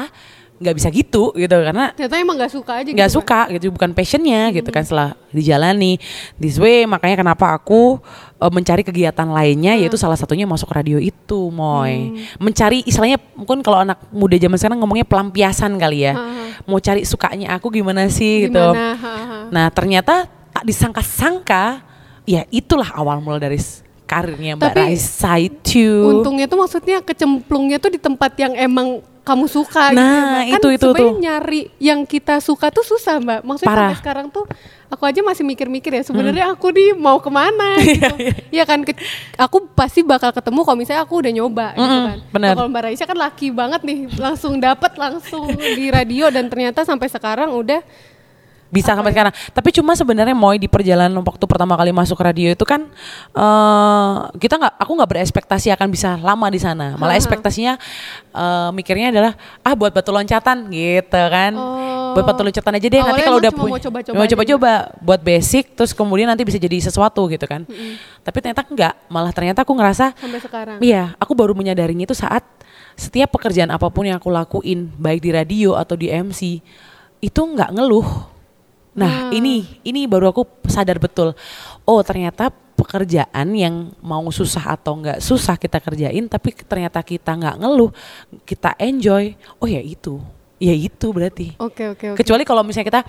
nggak 0.58 0.74
bisa 0.74 0.90
gitu 0.90 1.38
gitu. 1.38 1.54
Karena 1.54 1.94
Ternyata 1.94 2.18
emang 2.18 2.36
gak 2.42 2.50
suka 2.50 2.82
aja 2.82 2.90
nggak 2.90 3.10
gitu, 3.14 3.18
suka 3.22 3.40
gitu 3.54 3.70
bukan 3.70 3.94
passionnya 3.94 4.50
gitu 4.50 4.70
kan 4.74 4.82
setelah 4.82 5.14
dijalani. 5.30 6.02
This 6.36 6.58
way 6.58 6.90
makanya 6.90 7.22
kenapa 7.22 7.54
aku 7.54 8.02
eh, 8.36 8.52
mencari 8.52 8.82
kegiatan 8.82 9.30
lainnya 9.30 9.78
yaitu 9.78 10.02
salah 10.02 10.18
satunya 10.18 10.50
masuk 10.50 10.74
radio 10.74 10.98
itu 10.98 11.54
moy. 11.54 12.18
Mencari 12.42 12.82
istilahnya 12.84 13.22
mungkin 13.38 13.62
kalau 13.62 13.86
anak 13.86 14.02
muda 14.10 14.34
zaman 14.36 14.58
sekarang 14.58 14.82
ngomongnya 14.82 15.06
pelampiasan 15.06 15.78
kali 15.78 16.10
ya. 16.10 16.18
Ha-ha. 16.18 16.66
mau 16.66 16.82
cari 16.82 17.06
sukanya 17.06 17.54
aku 17.54 17.70
gimana 17.70 18.10
sih 18.10 18.50
gitu. 18.50 18.58
Gimana? 18.58 18.98
Ha, 18.98 19.14
ha. 19.14 19.38
nah 19.54 19.66
ternyata 19.70 20.26
tak 20.52 20.66
disangka-sangka 20.66 21.86
ya 22.28 22.44
itulah 22.52 22.92
awal 22.92 23.24
mula 23.24 23.40
dari 23.40 23.58
karirnya 24.04 24.56
Mbak 24.56 24.68
Tapi, 24.72 24.80
Raisa 24.84 25.34
itu 25.40 25.88
Untungnya 26.04 26.48
tuh 26.48 26.60
maksudnya 26.60 27.00
kecemplungnya 27.00 27.80
tuh 27.80 27.92
di 27.92 28.00
tempat 28.00 28.36
yang 28.36 28.52
emang 28.56 29.00
kamu 29.28 29.44
suka 29.52 29.92
gitu. 29.92 30.00
Nah, 30.00 30.40
Mbak. 30.40 30.44
Kan 30.48 30.60
itu, 30.64 30.70
itu, 30.72 30.88
tuh. 30.96 31.12
nyari 31.20 31.62
yang 31.84 32.08
kita 32.08 32.40
suka 32.40 32.72
tuh 32.72 32.88
susah 32.88 33.20
mbak. 33.20 33.44
Maksudnya 33.44 33.68
Parah. 33.68 33.76
Hmm. 33.76 33.92
sampai 33.92 34.00
sekarang 34.00 34.26
tuh 34.32 34.48
aku 34.88 35.04
aja 35.04 35.20
masih 35.20 35.44
mikir-mikir 35.44 35.92
ya 35.92 36.04
sebenarnya 36.08 36.56
aku 36.56 36.72
nih 36.72 36.96
mau 36.96 37.20
ke 37.20 37.28
mana 37.28 37.76
gitu. 37.84 38.08
Iya 38.56 38.64
kan, 38.64 38.88
ke- 38.88 38.96
aku 39.36 39.68
pasti 39.76 40.00
bakal 40.00 40.32
ketemu 40.32 40.64
kalau 40.64 40.78
misalnya 40.80 41.04
aku 41.04 41.20
udah 41.20 41.32
nyoba 41.36 41.76
gitu 41.76 41.84
Mm-mm, 41.84 42.06
kan. 42.08 42.18
bener. 42.32 42.48
Nah, 42.48 42.56
kalau 42.56 42.70
Mbak 42.72 42.84
Raisa 42.88 43.04
kan 43.04 43.18
laki 43.20 43.48
banget 43.52 43.82
nih, 43.84 44.00
langsung 44.16 44.54
dapat 44.64 44.96
langsung 44.96 45.52
di 45.52 45.92
radio 45.92 46.32
dan 46.32 46.48
ternyata 46.48 46.88
sampai 46.88 47.12
sekarang 47.12 47.52
udah 47.52 47.84
bisa 48.68 48.94
sampai 48.94 49.12
sekarang. 49.16 49.34
Tapi 49.34 49.70
cuma 49.72 49.96
sebenarnya 49.96 50.36
Moy 50.36 50.60
di 50.60 50.68
perjalanan 50.68 51.16
waktu 51.24 51.44
pertama 51.48 51.76
kali 51.80 51.96
masuk 51.96 52.20
radio 52.20 52.52
itu 52.52 52.66
kan 52.68 52.88
eh 53.34 54.16
kita 54.38 54.60
nggak, 54.60 54.74
aku 54.78 54.92
nggak 54.98 55.10
berekspektasi 55.16 55.68
akan 55.74 55.88
bisa 55.88 56.20
lama 56.20 56.48
di 56.52 56.60
sana. 56.60 56.96
Malah 57.00 57.16
Ha-ha. 57.16 57.22
ekspektasinya 57.24 57.74
eh, 58.36 58.70
mikirnya 58.76 59.10
adalah 59.12 59.34
ah 59.64 59.74
buat 59.74 59.92
batu 59.92 60.12
loncatan 60.12 60.68
gitu 60.72 61.22
kan. 61.32 61.52
Oh. 61.56 62.14
Buat 62.16 62.26
batu 62.34 62.42
loncatan 62.44 62.74
aja 62.76 62.88
deh. 62.88 63.02
nanti 63.04 63.22
kalau 63.24 63.38
udah 63.40 63.52
punya- 63.54 63.74
mau 63.78 63.82
coba-coba 63.82 64.16
mau 64.18 64.26
aja 64.26 64.32
coba-coba 64.34 64.72
buat 65.00 65.22
basic, 65.22 65.78
terus 65.78 65.92
kemudian 65.94 66.28
nanti 66.28 66.44
bisa 66.44 66.58
jadi 66.58 66.78
sesuatu 66.82 67.28
gitu 67.30 67.46
kan. 67.46 67.64
Tapi 68.24 68.38
ternyata 68.42 68.64
enggak. 68.68 68.94
Malah 69.08 69.32
ternyata 69.32 69.62
aku 69.64 69.72
ngerasa 69.76 70.16
sampai 70.18 70.40
sekarang. 70.42 70.78
Iya, 70.82 71.14
aku 71.22 71.32
baru 71.38 71.54
menyadarinya 71.54 72.04
itu 72.04 72.18
saat 72.18 72.44
setiap 72.98 73.30
pekerjaan 73.30 73.70
apa 73.70 73.86
pun 73.94 74.10
yang 74.10 74.18
aku 74.18 74.34
lakuin, 74.34 74.90
baik 74.98 75.22
di 75.22 75.30
radio 75.30 75.78
atau 75.78 75.94
di 75.94 76.10
MC, 76.10 76.60
itu 77.22 77.42
nggak 77.42 77.78
ngeluh. 77.78 78.37
Nah, 78.98 79.30
ini 79.30 79.78
ini 79.86 80.10
baru 80.10 80.34
aku 80.34 80.66
sadar 80.66 80.98
betul. 80.98 81.38
Oh, 81.86 82.02
ternyata 82.02 82.50
pekerjaan 82.50 83.54
yang 83.54 83.94
mau 84.02 84.26
susah 84.34 84.74
atau 84.74 84.98
nggak 84.98 85.22
susah 85.22 85.54
kita 85.54 85.78
kerjain, 85.78 86.26
tapi 86.26 86.54
ternyata 86.66 87.06
kita 87.06 87.38
nggak 87.38 87.62
ngeluh, 87.62 87.94
kita 88.42 88.74
enjoy. 88.82 89.38
Oh 89.62 89.70
ya 89.70 89.82
itu, 89.82 90.18
ya 90.58 90.74
itu 90.74 91.08
berarti. 91.14 91.54
Oke 91.62 91.94
oke 91.94 92.14
oke. 92.14 92.18
Kecuali 92.18 92.42
kalau 92.42 92.66
misalnya 92.66 92.90
kita 92.90 93.02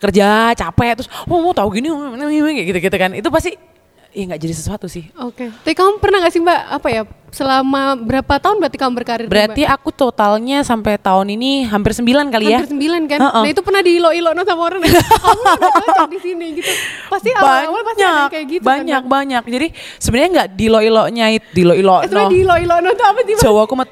kerja 0.00 0.56
capek 0.56 1.00
terus, 1.00 1.08
oh 1.28 1.40
mau 1.44 1.52
tahu 1.52 1.76
gini, 1.76 1.88
kayak 1.92 2.66
gitu-gitu 2.72 2.96
kan, 2.96 3.12
itu 3.16 3.28
pasti 3.28 3.75
ya 4.16 4.22
nggak 4.32 4.40
jadi 4.40 4.54
sesuatu 4.56 4.88
sih. 4.88 5.12
Oke. 5.20 5.52
Tapi 5.52 5.76
kamu 5.76 6.00
pernah 6.00 6.24
gak 6.24 6.32
sih 6.32 6.40
Mbak 6.40 6.60
apa 6.72 6.88
ya 6.88 7.02
selama 7.28 8.00
berapa 8.00 8.40
tahun 8.40 8.56
berarti 8.64 8.78
kamu 8.80 8.92
berkarir? 8.96 9.24
tuh, 9.28 9.32
Berarti 9.36 9.62
Mbak? 9.68 9.76
aku 9.76 9.88
totalnya 9.92 10.64
sampai 10.64 10.96
tahun 10.96 11.36
ini 11.36 11.68
hampir 11.68 11.92
9 11.92 12.32
kali 12.32 12.48
ya. 12.48 12.64
hampir 12.64 12.72
sembilan 12.72 13.02
kan? 13.12 13.18
Heeh. 13.20 13.42
Nah 13.44 13.50
itu 13.52 13.60
pernah 13.60 13.82
diilo-ilo 13.84 14.30
no 14.32 14.42
sama 14.48 14.62
orang. 14.72 14.80
kamu 14.88 15.40
udah 15.44 15.72
cocok 15.84 16.08
di 16.16 16.18
sini 16.24 16.46
gitu. 16.56 16.72
Pasti 17.12 17.28
awal-awal 17.36 17.80
pasti 17.84 18.02
ada 18.08 18.16
yang 18.24 18.32
kayak 18.32 18.46
gitu. 18.56 18.64
banyak, 18.64 19.02
kan, 19.04 19.12
banyak. 19.12 19.42
Jadi 19.52 19.68
sebenarnya 20.00 20.30
nggak 20.32 20.48
dilo-ilonya 20.56 21.26
itu, 21.36 21.46
dilo-ilo. 21.52 21.92
Mbak? 21.92 22.00
Eh, 22.00 22.08
sebenarnya 22.08 22.32
diilo-ilo 22.32 22.74
no 22.80 22.88
itu 22.96 23.04
apa 23.04 23.20
sih? 23.20 23.34
Jawa 23.36 23.60
aku 23.68 23.74
mah 23.76 23.88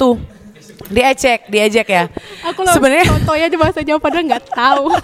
tuh 0.85 0.93
diejek, 0.93 1.41
diejek 1.47 1.87
ya. 1.87 2.05
Aku 2.45 2.61
loh 2.61 2.71
sebenarnya 2.71 3.09
contohnya 3.09 3.45
aja 3.47 3.57
bahasa 3.57 3.81
Jawa 3.81 3.99
padahal 3.99 4.25
nggak 4.27 4.45
tahu. 4.47 4.85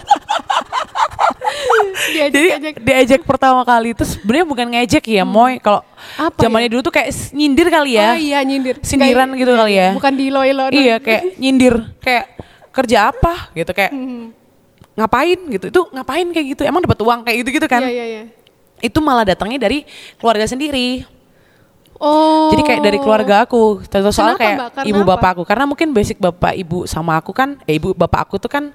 Diajak 2.11 2.31
jadi 2.31 2.49
ajak. 2.55 2.73
diejek 2.79 3.21
pertama 3.21 3.61
kali 3.61 3.91
itu 3.91 4.03
sebenarnya 4.03 4.45
bukan 4.45 4.67
ngejek 4.69 5.03
ya, 5.05 5.23
Moy. 5.23 5.59
Kalau 5.59 5.83
Hmm. 6.17 6.33
Zamannya 6.33 6.65
ya? 6.65 6.71
dulu 6.71 6.81
tuh 6.81 6.93
kayak 6.93 7.09
nyindir 7.31 7.67
kali 7.69 7.91
ya. 7.93 8.07
Oh 8.07 8.17
iya 8.17 8.39
nyindir. 8.41 8.81
Sindiran 8.81 9.29
Kayak- 9.29 9.37
gitu 9.37 9.51
kali 9.53 9.73
ya. 9.75 9.89
Bukan 9.93 10.13
diilo-ilo 10.15 10.63
no. 10.65 10.73
Iya, 10.73 10.95
kayak 10.97 11.21
nyindir, 11.41 11.75
kayak 11.99 12.25
kerja 12.71 13.11
apa 13.11 13.53
gitu 13.53 13.69
kayak 13.69 13.91
Hmm. 13.91 14.33
ngapain 14.91 15.39
gitu. 15.47 15.65
Itu 15.67 15.81
ngapain 15.89 16.27
kayak 16.27 16.47
gitu? 16.55 16.61
Emang 16.63 16.81
dapat 16.81 16.97
uang 16.97 17.19
kayak 17.21 17.37
gitu-gitu 17.45 17.67
kan? 17.67 17.81
Iya 17.81 17.91
iya 17.91 18.05
iya. 18.07 18.23
Itu 18.79 18.97
malah 18.97 19.21
datangnya 19.23 19.61
dari 19.61 19.85
keluarga 20.17 20.45
sendiri. 20.45 21.05
Oh. 22.01 22.49
Jadi 22.49 22.65
kayak 22.65 22.81
dari 22.81 22.97
keluarga 22.97 23.45
aku, 23.45 23.85
Contoh 23.85 24.09
soal 24.09 24.33
Kenapa, 24.33 24.41
kayak 24.41 24.57
Mbak? 24.81 24.85
Ibu 24.89 25.01
apa? 25.01 25.09
bapak 25.13 25.29
aku. 25.37 25.43
Karena 25.45 25.69
mungkin 25.69 25.93
basic 25.93 26.17
bapak 26.17 26.57
ibu 26.57 26.89
sama 26.89 27.13
aku 27.15 27.29
kan, 27.29 27.61
eh 27.63 27.77
ibu 27.77 27.93
bapak 27.93 28.25
aku 28.25 28.41
tuh 28.41 28.49
kan 28.49 28.73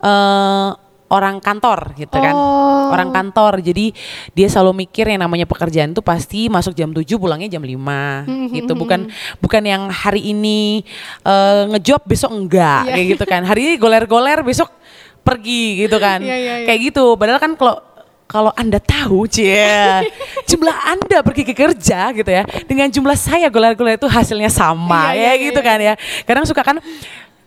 eh 0.00 0.68
orang 1.12 1.44
kantor 1.44 1.92
gitu 1.94 2.16
kan. 2.16 2.32
Oh. 2.32 2.88
Orang 2.88 3.12
kantor. 3.12 3.60
Jadi 3.60 3.92
dia 4.32 4.48
selalu 4.48 4.88
mikir 4.88 5.04
yang 5.04 5.20
namanya 5.20 5.44
pekerjaan 5.44 5.92
tuh 5.92 6.00
pasti 6.00 6.48
masuk 6.48 6.72
jam 6.72 6.88
7 6.88 7.04
pulangnya 7.20 7.52
jam 7.52 7.60
5 7.60 7.76
Hmm, 8.24 8.48
gitu. 8.48 8.72
Bukan 8.72 9.12
bukan 9.36 9.62
yang 9.62 9.92
hari 9.92 10.32
ini 10.32 10.80
eh, 11.20 11.62
ngejob 11.68 12.08
besok 12.08 12.32
enggak 12.32 12.88
Iya. 12.88 12.92
kayak 12.96 13.06
gitu 13.12 13.24
kan. 13.28 13.44
Hari 13.44 13.60
ini 13.60 13.74
goler-goler 13.76 14.40
besok 14.40 14.72
pergi 15.20 15.84
gitu 15.84 16.00
kan. 16.00 16.24
Iya, 16.24 16.32
iya, 16.34 16.52
iya. 16.64 16.66
Kayak 16.66 16.80
gitu. 16.88 17.04
Padahal 17.14 17.38
kan 17.38 17.52
kalau 17.54 17.76
kalau 18.32 18.48
Anda 18.56 18.80
tahu, 18.80 19.28
cie, 19.28 20.08
jumlah 20.48 20.72
Anda 20.88 21.20
pergi 21.20 21.44
ke 21.44 21.52
kerja 21.52 22.16
gitu 22.16 22.30
ya, 22.32 22.48
dengan 22.64 22.88
jumlah 22.88 23.12
saya 23.14 23.52
golar-golar 23.52 24.00
itu 24.00 24.08
hasilnya 24.08 24.48
sama, 24.48 25.12
Iya, 25.12 25.20
ya 25.20 25.32
iya, 25.36 25.44
gitu 25.52 25.60
iya. 25.60 25.68
kan 25.68 25.78
ya. 25.78 25.94
Kadang 26.24 26.48
suka 26.48 26.64
kan 26.64 26.80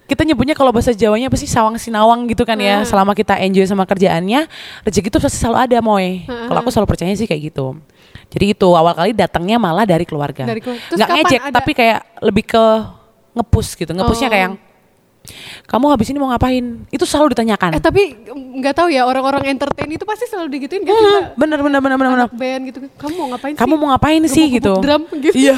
kita 0.05 0.21
nyebutnya 0.21 0.53
kalau 0.53 0.69
bahasa 0.69 0.93
Jawanya 0.93 1.33
apa 1.33 1.37
sih 1.41 1.49
sawang 1.49 1.81
sinawang 1.81 2.29
gitu 2.29 2.45
kan 2.45 2.53
ya. 2.61 2.79
Hmm. 2.79 2.85
Selama 2.85 3.17
kita 3.17 3.41
enjoy 3.41 3.65
sama 3.65 3.89
kerjaannya, 3.89 4.45
rezeki 4.85 5.09
itu 5.09 5.17
pasti 5.17 5.41
selalu 5.41 5.57
ada, 5.65 5.77
moy. 5.81 6.21
Hmm. 6.29 6.45
Kalau 6.45 6.59
aku 6.61 6.69
selalu 6.69 6.87
percaya 6.93 7.09
sih 7.17 7.25
kayak 7.25 7.49
gitu. 7.49 7.73
Jadi 8.29 8.53
itu 8.53 8.67
awal 8.69 8.93
kali 8.93 9.17
datangnya 9.17 9.57
malah 9.57 9.81
dari 9.81 10.05
keluarga. 10.05 10.45
Dari 10.45 10.61
keluarga. 10.61 10.81
Terus 10.93 10.97
Nggak 11.01 11.09
ngejek, 11.09 11.41
ada- 11.41 11.53
tapi 11.57 11.71
kayak 11.73 11.99
lebih 12.21 12.45
ke 12.45 12.63
ngepus 13.33 13.67
gitu. 13.73 13.91
Ngepusnya 13.91 14.29
Oh. 14.29 14.31
kayak 14.31 14.43
yang 14.45 14.55
kamu 15.65 15.85
habis 15.89 16.07
ini 16.07 16.17
mau 16.17 16.29
ngapain? 16.29 16.63
Itu 16.89 17.03
selalu 17.03 17.33
ditanyakan. 17.33 17.75
Eh 17.75 17.81
tapi 17.81 18.15
nggak 18.29 18.73
tahu 18.75 18.87
ya 18.89 19.03
orang-orang 19.03 19.45
entertain 19.47 19.87
itu 19.87 20.03
pasti 20.03 20.25
selalu 20.25 20.47
digituin 20.51 20.81
gitu 20.81 20.93
Hmm, 20.95 21.33
bener 21.35 21.59
bener 21.59 21.79
bener 21.79 21.97
bener 21.97 22.11
bener. 22.11 22.27
Anak 22.27 22.35
band 22.35 22.61
gitu. 22.65 22.77
Kamu 22.95 23.13
mau 23.15 23.27
ngapain 23.31 23.53
sih? 23.53 23.59
kamu 23.59 23.73
mau 23.75 23.87
ngapain 23.91 24.21
sih 24.25 24.45
gitu 24.51 24.73
drum 24.79 25.03
gitu. 25.11 25.35
iya 25.35 25.55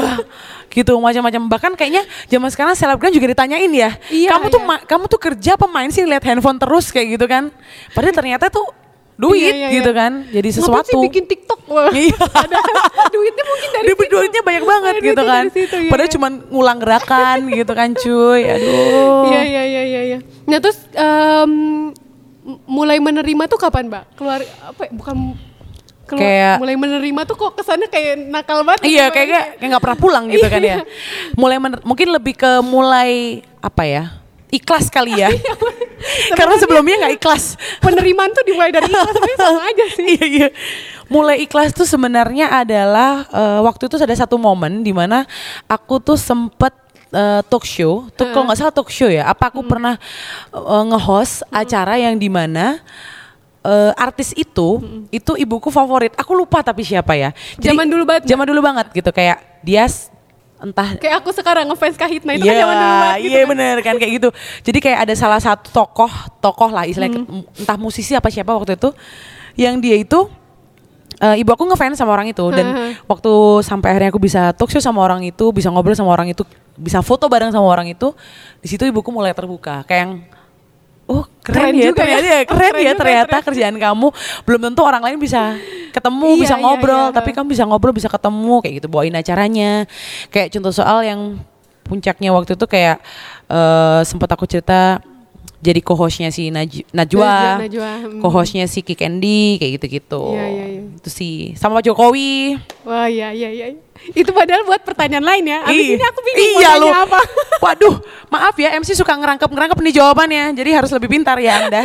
gitu 0.67 0.93
macam-macam 0.97 1.41
bahkan 1.47 1.71
kayaknya 1.73 2.03
zaman 2.27 2.49
sekarang 2.49 2.73
selebgram 2.73 3.09
juga 3.09 3.27
ditanyain 3.27 3.71
ya 3.71 3.91
Iya, 4.07 4.29
kamu 4.35 4.45
tuh 4.47 4.61
iya. 4.61 4.77
kamu 4.83 5.03
tuh 5.07 5.19
kerja 5.19 5.51
apa 5.55 5.65
main 5.65 5.89
sih 5.89 6.03
lihat 6.03 6.21
handphone 6.21 6.57
terus 6.57 6.91
kayak 6.91 7.17
gitu 7.17 7.25
kan 7.25 7.49
padahal 7.91 8.13
ternyata 8.13 8.47
tuh 8.47 8.67
duit 9.17 9.49
Iya, 9.49 9.53
iya, 9.59 9.67
gitu 9.73 9.91
iya. 9.91 9.97
kan 9.97 10.11
jadi 10.27 10.45
Ngapain 10.47 10.57
sesuatu 10.61 10.87
sih 10.87 11.03
bikin 11.03 11.23
TikTok? 11.25 11.59
Wah, 11.67 11.89
Iya. 11.89 12.15
ada 12.43 12.57
duitnya 13.09 13.43
mungkin 13.43 13.69
dari 13.71 13.87
situ. 13.89 14.05
duitnya 14.07 14.41
banyak 14.41 14.63
banget 14.63 14.93
gitu 15.03 15.23
kan 15.23 15.43
situ, 15.49 15.75
iya, 15.75 15.89
padahal 15.89 16.07
iya. 16.07 16.15
cuman 16.15 16.31
ngulang 16.47 16.77
gerakan 16.77 17.37
gitu 17.59 17.73
kan 17.73 17.89
cuy 17.93 18.41
aduh 18.45 19.25
Iya 19.27 19.41
iya 19.43 19.63
iya 19.65 19.81
iya. 19.83 20.01
iya. 20.05 20.17
Nah 20.43 20.57
terus 20.57 20.77
em, 20.89 21.51
m- 22.41 22.61
mulai 22.65 22.97
menerima 22.97 23.43
tuh 23.47 23.57
kapan 23.57 23.85
mbak? 23.87 24.03
Keluar 24.13 24.39
apa? 24.39 24.81
ya, 24.81 24.91
Bukan 24.91 25.15
keluar, 26.05 26.23
Kayak- 26.23 26.57
mulai 26.57 26.75
menerima 26.77 27.21
tuh 27.25 27.35
kok 27.35 27.51
kesannya 27.53 27.87
kayak 27.87 28.15
nakal 28.23 28.63
banget. 28.63 28.85
Iya 28.85 29.03
Mbak. 29.03 29.11
kayaknya 29.11 29.41
kayak 29.57 29.69
nggak 29.69 29.83
pernah 29.83 29.99
pulang 29.99 30.23
gitu 30.29 30.45
kan 30.45 30.61
Iya. 30.61 30.71
ya. 30.71 30.77
Mulai 31.35 31.57
mener- 31.57 31.83
mungkin 31.83 32.07
lebih 32.09 32.33
ke 32.33 32.51
mulai 32.61 33.11
apa 33.59 33.83
ya? 33.83 34.03
Ikhlas 34.47 34.87
kali 34.87 35.19
ya. 35.19 35.27
Karena 36.39 36.55
sebelumnya 36.55 36.95
nggak 37.03 37.13
ikhlas. 37.19 37.59
Penerimaan 37.83 38.31
tuh 38.31 38.43
dimulai 38.47 38.71
dari 38.71 38.87
ikhlas 38.87 39.15
sama 39.35 39.61
aja 39.71 39.85
sih. 39.91 40.05
iya 40.07 40.25
iya. 40.25 40.47
Mulai 41.11 41.43
ikhlas 41.43 41.75
tuh 41.75 41.83
sebenarnya 41.83 42.51
adalah 42.51 43.27
eh, 43.27 43.59
waktu 43.63 43.91
itu 43.91 43.99
ada 43.99 44.15
satu 44.15 44.39
momen 44.39 44.83
di 44.87 44.95
mana 44.95 45.27
aku 45.67 45.99
tuh 45.99 46.15
sempet 46.15 46.71
eh, 47.11 47.43
talk 47.47 47.67
show, 47.67 48.07
tuh 48.15 48.31
kalau 48.31 48.47
nggak 48.47 48.59
salah 48.59 48.75
talk 48.75 48.87
show 48.87 49.11
ya. 49.11 49.27
Apa 49.27 49.51
aku 49.51 49.67
pernah 49.67 49.99
eh, 50.55 50.83
nge-host 50.95 51.43
acara 51.51 51.99
yang 51.99 52.15
di 52.15 52.31
mana 52.31 52.79
eh, 53.67 53.91
artis 53.99 54.31
itu 54.31 54.79
itu 55.11 55.31
ibuku 55.35 55.67
favorit. 55.67 56.15
Aku 56.15 56.31
lupa 56.31 56.63
tapi 56.63 56.87
siapa 56.87 57.19
ya. 57.19 57.35
Zaman 57.59 57.83
dulu 57.83 58.07
banget, 58.07 58.23
Zaman 58.31 58.47
dulu 58.47 58.63
banget 58.63 58.95
gitu 58.95 59.11
kayak 59.11 59.43
dia 59.59 59.83
entah 60.57 60.97
Kayak 60.97 61.21
aku 61.21 61.29
sekarang 61.31 61.69
ngefans 61.69 61.95
Kahitna 61.95 62.33
itu 62.33 62.43
kan 62.43 62.57
zaman 62.57 62.75
dulu 62.75 62.93
banget 62.97 63.17
gitu 63.17 63.29
iya 63.29 63.41
kan. 63.45 63.49
bener 63.53 63.75
kan 63.85 63.95
kayak 63.95 64.11
gitu. 64.17 64.29
Jadi 64.65 64.77
kayak 64.81 64.99
ada 65.05 65.13
salah 65.13 65.37
satu 65.37 65.69
tokoh, 65.69 66.09
tokoh 66.41 66.69
lah 66.73 66.89
istilahnya 66.89 67.21
Hmm. 67.21 67.45
entah 67.55 67.77
musisi 67.77 68.17
apa 68.17 68.27
siapa 68.27 68.49
waktu 68.51 68.73
itu 68.73 68.89
yang 69.53 69.77
dia 69.77 69.97
itu 69.97 70.25
eh, 71.17 71.41
ibu 71.41 71.49
aku 71.49 71.65
ngefans 71.65 71.97
sama 71.97 72.13
orang 72.13 72.29
itu 72.29 72.45
dan 72.53 72.65
Heeh. 72.73 72.91
waktu 73.09 73.31
sampai 73.65 73.89
akhirnya 73.89 74.09
aku 74.09 74.21
bisa 74.21 74.53
talk 74.53 74.69
show 74.69 74.77
sama 74.77 75.01
orang 75.01 75.25
itu, 75.25 75.49
bisa 75.49 75.69
ngobrol 75.69 75.97
sama 75.97 76.13
orang 76.13 76.29
itu, 76.29 76.45
bisa 76.77 77.01
foto 77.01 77.25
bareng 77.25 77.49
sama 77.49 77.65
orang 77.65 77.89
itu, 77.89 78.13
di 78.61 78.69
situ 78.69 78.85
ibuku 78.85 79.09
mulai 79.09 79.33
terbuka 79.33 79.81
kayak 79.85 80.01
yang 80.05 80.13
Oh 81.07 81.23
keren, 81.39 81.71
Keren 81.71 81.73
ya 81.73 81.85
juga 81.87 82.03
ya. 82.03 82.19
ternyata 82.19 82.27
ya, 82.27 82.35
Oh, 82.35 82.43
keren, 82.51 82.59
keren 82.59 82.75
ya 82.77 82.93
ternyata 82.93 82.99
ternyata. 83.31 83.45
kerjaan 83.47 83.75
kamu 83.75 84.07
belum 84.43 84.61
tentu 84.61 84.81
orang 84.83 85.01
lain 85.01 85.17
bisa 85.17 85.55
ketemu 85.89 86.27
Iya, 86.29 86.41
bisa 86.43 86.55
iya, 86.55 86.63
ngobrol 86.63 87.05
iya. 87.07 87.15
tapi 87.15 87.29
kamu 87.31 87.47
bisa 87.47 87.63
ngobrol 87.63 87.93
bisa 87.95 88.09
ketemu 88.11 88.53
kayak 88.59 88.73
gitu 88.83 88.87
bawain 88.87 89.15
acaranya 89.15 89.87
kayak 90.27 90.51
contoh 90.51 90.75
soal 90.75 90.99
yang 91.01 91.39
puncaknya 91.81 92.35
waktu 92.35 92.53
itu 92.53 92.65
kayak 92.67 92.99
eh 93.47 94.01
sempat 94.03 94.27
aku 94.27 94.43
cerita 94.43 94.99
jadi 95.57 95.81
co-hostnya 95.81 96.29
si 96.29 96.53
Naj- 96.53 96.85
Najwa, 96.93 97.25
Najwa, 97.57 97.65
Najwa, 97.65 97.91
hmm. 98.05 98.21
co-hostnya 98.21 98.69
si 98.69 98.85
Kik 98.85 99.01
Andy 99.01 99.57
kayak 99.57 99.71
gitu-gitu. 99.81 100.37
Iya, 100.37 100.45
iya, 100.45 100.65
iya. 100.69 100.81
Itu 101.01 101.09
sih 101.09 101.57
sama 101.57 101.81
Pak 101.81 101.89
Jokowi. 101.89 102.61
Wah 102.85 103.09
iya 103.09 103.33
iya 103.33 103.49
iya. 103.49 103.65
Itu 104.13 104.29
padahal 104.29 104.69
buat 104.69 104.85
pertanyaan 104.85 105.25
lain 105.25 105.49
ya. 105.49 105.65
Abis 105.65 105.81
Ih, 105.81 105.97
ini 105.97 106.05
aku 106.05 106.19
bingung 106.21 106.49
mau 106.53 106.61
iya 106.61 106.69
nanya 106.77 106.81
lu. 106.85 106.87
apa. 106.93 107.19
Waduh, 107.65 107.95
maaf 108.29 108.55
ya 108.61 108.69
MC 108.77 108.93
suka 108.93 109.17
ngerangkep-ngerangkep 109.17 109.79
nih 109.81 109.93
jawabannya. 109.97 110.43
Jadi 110.53 110.69
harus 110.77 110.91
lebih 110.93 111.09
pintar 111.09 111.41
ya 111.41 111.65
Anda. 111.65 111.81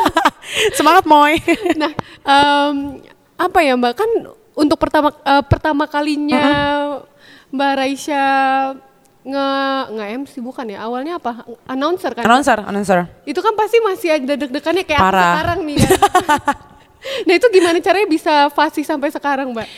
Semangat 0.76 1.08
Moy. 1.08 1.40
Nah, 1.80 1.92
em, 2.20 3.00
apa 3.40 3.58
ya 3.64 3.80
Mbak? 3.80 3.92
Kan 3.96 4.10
untuk 4.52 4.76
pertama 4.76 5.08
eh, 5.24 5.44
pertama 5.48 5.88
kalinya 5.88 6.44
Mbak 7.48 7.72
Raisya 7.80 8.24
nge 9.20 9.48
nge 9.92 10.04
MC 10.24 10.32
bukan 10.40 10.66
ya? 10.68 10.78
Awalnya 10.88 11.20
apa? 11.20 11.44
Announcer 11.68 12.16
kan? 12.16 12.24
announcer, 12.24 12.58
announcer. 12.64 12.98
Itu 13.28 13.40
kan 13.44 13.52
pasti 13.52 13.76
masih 13.84 14.08
ada 14.16 14.34
deg-degannya 14.36 14.84
kayak 14.88 15.00
aku 15.00 15.08
Parah. 15.12 15.24
sekarang 15.36 15.58
nih 15.68 15.76
kan. 15.76 15.90
nah 17.28 17.34
itu 17.36 17.46
gimana 17.52 17.78
caranya 17.80 18.08
bisa 18.08 18.34
fasih 18.52 18.84
sampai 18.84 19.08
sekarang 19.12 19.52
Mbak? 19.52 19.68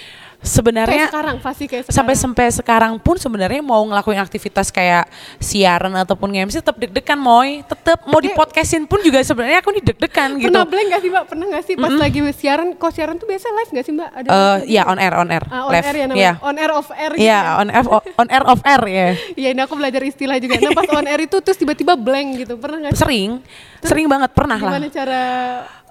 Sebenarnya 0.42 1.07
Kayak 1.07 1.11
sekarang, 1.11 1.37
fasih 1.38 1.66
kayak 1.66 1.83
sekarang. 1.85 1.96
sampai 1.96 2.14
sampai 2.18 2.46
sekarang 2.50 2.92
pun 2.98 3.14
sebenarnya 3.14 3.62
mau 3.62 3.78
ngelakuin 3.81 4.18
aktivitas 4.18 4.68
kayak 4.68 5.07
siaran 5.38 5.94
ataupun 5.94 6.28
nge-MC 6.28 6.59
tetap 6.59 6.74
deg-degan 6.76 7.14
moy 7.14 7.62
tetap 7.62 8.02
mau 8.05 8.18
di 8.18 8.26
podcastin 8.28 8.83
pun 8.83 8.98
juga 8.98 9.22
sebenarnya 9.22 9.59
aku 9.59 9.70
nih 9.70 9.85
deg-degan 9.85 10.35
gitu 10.37 10.50
Pernah 10.50 10.66
blank 10.66 10.87
gak 10.88 11.00
sih 11.00 11.11
Mbak? 11.11 11.24
Pernah 11.24 11.46
gak 11.48 11.64
sih 11.64 11.74
pas 11.76 11.92
lagi 11.92 12.18
siaran, 12.33 12.68
kok 12.74 12.90
siaran 12.90 13.14
tuh 13.16 13.24
biasa 13.24 13.46
live 13.48 13.70
gak 13.70 13.85
sih 13.85 13.94
Mbak? 13.94 14.11
Ada 14.12 14.28
Eh, 14.28 14.59
ya 14.68 14.83
on 14.85 14.98
air 14.98 15.14
on 15.14 15.28
air 15.28 15.44
Ah, 15.46 15.62
on 15.62 15.70
live 15.70 15.85
air 15.85 15.94
ya 15.94 16.05
namanya. 16.05 16.18
Iya. 16.18 16.33
On 16.42 16.55
air 16.57 16.72
off 16.72 16.88
air 16.90 17.11
gitu 17.12 17.22
Iya, 17.22 17.38
ya. 17.38 17.52
on 17.55 17.68
air 17.68 17.87
on 17.87 18.28
air 18.28 18.44
off 18.44 18.61
air 18.62 18.83
ya 18.85 19.07
Iya 19.33 19.48
ini 19.48 19.61
aku 19.62 19.74
belajar 19.74 20.02
istilah 20.02 20.37
juga. 20.37 20.59
Nah 20.59 20.70
pas 20.72 20.90
on 20.90 21.07
air 21.07 21.20
itu 21.22 21.37
terus 21.38 21.55
tiba-tiba 21.55 21.94
blank 21.94 22.28
gitu. 22.37 22.59
Pernah 22.59 22.78
gak 22.83 22.92
sih? 22.92 23.00
sering 23.00 23.31
sering 23.78 24.07
banget 24.07 24.31
pernah 24.31 24.59
lah 24.59 24.74
Gimana 24.74 24.88
cara 24.88 25.22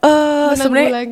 Eh, 0.02 0.58
sebenarnya 0.58 1.06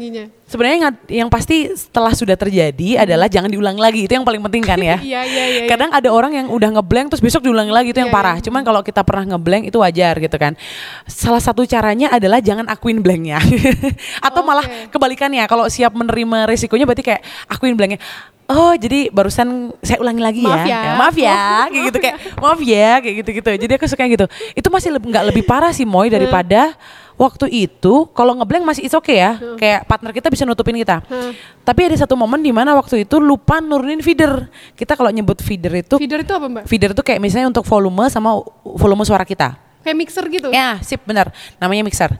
sebenarnya 0.49 0.77
yang 1.13 1.29
pasti 1.29 1.69
setelah 1.77 2.09
sudah 2.09 2.33
terjadi 2.33 3.05
adalah 3.05 3.29
jangan 3.29 3.45
diulang 3.45 3.77
lagi 3.77 4.09
itu 4.09 4.17
yang 4.17 4.25
paling 4.25 4.41
penting 4.49 4.65
kan 4.65 4.81
ya 4.81 4.97
Iya 5.05 5.21
iya 5.29 5.45
iya. 5.45 5.61
iya. 5.61 5.69
kadang 5.69 5.93
ada 5.93 6.09
orang 6.09 6.33
yang 6.33 6.47
udah 6.49 6.73
ngeblank 6.73 7.13
terus 7.13 7.21
besok 7.21 7.45
diulangi 7.45 7.69
lagi 7.69 7.93
itu 7.93 8.01
yang 8.01 8.09
Iya, 8.09 8.17
parah 8.17 8.41
iya. 8.41 8.49
cuman 8.49 8.65
kalau 8.65 8.81
kita 8.81 9.05
pernah 9.05 9.37
ngeblank 9.37 9.69
itu 9.69 9.77
wajar 9.77 10.17
gitu 10.17 10.33
kan 10.41 10.57
salah 11.05 11.37
satu 11.37 11.69
caranya 11.69 12.09
adalah 12.09 12.41
jangan 12.41 12.65
akuin 12.65 13.05
blanknya 13.05 13.37
atau 14.27 14.41
malah 14.41 14.65
Oke. 14.65 14.89
kebalikannya 14.97 15.45
kalau 15.45 15.69
siap 15.69 15.93
menerima 15.93 16.49
risikonya 16.49 16.89
berarti 16.89 17.05
kayak 17.05 17.21
akuin 17.45 17.77
blanknya 17.77 18.01
Oh 18.49 18.73
jadi 18.73 19.13
barusan 19.13 19.77
saya 19.85 20.01
ulangi 20.01 20.25
lagi 20.25 20.41
Maaf 20.41 20.65
ya, 20.65 20.79
ya. 20.81 20.93
maaf 20.97 21.13
ya, 21.13 21.37
Oh. 21.37 21.65
kayak 21.69 21.83
gitu 21.85 21.97
kayak 22.01 22.17
maaf 22.41 22.59
ya, 22.65 22.89
kayak 22.97 23.15
gitu 23.21 23.29
gitu. 23.37 23.49
Jadi 23.61 23.73
aku 23.77 23.85
suka 23.85 24.01
yang 24.09 24.17
gitu. 24.17 24.25
Itu 24.57 24.73
masih 24.73 24.89
nggak 24.97 25.23
lebih 25.29 25.45
parah 25.45 25.69
sih 25.69 25.85
Moy 25.85 26.09
daripada 26.09 26.73
waktu 27.19 27.51
itu. 27.51 28.07
Kalau 28.15 28.31
ngeblank 28.39 28.63
masih 28.63 28.87
it's 28.87 28.95
okay 28.95 29.19
ya, 29.19 29.35
kayak 29.59 29.83
partner 29.83 30.15
kita 30.15 30.31
bisa 30.31 30.47
nutupin 30.47 30.79
kita. 30.79 31.03
Hmm. 31.03 31.35
Tapi 31.67 31.91
ada 31.91 31.95
satu 31.99 32.15
momen 32.15 32.39
di 32.39 32.55
mana 32.55 32.71
waktu 32.79 33.03
itu 33.03 33.19
lupa 33.19 33.59
nurunin 33.59 33.99
feeder. 33.99 34.47
Kita 34.79 34.95
kalau 34.95 35.11
nyebut 35.11 35.43
feeder 35.43 35.83
itu 35.83 35.99
Feeder 35.99 36.23
itu 36.23 36.31
apa 36.31 36.47
Mbak? 36.47 36.63
feeder 36.65 36.95
itu 36.95 37.03
kayak 37.03 37.19
misalnya 37.19 37.51
untuk 37.51 37.67
volume 37.67 38.07
sama 38.07 38.39
volume 38.63 39.03
suara 39.03 39.27
kita. 39.27 39.59
Kayak 39.83 39.97
mixer 39.99 40.25
gitu? 40.31 40.47
Ya, 40.55 40.79
sip 40.79 41.03
benar. 41.03 41.35
Namanya 41.59 41.83
mixer. 41.83 42.15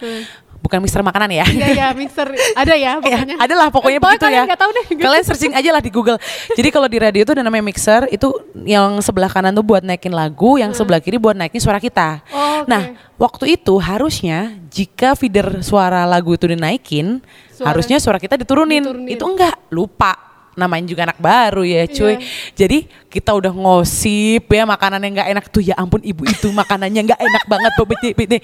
Bukan 0.69 0.85
mixer 0.85 1.01
makanan 1.01 1.33
ya. 1.33 1.41
Iya 1.43 1.67
iya 1.73 1.87
mixer. 1.91 2.29
Ada 2.53 2.77
ya 2.77 2.93
Ya, 2.93 3.01
pokoknya. 3.01 3.35
adalah 3.41 3.67
pokoknya 3.73 3.97
Eh, 3.97 4.03
begitu 4.05 4.21
kalian 4.21 4.45
ya. 4.45 4.53
tahu 4.53 4.69
deh. 4.69 4.85
Kalian 4.95 5.23
searching 5.25 5.53
aja 5.53 5.69
lah 5.73 5.81
di 5.81 5.89
Google. 5.89 6.21
Jadi 6.53 6.69
kalau 6.69 6.85
di 6.85 7.01
radio 7.01 7.21
itu 7.21 7.33
ada 7.33 7.41
namanya 7.41 7.65
mixer, 7.65 8.05
itu 8.07 8.29
yang 8.63 9.01
sebelah 9.01 9.27
kanan 9.27 9.49
tuh 9.51 9.65
buat 9.65 9.81
naikin 9.81 10.13
lagu, 10.13 10.55
yang 10.55 10.69
sebelah 10.71 11.01
kiri 11.01 11.17
buat 11.17 11.33
naikin 11.33 11.57
suara 11.57 11.81
kita. 11.81 12.21
Oh, 12.29 12.61
oke. 12.61 12.69
Nah, 12.69 12.93
waktu 13.17 13.57
itu 13.57 13.73
harusnya 13.75 14.53
jika 14.69 15.17
feeder 15.17 15.57
suara 15.59 16.05
lagu 16.05 16.29
itu 16.31 16.45
dinaikin, 16.45 17.17
Suara- 17.49 17.73
harusnya 17.73 17.97
suara 17.97 18.15
kita 18.15 18.37
diturunin. 18.37 18.85
Diturunin. 18.85 19.09
Itu 19.09 19.25
enggak, 19.25 19.57
lupa. 19.69 20.29
Namanya 20.53 20.85
juga 20.85 21.07
anak 21.07 21.17
baru 21.17 21.63
ya 21.63 21.87
cuy. 21.87 22.13
Iya. 22.13 22.27
Jadi 22.53 22.77
kita 23.07 23.31
udah 23.31 23.49
ngosip 23.49 24.43
ya 24.45 24.67
makanan 24.67 24.99
yang 25.01 25.13
nggak 25.15 25.29
enak 25.31 25.45
tuh 25.47 25.63
ya 25.63 25.71
ampun 25.73 26.03
ibu 26.03 26.27
itu 26.27 26.51
makanannya 26.51 26.99
nggak 27.07 27.21
enak 27.21 27.43
banget 27.47 27.71
bebet 27.79 27.99
bebet 28.13 28.41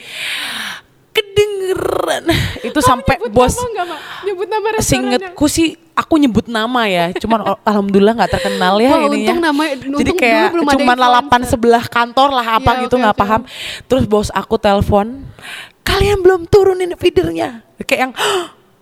kedengeran 1.15 2.23
itu 2.61 2.79
sampai 2.79 3.15
Nyebut 3.17 3.31
bos 3.31 3.55
nama 3.55 3.71
Mbak? 3.87 3.99
Nyebut 4.21 4.47
nama? 4.47 4.65
Seingetku 4.77 5.45
sih 5.47 5.67
aku 5.91 6.19
nyebut 6.19 6.45
nama 6.45 6.81
ya, 6.85 7.15
cuman 7.15 7.39
o- 7.47 7.61
alhamdulillah 7.63 8.13
nggak 8.13 8.33
terkenal 8.33 8.75
ya 8.77 8.91
Wah, 8.91 8.99
ininya. 9.01 9.15
untung 9.31 9.39
nama- 9.39 9.63
Jadi 9.71 9.87
untung 9.87 10.17
kayak 10.17 10.35
dulu 10.35 10.51
belum 10.51 10.65
ada 10.65 10.73
cuman 10.75 10.97
lalapan 10.99 11.23
influencer. 11.39 11.51
sebelah 11.55 11.83
kantor 11.87 12.29
lah 12.33 12.47
apa 12.53 12.69
Iya, 12.69 12.81
gitu 12.83 12.95
nggak 12.97 13.15
oke. 13.15 13.21
paham. 13.23 13.41
Terus 13.85 14.03
bos 14.03 14.27
aku 14.29 14.55
telepon, 14.57 15.23
kalian 15.81 16.19
belum 16.19 16.41
turunin 16.45 16.91
feedernya. 16.93 17.63
Kayak 17.81 17.99
yang 18.01 18.13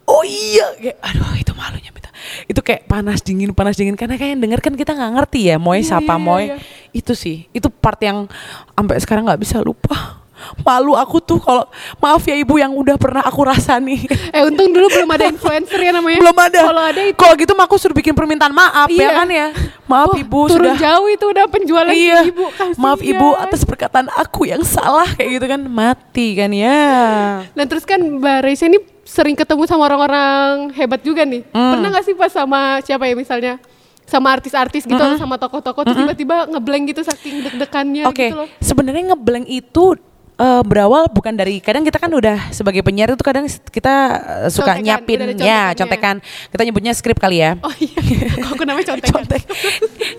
oh 0.04 0.24
iya, 0.26 0.66
kayak 0.76 0.98
aduh 1.00 1.34
itu 1.36 1.54
malunya 1.54 1.90
minta. 1.90 2.10
Itu 2.44 2.60
kayak 2.60 2.82
panas 2.84 3.22
dingin 3.22 3.54
panas 3.54 3.78
dingin 3.78 3.94
karena 3.94 4.18
kayak 4.18 4.34
yang 4.34 4.42
denger 4.42 4.60
kan 4.60 4.74
kita 4.74 4.92
nggak 4.92 5.12
ngerti 5.16 5.40
ya, 5.48 5.62
Moy 5.62 5.80
iya, 5.80 5.86
siapa 5.88 6.18
Moy. 6.18 6.50
iya. 6.50 6.58
Itu 6.90 7.14
sih, 7.14 7.46
itu 7.52 7.70
part 7.70 8.02
yang 8.02 8.26
sampai 8.74 8.98
sekarang 8.98 9.24
nggak 9.24 9.38
bisa 9.40 9.62
lupa. 9.62 10.23
Malu 10.60 10.94
aku 10.94 11.18
tuh 11.18 11.38
kalau 11.38 11.66
maaf 11.98 12.22
ya 12.22 12.34
ibu 12.34 12.56
yang 12.56 12.72
udah 12.72 12.96
pernah 12.96 13.22
aku 13.22 13.44
rasani. 13.44 14.04
Eh 14.36 14.42
untung 14.42 14.70
dulu 14.70 14.90
belum 14.90 15.10
ada 15.10 15.26
influencer 15.26 15.80
ya 15.80 15.92
namanya. 15.92 16.18
Belum 16.18 16.34
ada. 16.36 16.62
Kalau 16.64 16.84
ada 16.84 17.02
itu. 17.04 17.16
Kalau 17.16 17.34
gitu 17.36 17.52
mah 17.54 17.66
aku 17.66 17.76
suruh 17.76 17.94
bikin 17.94 18.12
permintaan 18.12 18.50
maaf 18.50 18.88
Iya. 18.88 19.04
ya 19.04 19.10
kan 19.16 19.28
ya. 19.28 19.48
Maaf 19.84 20.10
Wah, 20.10 20.18
ibu 20.18 20.40
turun 20.48 20.66
sudah. 20.66 20.76
jauh 20.76 21.08
itu 21.08 21.26
udah 21.28 21.46
penjualan 21.48 21.92
Iya. 21.92 22.20
ibu. 22.26 22.46
Kasihan. 22.50 22.78
Maaf 22.78 23.00
ibu 23.00 23.28
atas 23.36 23.62
perkataan 23.62 24.08
aku 24.10 24.46
yang 24.46 24.62
salah 24.62 25.06
kayak 25.08 25.30
gitu 25.34 25.46
kan 25.48 25.62
mati 25.64 26.28
kan 26.34 26.50
ya. 26.50 26.82
Dan 27.48 27.66
terus 27.68 27.84
kan 27.84 28.00
Mbak 28.00 28.38
Raisa 28.42 28.66
ini 28.66 28.78
sering 29.04 29.34
ketemu 29.34 29.64
sama 29.64 29.86
orang-orang 29.86 30.72
hebat 30.74 31.00
juga 31.00 31.22
nih. 31.22 31.44
Hmm. 31.48 31.78
Pernah 31.78 31.90
gak 31.92 32.04
sih 32.04 32.16
pas 32.16 32.30
sama 32.30 32.60
siapa 32.80 33.04
ya 33.04 33.14
misalnya? 33.14 33.60
Sama 34.04 34.32
artis-artis 34.32 34.84
gitu 34.84 34.96
atau 34.96 35.16
sama 35.16 35.38
tokoh-tokoh 35.38 35.84
terus 35.84 35.96
tiba-tiba 35.98 36.44
ngeblank 36.46 36.84
gitu 36.90 37.02
saking 37.02 37.40
deg-degannya 37.42 38.04
Oke, 38.04 38.28
gitu 38.28 38.36
loh. 38.36 38.48
sebenarnya 38.60 39.04
ngeblank 39.10 39.48
itu 39.48 39.96
eh, 40.44 40.62
berawal 40.68 41.08
bukan 41.08 41.32
dari 41.32 41.64
kadang 41.64 41.88
kita 41.88 41.96
kan 41.96 42.12
udah 42.12 42.52
sebagai 42.52 42.84
penyiar 42.84 43.16
itu 43.16 43.24
kadang 43.24 43.48
kita 43.48 43.96
eh, 44.44 44.50
suka 44.52 44.76
Contekan, 44.76 44.84
nyiapin 44.84 45.20
ya 45.40 45.72
contekan. 45.72 46.16
Kita 46.52 46.62
nyebutnya 46.68 46.92
skrip 46.92 47.18
kali 47.18 47.40
ya. 47.40 47.56
Oh 47.64 47.72
iya, 47.80 47.98
kok 48.36 48.50
aku 48.60 48.64
namanya 48.68 48.94
contekan. 48.94 49.24
contek. 49.24 49.44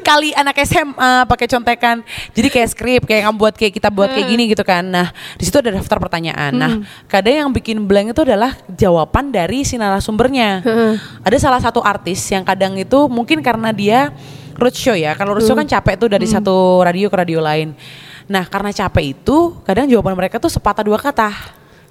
Kali 0.01 0.33
anak 0.33 0.57
SMA 0.65 1.29
pakai 1.29 1.47
contekan. 1.47 1.97
Jadi 2.33 2.49
kayak 2.49 2.69
skrip 2.73 3.03
kayak 3.05 3.29
kamu 3.29 3.37
buat 3.37 3.55
kayak 3.55 3.73
kita 3.77 3.89
buat 3.93 4.09
kayak 4.11 4.27
gini 4.33 4.45
gitu 4.49 4.65
kan. 4.65 4.85
Nah 4.89 5.13
di 5.37 5.45
situ 5.45 5.61
ada 5.61 5.77
daftar 5.77 6.01
pertanyaan. 6.01 6.53
Nah 6.57 6.73
kadang 7.07 7.47
yang 7.47 7.51
bikin 7.53 7.85
blank 7.85 8.17
itu 8.17 8.23
adalah 8.25 8.57
jawaban 8.73 9.29
dari 9.29 9.63
si 9.63 9.77
narasumbernya. 9.77 10.65
Ada 11.21 11.37
salah 11.37 11.61
satu 11.61 11.85
artis 11.85 12.25
yang 12.33 12.43
kadang 12.43 12.75
itu 12.81 13.07
mungkin 13.13 13.45
karena 13.45 13.71
dia 13.71 14.11
roadshow 14.57 14.97
ya. 14.97 15.13
Kalau 15.19 15.37
roadshow 15.37 15.59
kan 15.59 15.69
capek 15.69 15.95
tuh 16.01 16.09
dari 16.09 16.25
satu 16.25 16.81
radio 16.81 17.13
ke 17.13 17.17
radio 17.19 17.43
lain 17.43 17.75
nah 18.25 18.43
karena 18.43 18.71
capek 18.71 19.13
itu 19.13 19.37
kadang 19.63 19.85
jawaban 19.85 20.15
mereka 20.15 20.37
tuh 20.37 20.49
sepatah 20.49 20.81
dua 20.81 20.97
kata 20.97 21.29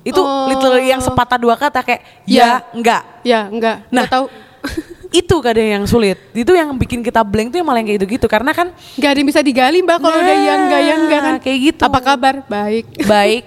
itu 0.01 0.17
Oh. 0.17 0.49
literally 0.49 0.89
yang 0.89 0.99
sepatah 0.99 1.37
dua 1.37 1.55
kata 1.55 1.79
kayak 1.79 2.01
Ya. 2.23 2.35
ya 2.35 2.49
enggak 2.71 3.01
Ya 3.23 3.39
enggak, 3.47 3.75
Nah. 3.87 4.03
enggak 4.03 4.09
tahu. 4.09 4.25
itu 5.13 5.35
kadang 5.39 5.69
yang 5.69 5.85
sulit 5.85 6.17
itu 6.33 6.49
yang 6.51 6.73
bikin 6.73 6.99
kita 6.99 7.21
blank 7.21 7.53
tuh 7.53 7.61
yang 7.61 7.67
malah 7.67 7.79
yang 7.79 7.87
kayak 7.87 8.01
gitu-gitu 8.01 8.25
karena 8.25 8.49
kan 8.49 8.73
Gak 8.97 9.13
ada 9.13 9.17
yang 9.21 9.29
bisa 9.29 9.39
digali 9.39 9.79
mbak 9.79 10.01
kalau 10.01 10.17
udah 10.17 10.33
yang 10.35 10.61
gak 10.65 10.81
yang 10.81 10.99
gak 11.03 11.11
kan. 11.13 11.21
Nah, 11.29 11.39
kayak 11.39 11.59
gitu. 11.61 11.81
Apa 11.85 11.99
kabar? 12.01 12.35
Baik. 12.43 12.85
baik 13.13 13.43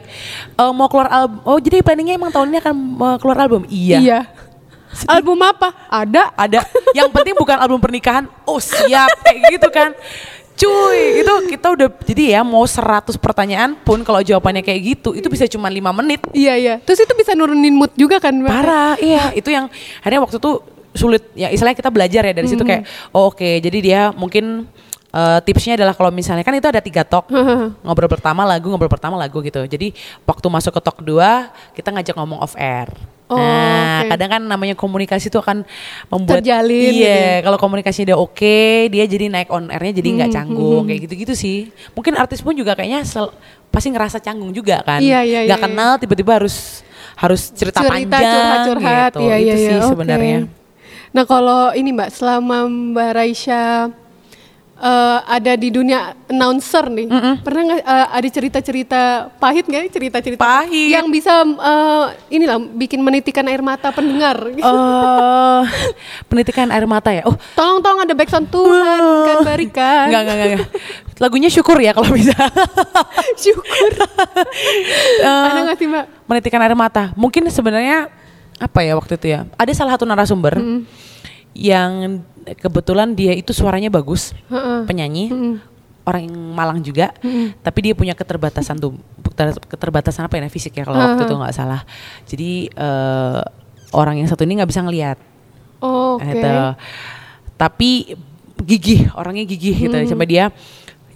Eh, 0.54 0.72
mau 0.72 0.86
keluar 0.86 1.10
album 1.10 1.42
oh 1.42 1.58
jadi 1.58 1.82
planningnya 1.82 2.14
emang 2.14 2.30
tahun 2.30 2.48
ini 2.48 2.58
akan 2.60 2.74
eh, 2.94 3.16
keluar 3.18 3.38
album 3.40 3.62
iya 3.66 3.98
Iya. 3.98 4.20
Album 5.04 5.36
apa? 5.42 5.76
Ada. 5.90 6.32
ada 6.32 6.60
yang 6.94 7.10
penting 7.10 7.34
bukan 7.34 7.58
album 7.58 7.76
pernikahan 7.76 8.24
oh 8.44 8.56
siap 8.56 9.12
kayak 9.20 9.38
gitu 9.52 9.68
kan 9.68 9.92
cuy 10.56 11.20
itu 11.20 11.34
kita 11.52 11.66
udah 11.76 11.88
jadi 12.08 12.22
ya 12.36 12.40
mau 12.40 12.64
100 12.64 13.12
pertanyaan 13.20 13.76
pun 13.76 14.00
kalau 14.00 14.24
jawabannya 14.24 14.64
kayak 14.64 14.80
gitu 14.96 15.12
itu 15.12 15.28
bisa 15.28 15.44
cuma 15.46 15.68
lima 15.68 15.92
menit. 15.92 16.24
Iya 16.32 16.54
iya. 16.56 16.74
Terus 16.80 17.04
itu 17.04 17.12
bisa 17.12 17.36
nurunin 17.36 17.76
mood 17.76 17.92
juga 17.94 18.16
kan 18.18 18.32
parah 18.42 18.96
iya. 18.98 19.36
Itu 19.36 19.52
yang 19.52 19.68
akhirnya 20.00 20.20
waktu 20.24 20.36
itu 20.40 20.52
sulit. 20.96 21.22
Ya 21.36 21.52
istilahnya 21.52 21.76
kita 21.76 21.92
belajar 21.92 22.22
ya 22.24 22.32
dari 22.32 22.48
situ 22.48 22.64
kayak 22.64 22.88
oh, 23.12 23.28
oke 23.28 23.60
jadi 23.60 23.78
dia 23.84 24.00
mungkin 24.16 24.64
eh, 25.12 25.38
tipsnya 25.44 25.76
adalah 25.76 25.92
kalau 25.92 26.08
misalnya 26.08 26.42
kan 26.42 26.56
itu 26.56 26.66
ada 26.66 26.80
tiga 26.80 27.04
talk. 27.04 27.28
Ngobrol 27.84 28.08
pertama 28.08 28.48
lagu 28.48 28.72
ngobrol 28.72 28.90
pertama 28.90 29.20
lagu 29.20 29.44
gitu. 29.44 29.60
Jadi 29.68 29.92
waktu 30.24 30.46
masuk 30.48 30.72
ke 30.72 30.80
talk 30.80 31.04
dua 31.04 31.52
kita 31.76 31.92
ngajak 31.92 32.16
ngomong 32.16 32.40
off 32.40 32.56
air 32.56 32.88
Oh, 33.26 33.34
nah 33.34 34.06
oke. 34.06 34.14
kadang 34.14 34.30
kan 34.30 34.42
namanya 34.44 34.74
komunikasi 34.74 35.26
itu 35.26 35.36
akan 35.36 35.66
membuat 36.06 36.46
Terjalin 36.46 36.94
gitu 36.94 37.02
iya 37.02 37.42
kalau 37.42 37.58
komunikasinya 37.58 38.14
udah 38.14 38.18
oke 38.22 38.58
dia 38.86 39.02
jadi 39.02 39.26
naik 39.26 39.50
on 39.50 39.66
airnya 39.66 39.98
jadi 39.98 40.08
nggak 40.14 40.30
canggung 40.30 40.86
kayak 40.86 41.00
gitu-gitu 41.04 41.34
sih 41.34 41.58
mungkin 41.90 42.14
artis 42.14 42.38
pun 42.38 42.54
juga 42.54 42.72
kayaknya 42.72 43.02
sel- 43.02 43.34
pasti 43.66 43.90
ngerasa 43.90 44.22
canggung 44.22 44.54
juga 44.54 44.78
kan 44.80 45.02
Iya, 45.02 45.26
iya, 45.26 45.40
nggak 45.42 45.50
iya, 45.50 45.58
iya. 45.58 45.58
kenal 45.58 45.90
tiba-tiba 45.98 46.38
harus 46.38 46.86
harus 47.16 47.50
cerita, 47.50 47.82
Cerita 47.82 47.90
panjang 48.14 48.22
curhat-curhat. 48.22 49.10
gitu. 49.10 49.20
Iya 49.20 49.36
itu 49.36 49.42
iya 49.42 49.54
sih 49.56 49.66
iya. 49.66 49.78
oke. 49.80 49.90
sebenarnya. 49.90 50.38
Nah 51.10 51.24
kalau 51.24 51.60
ini 51.72 51.90
mbak 51.90 52.10
selama 52.12 52.56
mbak 52.68 53.10
Raisya 53.10 53.90
eh, 54.76 55.18
ada 55.26 55.52
di 55.52 55.68
dunia 55.68 55.98
announcer 56.26 56.86
nih, 56.86 57.06
pernah 57.40 57.62
nggak 57.66 57.80
eh, 57.80 58.06
ada 58.12 58.28
cerita-cerita 58.28 59.00
pahit 59.34 59.64
nggak? 59.64 59.88
Cerita-cerita 59.88 60.40
Pahit. 60.40 60.90
yang 60.90 61.08
bisa 61.08 61.32
eh, 61.42 62.04
inilah 62.30 62.56
bikin 62.58 63.00
menitikan 63.00 63.44
air 63.44 63.60
mata 63.60 63.88
pendengar. 63.88 64.36
Eh, 64.48 65.60
penitikan 66.30 66.68
air 66.68 66.84
mata 66.84 67.08
ya. 67.08 67.24
Oh, 67.24 67.36
Tolong 67.52 67.80
tolong 67.80 68.00
ada 68.02 68.12
backsound 68.12 68.46
Tuhan 68.46 69.00
kan 69.24 69.36
berikan. 69.42 70.06
enggak 70.06 70.20
enggak 70.22 70.34
enggak. 70.34 70.48
enggak. 70.52 70.70
Lagunya 71.16 71.48
syukur 71.48 71.76
ya 71.78 71.90
kalau 71.90 72.12
bisa. 72.12 72.36
Syukur. 73.42 73.92
Eh, 75.16 75.24
ada 75.24 75.60
nggak 75.64 75.78
sih 75.78 75.88
mbak? 75.88 76.04
menitikan 76.26 76.60
air 76.60 76.74
mata. 76.74 77.10
Mungkin 77.14 77.48
sebenarnya 77.48 78.08
apa 78.56 78.80
ya 78.80 78.92
waktu 78.94 79.16
itu 79.16 79.26
ya? 79.28 79.48
Ada 79.56 79.72
salah 79.72 79.96
satu 79.96 80.04
narasumber 80.04 80.56
yang 81.56 82.20
kebetulan 82.60 83.16
dia 83.16 83.32
itu 83.32 83.56
suaranya 83.56 83.88
bagus, 83.88 84.36
Heeh. 84.52 84.84
penyanyi, 84.84 85.32
orang 86.04 86.28
Malang 86.30 86.78
juga, 86.84 87.10
tapi 87.64 87.90
dia 87.90 87.94
punya 87.96 88.12
keterbatasan 88.12 88.76
tuh, 88.76 88.94
keter- 89.24 89.58
keterbatasan 89.66 90.28
apa 90.28 90.36
ya 90.38 90.52
fisik 90.52 90.76
ya 90.76 90.84
kalau 90.84 91.00
waktu 91.00 91.24
itu 91.24 91.34
nggak 91.34 91.56
salah. 91.56 91.82
Jadi 92.28 92.70
eh, 92.70 93.40
orang 93.96 94.20
yang 94.20 94.28
satu 94.28 94.44
ini 94.44 94.60
nggak 94.60 94.70
bisa 94.70 94.84
ngelihat. 94.84 95.18
Oh, 95.80 96.20
Oke. 96.20 96.28
gitu. 96.28 96.52
Tapi 97.56 97.90
gigih, 98.62 99.12
orangnya 99.16 99.44
gigih 99.48 99.88
gitu. 99.88 99.96
Sampai 100.06 100.28
dia 100.28 100.52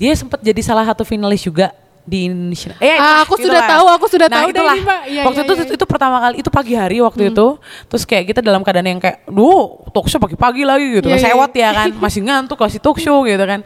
dia 0.00 0.12
sempat 0.16 0.40
jadi 0.40 0.60
salah 0.64 0.88
satu 0.88 1.04
finalis 1.04 1.44
juga 1.44 1.76
di 2.04 2.26
Indonesia. 2.26 2.74
Eh, 2.80 2.96
Ah, 2.96 3.22
aku 3.22 3.38
sudah 3.38 3.62
tahu, 3.64 3.86
aku 3.86 4.06
sudah 4.10 4.26
Nah, 4.26 4.42
tahu 4.42 4.48
itulah. 4.50 4.76
Mbak. 4.76 5.00
Iya, 5.06 5.22
waktu 5.22 5.40
iya, 5.40 5.46
itu. 5.46 5.54
Hmm. 5.54 5.76
itu 5.78 5.84
pertama 5.86 6.16
kali 6.18 6.34
itu 6.42 6.50
pagi 6.50 6.74
hari 6.74 6.96
waktu 6.98 7.22
itu. 7.30 7.46
Terus 7.86 8.02
kayak 8.08 8.24
kita 8.34 8.40
dalam 8.42 8.64
keadaan 8.64 8.88
yang 8.88 9.00
kayak, 9.00 9.22
duh, 9.28 9.84
talk 9.94 10.10
show 10.10 10.18
pagi-pagi 10.18 10.62
lagi 10.66 10.86
gitu. 10.98 11.06
Iya, 11.06 11.30
Sewot 11.30 11.52
ya 11.54 11.70
kan, 11.70 11.88
masih 11.96 12.20
ngantuk 12.26 12.58
kasih 12.58 12.80
talk 12.82 12.98
show 12.98 13.22
gitu 13.24 13.44
kan. 13.44 13.60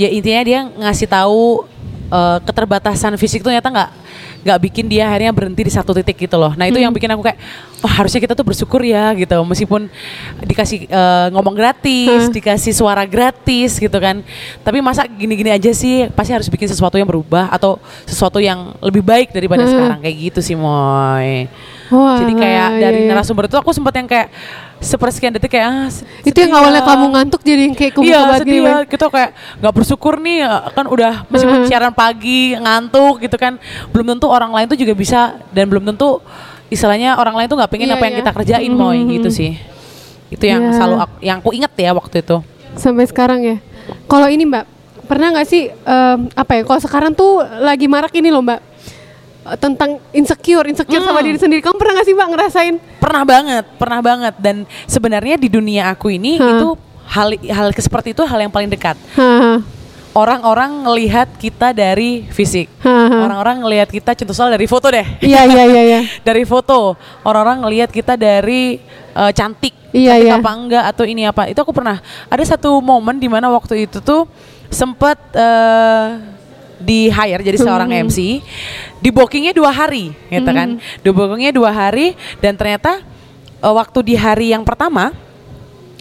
Ya 0.00 0.08
intinya 0.08 0.42
dia 0.46 0.60
ngasih 0.64 1.06
tahu 1.10 1.66
eh, 2.08 2.38
keterbatasan 2.44 3.16
fisik 3.16 3.40
tuh 3.42 3.50
ternyata 3.50 3.68
nggak 3.72 3.90
nggak 4.44 4.58
bikin 4.60 4.84
dia 4.86 5.08
akhirnya 5.08 5.32
berhenti 5.32 5.64
di 5.64 5.72
satu 5.72 5.96
titik 5.96 6.28
gitu 6.28 6.36
loh. 6.36 6.52
Nah 6.52 6.68
itu 6.68 6.76
yang 6.76 6.92
Hmm. 6.92 7.00
bikin 7.00 7.10
aku 7.16 7.24
kayak, 7.24 7.40
wah 7.80 7.94
harusnya 8.04 8.20
kita 8.20 8.36
tuh 8.36 8.44
bersyukur 8.44 8.84
ya 8.84 9.16
gitu. 9.16 9.40
Meskipun 9.42 9.88
dikasih 10.44 10.84
eh, 10.86 11.26
ngomong 11.32 11.56
gratis, 11.56 12.28
dikasih 12.28 12.76
suara 12.76 13.08
gratis 13.08 13.80
gitu 13.80 13.96
kan. 13.96 14.20
Tapi 14.60 14.84
masa 14.84 15.08
gini-gini 15.08 15.48
aja 15.48 15.72
sih, 15.72 16.12
pasti 16.12 16.36
harus 16.36 16.46
bikin 16.52 16.68
sesuatu 16.68 17.00
yang 17.00 17.08
berubah 17.08 17.48
atau 17.48 17.80
sesuatu 18.04 18.36
yang 18.38 18.76
lebih 18.84 19.00
baik 19.00 19.32
daripada 19.32 19.64
sekarang 19.64 19.98
kayak 20.04 20.16
gitu 20.30 20.40
sih 20.44 20.54
moy. 20.54 21.48
Wah, 21.94 22.18
Jadi 22.18 22.32
kayak 22.34 22.66
iya, 22.68 22.80
dari 22.82 22.98
iya. 23.06 23.08
narasumber 23.08 23.46
itu 23.46 23.54
aku 23.54 23.70
sempat 23.70 23.94
yang 23.94 24.04
kayak 24.04 24.28
sepersekian 24.78 25.32
detik 25.32 25.48
kayak 25.48 25.66
ah, 25.66 25.86
se- 25.86 26.04
Itu 26.20 26.36
yang 26.36 26.52
awalnya 26.52 26.82
ya. 26.82 26.86
kamu 26.86 27.06
ngantuk 27.08 27.40
jadi 27.40 27.62
yang 27.64 27.74
kayak 27.74 27.92
kebuka 27.94 28.10
Iya 28.10 28.20
sedih 28.36 28.52
ya, 28.52 28.62
Mbak. 28.64 28.82
kita 28.90 29.04
kayak 29.08 29.30
nggak 29.58 29.72
bersyukur 29.72 30.14
nih 30.18 30.38
kan 30.70 30.84
udah 30.84 31.12
meskipun 31.26 31.58
siaran 31.64 31.92
pagi 31.92 32.52
ngantuk 32.52 33.22
gitu 33.22 33.36
kan 33.36 33.56
belum 33.88 34.12
tentu 34.12 34.26
orang 34.26 34.50
lain 34.50 34.66
tuh 34.66 34.76
juga 34.76 34.92
bisa 34.92 35.20
dan 35.50 35.64
belum 35.64 35.86
tentu 35.86 36.18
istilahnya 36.66 37.14
orang 37.14 37.32
lain 37.34 37.46
tuh 37.46 37.56
nggak 37.56 37.70
pengen 37.70 37.88
Iya, 37.88 37.94
apa 37.94 38.04
yang 38.04 38.14
iya. 38.14 38.20
kita 38.20 38.30
kerjain 38.34 38.68
Mhm, 38.68 38.76
moy 38.76 38.98
mhm. 38.98 39.08
gitu 39.14 39.28
sih 39.30 39.52
itu 40.28 40.44
yang 40.44 40.62
Iya. 40.64 40.74
selalu 40.74 40.96
aku, 40.98 41.14
yang 41.22 41.36
aku 41.38 41.50
inget 41.52 41.72
ya 41.72 41.90
waktu 41.92 42.16
itu 42.18 42.36
Sampai 42.74 43.06
sekarang 43.06 43.38
ya. 43.40 43.56
Kalau 44.04 44.26
ini 44.26 44.42
Mbak, 44.42 44.64
pernah 45.06 45.30
nggak 45.30 45.46
sih 45.46 45.70
em, 45.70 46.18
apa 46.28 46.52
ya? 46.54 46.62
Kalau 46.62 46.80
sekarang 46.82 47.12
tuh 47.12 47.38
lagi 47.56 47.86
marak 47.86 48.10
ini 48.12 48.28
loh 48.28 48.42
Mbak 48.42 48.58
eh, 48.58 48.62
tentang 49.56 50.00
insecure, 50.10 50.64
insecure 50.64 51.00
sama 51.00 51.20
Hmm. 51.20 51.26
diri 51.26 51.36
sendiri. 51.36 51.60
Kamu 51.60 51.76
pernah 51.76 51.92
nggak 51.94 52.06
sih 52.06 52.14
Mbak 52.14 52.28
ngerasain? 52.30 52.74
pernah 52.96 53.20
banget 53.22 53.64
pernah 53.76 54.00
banget 54.00 54.34
dan 54.38 54.56
sebenarnya 54.84 55.36
di 55.36 55.46
dunia 55.46 55.88
aku 55.88 56.08
ini 56.08 56.40
Hah. 56.40 56.50
itu 56.50 56.68
hal 57.04 57.28
hal 57.36 57.68
seperti 57.70 58.10
itu 58.10 58.24
hal 58.24 58.40
yang 58.40 58.48
paling 58.48 58.66
dekat 58.66 58.96
Haha. 59.12 59.60
orang-orang 60.10 60.72
ngelihat 60.82 61.28
kita 61.36 61.70
dari 61.70 62.24
fisik 62.26 62.72
orang-orang 62.80 63.60
ngelihat 63.60 63.92
kita 63.92 64.14
contoh 64.14 64.32
soal 64.32 64.48
dari 64.48 64.64
foto 64.64 64.88
deh 64.88 65.04
Iya 65.20 65.44
iya 65.44 65.64
iya 65.68 65.82
iya. 65.84 66.00
dari 66.28 66.42
foto 66.44 66.96
orang-orang 67.20 67.60
ngelihat 67.60 67.92
kita 67.92 68.16
dari 68.16 68.80
eh, 69.12 69.32
cantik 69.32 69.76
Iya, 69.92 70.14
iya. 70.18 70.32
apa 70.40 70.50
enggak 70.50 70.84
atau 70.88 71.04
ini 71.04 71.22
apa 71.22 71.46
itu 71.46 71.60
aku 71.60 71.70
pernah 71.70 72.00
ada 72.26 72.42
satu 72.42 72.80
momen 72.80 73.14
di 73.14 73.28
mana 73.28 73.46
waktu 73.46 73.84
itu 73.84 74.00
tuh 74.00 74.24
sempat 74.66 75.20
eh, 75.30 76.06
di 76.76 77.06
hire 77.06 77.42
jadi 77.42 77.56
seorang 77.56 77.86
Hmm. 77.86 78.06
MC 78.06 78.42
di 78.98 79.10
bookingnya 79.10 79.50
dua 79.50 79.68
hari 79.68 80.10
gitu 80.28 80.48
kan 80.48 80.68
di 80.76 81.08
bookingnya 81.08 81.50
dua 81.50 81.70
hari 81.70 82.12
dan 82.38 82.54
ternyata 82.54 83.02
eh, 83.58 83.70
waktu 83.70 83.98
di 84.02 84.14
hari 84.14 84.50
yang 84.50 84.62
pertama 84.62 85.14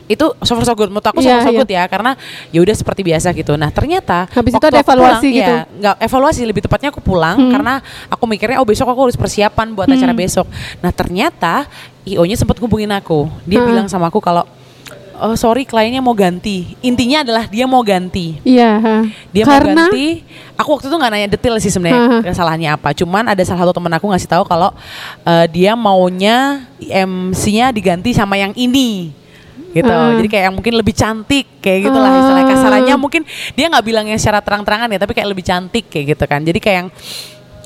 itu 0.03 0.27
so 0.38 0.51
far 0.53 0.67
so 0.67 0.73
good 0.73 0.91
menurut 0.91 1.05
aku 1.05 1.19
so 1.19 1.25
Iya, 1.25 1.39
far 1.39 1.43
so 1.43 1.49
iya. 1.49 1.59
good 1.59 1.71
ya 1.71 1.83
karena 1.88 2.12
ya 2.51 2.59
udah 2.59 2.75
seperti 2.75 3.01
biasa 3.01 3.31
gitu 3.31 3.55
nah 3.55 3.71
ternyata 3.71 4.27
Habis 4.29 4.51
itu 4.51 4.59
ada 4.62 4.77
evaluasi 4.77 5.15
pulang, 5.23 5.39
gitu? 5.39 5.53
ya, 5.55 5.63
nggak 5.71 5.95
evaluasi 6.01 6.41
lebih 6.43 6.62
tepatnya 6.62 6.89
aku 6.89 6.99
pulang 6.99 7.38
Hmm. 7.39 7.51
karena 7.51 7.73
aku 8.07 8.23
mikirnya 8.25 8.59
oh 8.59 8.67
besok 8.67 8.86
aku 8.86 9.07
harus 9.07 9.15
persiapan 9.15 9.71
buat 9.71 9.88
acara 9.88 10.12
besok 10.12 10.43
nah 10.79 10.91
ternyata 10.91 11.71
io-nya 12.03 12.36
sempat 12.36 12.59
hubungin 12.59 12.91
aku 12.91 13.31
dia 13.43 13.57
Hmm. 13.57 13.67
bilang 13.69 13.88
sama 13.88 14.12
aku 14.12 14.19
kalau 14.19 14.43
oh 15.15 15.34
sorry 15.34 15.63
kliennya 15.63 15.99
mau 15.99 16.12
ganti 16.12 16.73
intinya 16.80 17.21
adalah 17.21 17.45
dia 17.45 17.63
mau 17.63 17.82
ganti 17.82 18.38
Iya. 18.41 18.71
ha. 18.76 18.95
dia 19.30 19.43
Karena 19.43 19.73
mau 19.76 19.89
ganti 19.89 20.26
aku 20.54 20.69
waktu 20.71 20.88
itu 20.88 20.95
nggak 20.95 21.12
nanya 21.12 21.28
detail 21.30 21.56
sih 21.58 21.69
sebenarnya 21.69 22.02
kesalahannya 22.23 22.69
apa 22.71 22.89
cuman 22.93 23.23
ada 23.28 23.41
salah 23.41 23.62
satu 23.62 23.73
temen 23.73 23.91
aku 23.91 24.06
ngasih 24.08 24.28
tahu 24.28 24.43
kalau 24.43 24.73
eh, 25.21 25.45
dia 25.47 25.73
maunya 25.73 26.65
MC-nya 26.80 27.69
diganti 27.69 28.12
sama 28.12 28.36
yang 28.36 28.54
ini 28.54 29.13
gitu 29.71 29.89
Haha. 29.89 30.13
jadi 30.15 30.28
kayak 30.28 30.43
yang 30.45 30.56
mungkin 30.56 30.73
lebih 30.76 30.93
cantik 30.93 31.45
kayak 31.58 31.80
gitulah 31.84 32.06
Ah. 32.06 32.19
istilahnya 32.19 32.47
kasarannya 32.47 32.95
mungkin 32.95 33.21
dia 33.52 33.65
nggak 33.67 33.82
bilangnya 33.84 34.17
secara 34.17 34.38
terang-terangan 34.38 34.86
ya 34.88 34.97
tapi 34.97 35.13
kayak 35.13 35.28
lebih 35.28 35.41
cantik 35.41 35.86
kayak 35.88 36.13
gitu 36.13 36.23
kan 36.23 36.39
jadi 36.39 36.60
kayak 36.60 36.78
yang 36.80 36.89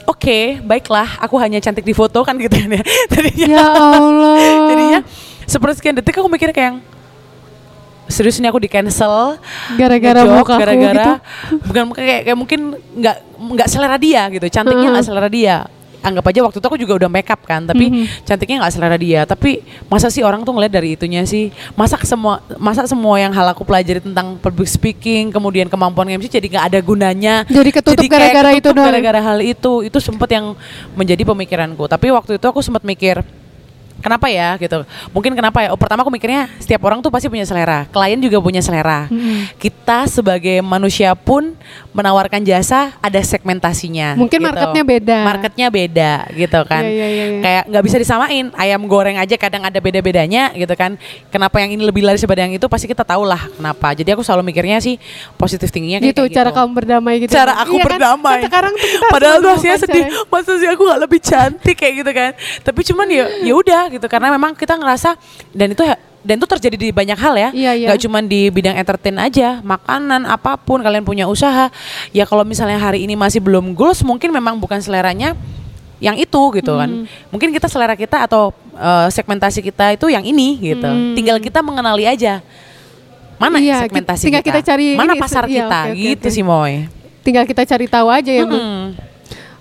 Oke, 0.08 0.64
baiklah. 0.64 1.20
Aku 1.20 1.36
hanya 1.36 1.60
cantik 1.60 1.84
di 1.84 1.92
foto 1.92 2.24
kan 2.24 2.40
gitu 2.40 2.56
kan 2.56 2.72
ya. 2.72 2.84
Jadinya, 3.12 3.44
ya 3.44 3.66
Allah. 3.76 4.40
jadinya 4.72 5.00
sepersekian 5.44 6.00
detik 6.00 6.16
aku 6.16 6.32
mikir 6.32 6.56
kayak 6.56 6.68
yang 6.72 6.78
serius 8.08 8.40
ini 8.40 8.48
aku 8.48 8.60
di 8.60 8.72
cancel 8.72 9.38
Gara-gara 9.76 10.22
muka 10.24 10.56
gara-gara 10.58 11.20
bukan 11.68 11.84
kayak, 11.94 12.22
kayak 12.28 12.38
mungkin 12.38 12.60
nggak 12.98 13.16
nggak 13.38 13.68
selera 13.70 13.98
dia 14.00 14.26
gitu. 14.32 14.48
Cantiknya 14.48 14.88
nggak 14.96 15.06
selera 15.06 15.30
dia. 15.30 15.58
Anggap 15.98 16.30
aja 16.30 16.40
waktu 16.46 16.62
itu 16.62 16.68
aku 16.70 16.80
juga 16.80 16.94
udah 17.04 17.10
make 17.12 17.28
up 17.28 17.42
kan 17.44 17.68
tapi 17.68 17.90
Mhm. 17.92 18.24
cantiknya 18.24 18.64
nggak 18.64 18.74
selera 18.74 18.96
dia. 18.96 19.22
Tapi 19.28 19.60
masa 19.92 20.08
sih 20.08 20.24
orang 20.24 20.46
tuh 20.48 20.56
ngeliat 20.56 20.72
dari 20.72 20.96
itunya 20.96 21.26
sih? 21.28 21.52
Masa 21.76 22.00
semua 22.06 22.40
masa 22.56 22.88
semua 22.88 23.20
yang 23.20 23.34
hal 23.36 23.44
aku 23.52 23.68
pelajari 23.68 24.00
tentang 24.00 24.40
public 24.40 24.72
speaking 24.72 25.34
kemudian 25.34 25.68
kemampuan 25.68 26.08
MC 26.08 26.32
jadi 26.32 26.48
nggak 26.48 26.66
ada 26.72 26.80
gunanya. 26.80 27.36
Jadi 27.50 27.70
ketutup 27.76 28.08
gara-gara 28.08 28.56
itu 28.56 28.70
gara-gara 28.72 29.20
hal 29.20 29.40
itu. 29.44 29.84
Itu 29.84 29.98
sempat 30.00 30.32
yang 30.32 30.56
menjadi 30.96 31.28
pemikiranku. 31.28 31.84
Tapi 31.92 32.08
waktu 32.14 32.40
itu 32.40 32.46
aku 32.48 32.64
sempat 32.64 32.88
mikir 32.88 33.20
kenapa 34.04 34.28
ya 34.28 34.60
gitu 34.60 34.84
mungkin 35.16 35.32
kenapa 35.34 35.64
ya 35.66 35.70
oh, 35.72 35.80
pertama 35.80 36.04
aku 36.04 36.12
mikirnya 36.12 36.52
setiap 36.60 36.84
orang 36.86 37.00
tuh 37.00 37.10
pasti 37.10 37.32
punya 37.32 37.48
selera 37.48 37.88
klien 37.90 38.20
juga 38.20 38.38
punya 38.38 38.60
selera 38.62 39.08
kita 39.58 40.06
sebagai 40.06 40.60
manusia 40.62 41.16
pun 41.16 41.56
menawarkan 41.96 42.44
jasa 42.46 42.94
ada 43.02 43.18
segmentasinya 43.20 44.14
Mungkin 44.20 44.38
gitu. 44.38 44.48
marketnya 44.48 44.84
beda. 44.86 45.18
marketnya 45.26 45.68
beda 45.74 46.12
gitu 46.36 46.60
kan 46.68 46.84
Iya, 46.88 46.94
iya, 46.94 47.08
iya, 47.10 47.26
iya. 47.26 47.42
kayak 47.42 47.64
nggak 47.74 47.84
bisa 47.84 47.98
disamain 47.98 48.46
ayam 48.54 48.82
goreng 48.86 49.18
aja 49.18 49.36
kadang 49.36 49.66
ada 49.66 49.80
beda 49.82 50.00
bedanya 50.04 50.54
gitu 50.54 50.72
kan 50.78 50.96
kenapa 51.34 51.60
yang 51.64 51.74
ini 51.74 51.82
lebih 51.84 52.06
laris 52.06 52.22
daripada 52.22 52.46
yang 52.46 52.54
itu 52.54 52.66
pasti 52.70 52.86
kita 52.86 53.02
tahu 53.02 53.26
lah 53.26 53.50
kenapa 53.50 53.98
jadi 53.98 54.14
aku 54.14 54.22
selalu 54.22 54.54
mikirnya 54.54 54.78
sih 54.78 55.02
positif 55.36 55.74
tingginya 55.74 56.00
gitu, 56.00 56.26
kayak 56.26 56.36
cara 56.36 56.50
gitu. 56.52 56.58
kamu 56.62 56.72
berdamai 56.74 57.16
gitu. 57.24 57.32
cara 57.34 57.54
aku 57.64 57.76
Iya 57.78 57.84
kan? 57.84 57.90
berdamai. 57.94 58.34
Kan 58.38 58.46
sekarang 58.50 58.74
tuh 58.74 58.88
kita 58.90 59.08
Padahal 59.12 59.38
tuh 59.42 59.56
sedih. 59.62 60.06
Masa 60.32 60.52
sih 60.58 60.68
aku 60.70 60.82
gak 60.88 61.02
lebih 61.04 61.20
cantik 61.22 61.76
kayak 61.78 61.94
gitu 62.04 62.12
kan. 62.12 62.32
Tapi 62.66 62.80
cuman 62.92 63.08
ya 63.10 63.26
ya 63.44 63.54
udah 63.54 63.82
gitu 63.92 64.06
karena 64.08 64.34
memang 64.34 64.54
kita 64.54 64.76
ngerasa 64.76 65.16
dan 65.52 65.74
itu 65.74 65.84
dan 66.28 66.36
itu 66.44 66.48
terjadi 66.48 66.76
di 66.76 66.90
banyak 66.92 67.16
hal 67.16 67.34
ya. 67.40 67.50
Iya, 67.56 67.72
iya. 67.78 67.88
Gak 67.94 68.04
cuman 68.04 68.28
di 68.28 68.52
bidang 68.52 68.76
entertain 68.76 69.16
aja, 69.16 69.64
makanan 69.64 70.28
apa 70.28 70.60
pun 70.60 70.84
kalian 70.84 71.08
punya 71.08 71.24
usaha. 71.24 71.72
Ya 72.12 72.28
kalau 72.28 72.44
misalnya 72.44 72.76
hari 72.76 73.08
ini 73.08 73.16
masih 73.16 73.40
belum 73.40 73.72
goals 73.72 74.04
mungkin 74.04 74.36
memang 74.36 74.60
bukan 74.60 74.84
seleranya 74.84 75.40
yang 76.04 76.20
itu 76.20 76.42
gitu 76.60 76.74
kan. 76.76 76.90
Hmm. 76.90 77.06
Mungkin 77.32 77.56
kita 77.56 77.72
selera 77.72 77.96
kita 77.96 78.28
atau 78.28 78.52
eh, 78.76 79.08
segmentasi 79.08 79.64
kita 79.64 79.96
itu 79.96 80.12
yang 80.12 80.28
ini 80.28 80.60
gitu. 80.76 80.90
Hmm. 80.90 81.16
Tinggal 81.16 81.40
kita 81.40 81.64
mengenali 81.64 82.04
aja. 82.04 82.44
Mana 83.38 83.62
Iya, 83.62 83.86
segmentasi 83.86 84.34
tinggal 84.34 84.42
kita 84.42 84.66
cari 84.66 84.98
Mana 84.98 85.14
ini, 85.14 85.22
pasar 85.22 85.46
iya, 85.46 85.70
kita 85.70 85.80
oke, 85.86 85.94
oke, 85.94 86.02
gitu 86.02 86.28
oke. 86.28 86.36
sih 86.36 86.44
Moy. 86.44 86.74
Tinggal 87.22 87.46
kita 87.46 87.64
cari 87.70 87.86
tahu 87.86 88.08
aja 88.10 88.32
ya, 88.34 88.44
Bu. 88.50 88.58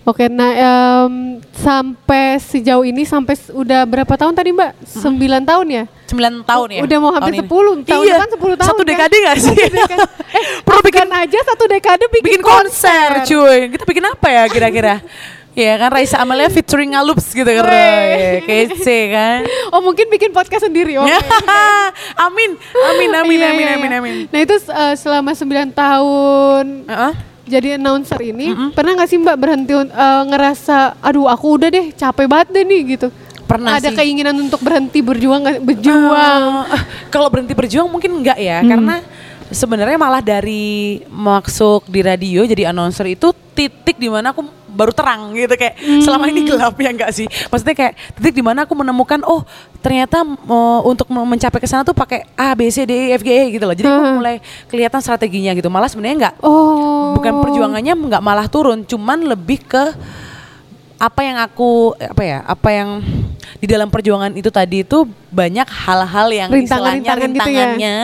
Oke, 0.06 0.30
nah 0.30 0.54
em, 0.54 1.42
sampai 1.50 2.38
sejauh 2.38 2.86
ini 2.86 3.02
sampai 3.02 3.34
udah 3.50 3.82
berapa 3.82 4.14
tahun 4.14 4.38
tadi 4.38 4.54
Mbak? 4.54 4.70
Sembilan 4.86 5.42
tahun 5.42 5.66
ya? 5.66 5.84
9 6.06 6.46
tahun 6.46 6.68
ya. 6.70 6.80
Udah 6.86 6.98
mau 7.02 7.10
hampir. 7.10 7.42
10, 7.42 7.82
tahun 7.82 8.04
iya. 8.06 8.14
depan 8.14 8.28
10 8.30 8.38
tahun 8.38 8.68
Satu 8.70 8.82
kan? 8.82 8.90
dekade 8.94 9.16
gak 9.18 9.36
sih? 9.42 9.56
Dekade. 9.58 10.06
Eh, 10.36 10.44
Perlu 10.62 10.80
bikin 10.84 11.08
aja 11.08 11.38
satu 11.48 11.64
dekade 11.64 12.04
bikin, 12.12 12.38
bikin 12.38 12.42
konser, 12.44 13.24
cuy. 13.24 13.72
Kita 13.72 13.82
bikin 13.88 14.04
apa 14.04 14.28
ya 14.28 14.42
kira-kira? 14.46 15.00
ya 15.56 15.72
kan 15.80 15.88
Raisa 15.88 16.20
Amalia 16.20 16.52
featuring 16.52 16.92
Ngalups 16.94 17.32
gitu 17.32 17.48
kan. 17.48 17.64
Wey. 17.66 18.44
Kece 18.44 18.98
kan. 19.10 19.40
Oh 19.74 19.80
mungkin 19.82 20.06
bikin 20.06 20.30
podcast 20.30 20.70
sendiri. 20.70 21.00
Oke. 21.02 21.10
amin. 22.14 22.54
Amin 22.94 23.10
amin 23.10 23.38
Iya, 23.42 23.48
amin 23.50 23.66
iya, 23.66 23.74
amin 23.74 23.90
iya. 23.90 23.98
amin. 23.98 24.14
Nah 24.30 24.38
itu 24.38 24.54
eh, 24.54 24.94
selama 24.94 25.34
9 25.34 25.74
tahun 25.74 26.64
Heeh. 26.86 27.12
Jadi 27.46 27.68
announcer 27.74 28.18
ini 28.20 28.50
pernah 28.70 28.98
nggak 28.98 29.08
sih 29.08 29.16
Mbak 29.16 29.36
berhenti 29.36 29.72
eh, 29.72 29.86
ngerasa 30.26 30.98
aduh 31.00 31.26
aku 31.26 31.56
udah 31.56 31.68
deh 31.68 31.86
capek 31.92 32.26
banget 32.26 32.48
deh 32.52 32.64
nih 32.64 32.80
gitu. 32.92 33.08
Pernah 33.46 33.78
Ada 33.78 33.88
sih. 33.88 33.96
keinginan 33.96 34.34
untuk 34.36 34.58
berhenti 34.58 34.98
berjuang 34.98 35.38
nggak- 35.40 35.62
berjuang. 35.62 36.42
Eh, 36.66 36.82
kalau 37.08 37.30
berhenti 37.30 37.54
berjuang 37.54 37.86
mungkin 37.86 38.18
enggak 38.18 38.34
ya, 38.36 38.58
Hmm. 38.58 38.68
karena 38.68 38.94
sebenarnya 39.46 39.94
malah 39.94 40.18
dari 40.18 40.66
masuk 41.06 41.86
di 41.86 42.02
radio 42.02 42.42
jadi 42.42 42.74
announcer 42.74 43.06
itu 43.06 43.30
titik 43.54 43.94
di 43.94 44.10
mana 44.10 44.34
aku 44.34 44.42
baru 44.68 44.90
terang 44.90 45.30
gitu 45.32 45.52
kayak 45.52 45.74
selama 46.00 46.26
ini 46.26 46.44
gelap 46.44 46.74
ya 46.76 46.90
enggak 46.90 47.10
sih 47.10 47.24
maksudnya 47.46 47.72
kayak 47.72 47.92
titik 48.14 48.34
di 48.34 48.42
mana 48.42 48.62
aku 48.62 48.74
menemukan 48.74 49.22
oh 49.22 49.46
ternyata 49.78 50.20
eh, 50.22 50.80
untuk 50.82 51.06
me- 51.06 51.24
mencapai 51.24 51.56
ke 51.56 51.64
sana 51.64 51.80
tuh 51.80 51.92
pakai 51.92 52.26
A 52.32 52.52
B 52.52 52.66
C 52.66 52.82
D 52.82 52.92
E 52.92 53.14
F 53.14 53.22
G 53.22 53.30
E 53.30 53.44
gitu 53.50 53.64
loh 53.64 53.72
jadi 53.72 53.86
aku 53.86 53.98
Hmm. 53.98 54.16
mulai 54.16 54.36
kelihatan 54.66 54.98
strateginya 54.98 55.52
gitu 55.52 55.66
malah 55.66 55.86
sebenarnya 55.86 56.16
enggak 56.18 56.34
Oh. 56.40 57.14
bukan 57.14 57.32
perjuangannya 57.40 57.94
nggak 57.96 58.20
malah 58.20 58.46
turun 58.46 58.82
cuman 58.82 59.24
lebih 59.24 59.62
ke 59.62 59.84
apa 60.96 61.20
yang 61.20 61.36
aku 61.36 61.92
apa 62.00 62.22
ya 62.24 62.38
apa 62.40 62.68
yang 62.72 63.04
di 63.60 63.66
dalam 63.68 63.92
perjuangan 63.92 64.32
itu 64.32 64.48
tadi 64.48 64.80
itu 64.80 65.04
banyak 65.28 65.68
hal-hal 65.68 66.28
yang 66.32 66.48
istilahnya 66.48 67.04
Rintangan-rintangan 67.04 67.20
gitu 67.20 67.28
ya? 67.28 67.28
rintangannya 67.28 67.96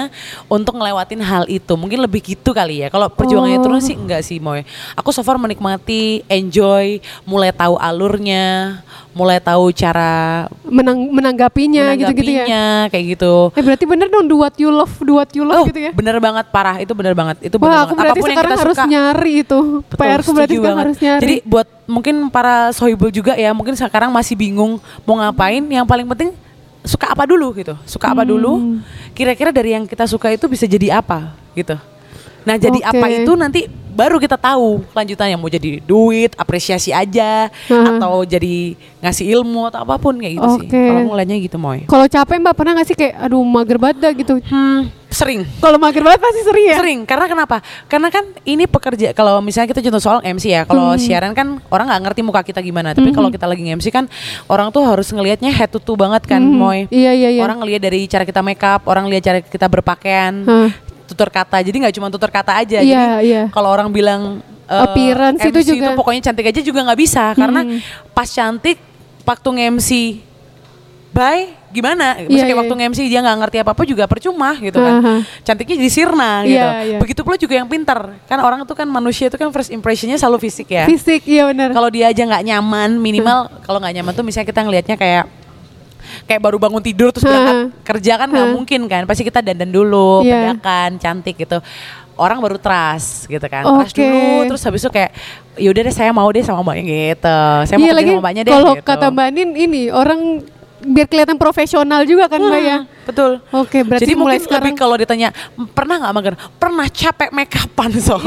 untuk 0.49 0.77
ngelewatin 0.77 1.21
hal 1.25 1.45
itu 1.49 1.73
mungkin 1.77 2.05
lebih 2.05 2.21
gitu 2.21 2.53
kali 2.53 2.85
ya 2.85 2.89
kalau 2.93 3.09
perjuangannya 3.09 3.61
Oh. 3.61 3.65
turun 3.65 3.81
sih 3.81 3.97
enggak 3.97 4.21
sih 4.25 4.37
Moy 4.41 4.65
aku 4.93 5.09
so 5.09 5.25
far 5.25 5.41
menikmati 5.41 6.21
enjoy 6.29 7.01
mulai 7.25 7.49
tahu 7.49 7.81
alurnya 7.81 8.81
mulai 9.13 9.37
tahu 9.39 9.69
cara 9.71 10.49
Menang, 10.65 11.13
menanggapinya 11.13 11.93
gitu-gitu 11.95 12.33
ya. 12.41 12.89
kayak 12.89 13.05
gitu 13.13 13.53
Eh 13.53 13.61
berarti 13.61 13.85
bener 13.85 14.09
dong 14.09 14.25
do 14.25 14.37
what 14.37 14.57
you 14.57 14.69
love, 14.69 14.93
do 14.99 15.15
what 15.15 15.29
you 15.31 15.45
love 15.45 15.63
Oh, 15.63 15.65
gitu 15.67 15.79
ya. 15.79 15.93
bener 15.93 16.17
banget 16.17 16.49
parah 16.49 16.77
itu 16.77 16.91
bener 16.91 17.13
banget 17.13 17.37
itu 17.41 17.55
bener 17.55 17.71
Wah, 17.71 17.81
aku 17.83 17.93
banget 17.93 18.01
berarti 18.03 18.11
Apa 18.11 18.17
pun 18.17 18.25
yang 18.25 18.33
sekarang 18.35 18.51
kita 18.51 18.63
harus 18.65 18.77
suka, 18.77 18.89
nyari 18.89 19.33
itu. 19.39 19.59
Betul, 19.85 20.01
PR 20.01 20.21
ku 20.21 20.31
berarti 20.31 20.49
sekarang 20.51 20.65
banget. 20.67 20.83
harus 20.83 20.99
nyari. 20.99 21.21
Jadi 21.21 21.37
buat 21.45 21.69
mungkin 21.85 22.15
para 22.29 22.55
sohibul 22.71 23.11
juga 23.11 23.33
ya, 23.35 23.51
mungkin 23.51 23.75
sekarang 23.75 24.09
masih 24.09 24.33
bingung 24.33 24.77
mau 25.03 25.15
ngapain. 25.15 25.61
Yang 25.63 25.87
paling 25.87 26.07
penting 26.07 26.31
suka 26.83 27.07
apa 27.09 27.23
dulu 27.23 27.53
gitu. 27.55 27.77
Suka 27.85 28.11
apa 28.11 28.23
Hmm. 28.23 28.31
dulu. 28.31 28.53
Kira-kira 29.13 29.51
dari 29.51 29.73
yang 29.73 29.85
kita 29.85 30.05
suka 30.05 30.29
itu 30.29 30.47
bisa 30.47 30.65
jadi 30.65 30.97
apa 30.97 31.37
gitu. 31.53 31.77
Nah 32.43 32.57
jadi 32.57 32.81
Oke. 32.81 32.91
apa 32.91 33.07
itu 33.09 33.33
nanti 33.35 33.61
baru 33.93 34.17
kita 34.17 34.35
tahu 34.35 34.83
kelanjutannya 34.91 35.37
mau 35.37 35.47
jadi 35.47 35.79
duit, 35.81 36.33
apresiasi 36.35 36.91
aja, 36.91 37.47
Heeh. 37.49 37.87
atau 37.93 38.25
jadi 38.25 38.75
ngasih 38.99 39.27
ilmu 39.35 39.69
atau 39.69 39.85
apa 39.85 39.95
pun 39.97 40.17
kayak 40.17 40.33
gitu 40.37 40.49
sih. 40.57 40.67
Oke. 40.67 40.83
Kalau 40.83 41.01
ngeliatnya 41.09 41.37
gitu 41.39 41.57
moy. 41.57 41.85
Kalau 41.85 42.07
capek 42.07 42.37
Mbak 42.39 42.55
pernah 42.55 42.73
gak 42.75 42.87
sih 42.87 42.97
kayak 42.97 43.15
aduh 43.19 43.43
mager 43.43 43.77
banget 43.77 44.15
gitu. 44.17 44.39
Hmm, 44.47 44.87
sering. 45.09 45.43
Kalau 45.59 45.77
mager 45.77 46.01
banget 46.01 46.21
pasti 46.21 46.41
sering 46.41 46.67
ya. 46.67 46.77
Sering, 46.79 47.01
karena 47.03 47.27
kenapa? 47.27 47.57
Karena 47.85 48.09
kan 48.09 48.25
ini 48.43 48.65
pekerja 48.65 49.11
kalau 49.11 49.39
misalnya 49.39 49.69
kita 49.69 49.83
contoh 49.83 50.01
soal 50.01 50.19
MC 50.23 50.49
ya, 50.49 50.63
kalau 50.63 50.95
Hmm. 50.95 51.03
siaran 51.03 51.33
kan 51.33 51.59
orang 51.69 51.91
nggak 51.91 52.03
ngerti 52.09 52.21
muka 52.23 52.41
kita 52.43 52.61
gimana, 52.61 52.93
tapi 52.93 53.11
kalau 53.11 53.29
kita 53.29 53.45
lagi 53.45 53.63
MC 53.63 53.91
kan 53.91 54.07
orang 54.47 54.71
tuh 54.71 54.81
harus 54.83 55.07
ngelihatnya 55.07 55.51
head 55.51 55.69
to 55.69 55.77
toe 55.77 55.95
banget 55.95 56.23
kan, 56.25 56.41
Mhm. 56.41 56.55
Moy. 56.55 56.79
Iya 56.89 57.13
iya 57.13 57.29
iya. 57.31 57.43
Orang 57.43 57.61
ngelihat 57.61 57.83
dari 57.83 58.07
cara 58.07 58.23
kita 58.23 58.41
make 58.41 58.63
up, 58.63 58.87
orang 58.87 59.07
lihat 59.07 59.23
cara 59.23 59.39
kita 59.39 59.67
berpakaian, 59.67 60.35
Hah. 60.43 60.71
Tutur 61.13 61.29
kata. 61.29 61.61
Jadi 61.61 61.77
nggak 61.79 61.95
cuma 61.95 62.09
tutur 62.09 62.29
kata 62.29 62.57
aja. 62.57 62.81
Iya, 62.81 63.21
Jadi 63.21 63.29
iya. 63.29 63.43
kalau 63.49 63.69
orang 63.69 63.89
bilang 63.89 64.41
eh, 64.65 64.83
Appearance 64.83 65.45
itu 65.45 65.53
MC 65.55 65.69
juga. 65.71 65.93
pokoknya 65.93 66.21
cantik 66.27 66.49
aja 66.49 66.61
juga 66.61 66.81
nggak 66.83 66.99
bisa 66.99 67.25
karena 67.33 67.61
Hmm. 67.63 67.79
pas 68.11 68.27
cantik 68.27 68.81
waktu 69.23 69.49
nge-MC 69.53 69.91
bye 71.13 71.45
gimana? 71.71 72.21
Maksudnya 72.21 72.29
Iya, 72.29 72.43
kayak 72.43 72.49
iya. 72.49 72.61
waktu 72.61 72.75
nge-MC 72.75 73.01
dia 73.07 73.21
nggak 73.21 73.39
ngerti 73.39 73.57
apa-apa 73.61 73.83
juga 73.85 74.05
percuma 74.05 74.53
gitu 74.57 74.77
kan. 74.77 74.95
Aha. 75.01 75.15
Cantiknya 75.43 75.77
jadi 75.81 75.91
sirna 75.91 76.31
gitu. 76.45 76.57
Iya, 76.57 76.69
iya. 76.85 76.99
Begitu 77.01 77.21
pula 77.21 77.37
juga 77.37 77.55
yang 77.57 77.65
pintar. 77.65 78.17
Kan 78.25 78.39
orang 78.41 78.65
tuh 78.65 78.73
kan 78.73 78.85
manusia 78.85 79.29
itu 79.29 79.37
kan 79.37 79.49
first 79.49 79.69
impressionnya 79.69 80.17
selalu 80.17 80.41
fisik 80.43 80.69
ya. 80.69 80.85
Fisik 80.85 81.25
iya 81.25 81.49
benar. 81.49 81.73
Kalau 81.73 81.89
dia 81.89 82.09
aja 82.09 82.23
nggak 82.23 82.45
nyaman, 82.45 82.97
minimal 82.97 83.49
kalau 83.65 83.81
nggak 83.81 83.95
nyaman 83.95 84.13
tuh 84.13 84.21
misalnya 84.21 84.49
kita 84.49 84.61
ngelihatnya 84.61 84.97
kayak 84.97 85.25
kayak 86.25 86.41
baru 86.41 86.57
bangun 86.59 86.83
tidur 86.83 87.11
terus 87.11 87.25
berangkat 87.25 87.73
kerja 87.83 88.13
kan 88.19 88.29
nggak 88.31 88.49
mungkin 88.55 88.81
kan. 88.87 89.03
Pasti 89.05 89.23
kita 89.23 89.43
dandan 89.43 89.71
dulu, 89.71 90.23
Iya. 90.23 90.57
bedakan, 90.57 90.91
cantik 90.99 91.37
gitu. 91.37 91.59
Orang 92.13 92.45
baru 92.45 92.61
trust 92.61 93.27
gitu 93.27 93.43
kan. 93.49 93.65
Trust 93.65 93.95
Oke. 93.97 94.05
dulu 94.05 94.29
terus 94.53 94.63
habis 94.63 94.81
itu 94.85 94.91
kayak 94.93 95.11
yaudah 95.57 95.83
deh 95.85 95.95
saya 95.95 96.11
mau 96.13 96.29
deh 96.29 96.45
sama 96.45 96.61
mbaknya 96.61 96.85
gitu. 96.85 97.39
Saya 97.67 97.77
mau 97.77 97.85
iya 97.85 97.93
kerja 97.93 97.99
lagi 97.99 98.11
sama 98.13 98.23
mbaknya 98.23 98.43
deh 98.45 98.53
kalau 98.53 98.73
gitu. 98.77 98.85
kata 98.85 99.07
Mbak 99.11 99.29
Nin 99.33 99.51
ini 99.57 99.83
orang 99.89 100.21
biar 100.83 101.07
kelihatan 101.07 101.39
profesional 101.39 102.03
juga 102.05 102.27
kan 102.27 102.43
Mbak 102.43 102.63
ya. 102.63 102.79
Hmm, 102.83 102.91
Betul. 103.03 103.33
Oke, 103.51 103.83
berarti 103.83 104.07
Jadi 104.07 104.15
mulai 104.15 104.39
mungkin 104.39 104.47
sekarang 104.47 104.73
lebih 104.75 104.83
kalau 104.83 104.95
ditanya 104.95 105.29
pernah 105.75 105.97
nggak 105.99 106.15
mager? 106.15 106.35
Pernah 106.59 106.87
capek 106.87 107.31
make 107.35 107.57
upan 107.59 107.91
so. 108.07 108.19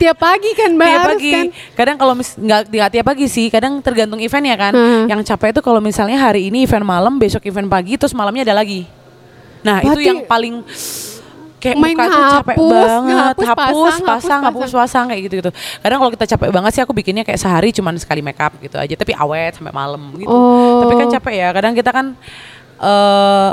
tiap 0.00 0.16
pagi 0.16 0.50
kan 0.56 0.70
Mbak 0.72 0.88
tiap 0.88 1.04
pagi. 1.12 1.32
kan. 1.32 1.46
Kadang 1.76 1.96
kalau 2.00 2.14
mis 2.16 2.30
nggak 2.36 2.60
nggak 2.68 2.90
tiap 2.96 3.06
pagi 3.06 3.26
sih, 3.28 3.46
kadang 3.52 3.80
tergantung 3.84 4.20
event 4.20 4.44
ya 4.46 4.56
kan. 4.56 4.72
Hmm. 4.72 5.04
Yang 5.08 5.20
capek 5.32 5.52
itu 5.56 5.60
kalau 5.60 5.80
misalnya 5.84 6.16
hari 6.16 6.48
ini 6.48 6.64
event 6.64 6.84
malam, 6.86 7.20
besok 7.20 7.44
event 7.44 7.68
pagi, 7.68 8.00
terus 8.00 8.16
malamnya 8.16 8.48
ada 8.48 8.56
lagi. 8.64 8.88
Nah 9.62 9.78
itu 9.78 9.94
Berarti 9.94 10.08
yang 10.08 10.20
paling 10.26 10.54
kayak 11.62 11.76
main 11.78 11.94
muka 11.94 12.10
tuh 12.10 12.24
capek 12.42 12.56
hapus, 12.58 12.74
banget, 12.74 13.06
ngehapus, 13.06 13.46
hapus, 13.46 13.70
pasang, 13.70 14.02
pasang, 14.02 14.40
hapus, 14.42 14.62
hapus, 14.66 14.72
pasang 14.74 15.04
kayak 15.14 15.22
gitu 15.30 15.34
gitu. 15.38 15.50
Kadang 15.78 15.98
kalau 16.02 16.10
kita 16.10 16.26
capek 16.34 16.50
banget 16.50 16.70
sih 16.74 16.82
aku 16.82 16.90
bikinnya 16.90 17.22
kayak 17.22 17.38
sehari 17.38 17.70
cuman 17.70 17.94
sekali 18.02 18.18
make 18.18 18.42
up 18.42 18.50
gitu 18.58 18.74
aja, 18.74 18.94
tapi 18.98 19.14
awet 19.14 19.54
sampai 19.54 19.70
malam 19.70 20.10
gitu. 20.18 20.26
Oh. 20.26 20.82
Tapi 20.82 20.98
kan 20.98 21.08
capek 21.14 21.34
ya, 21.38 21.48
kadang 21.54 21.72
kita 21.78 21.90
kan 21.94 22.06
eh 22.82 23.50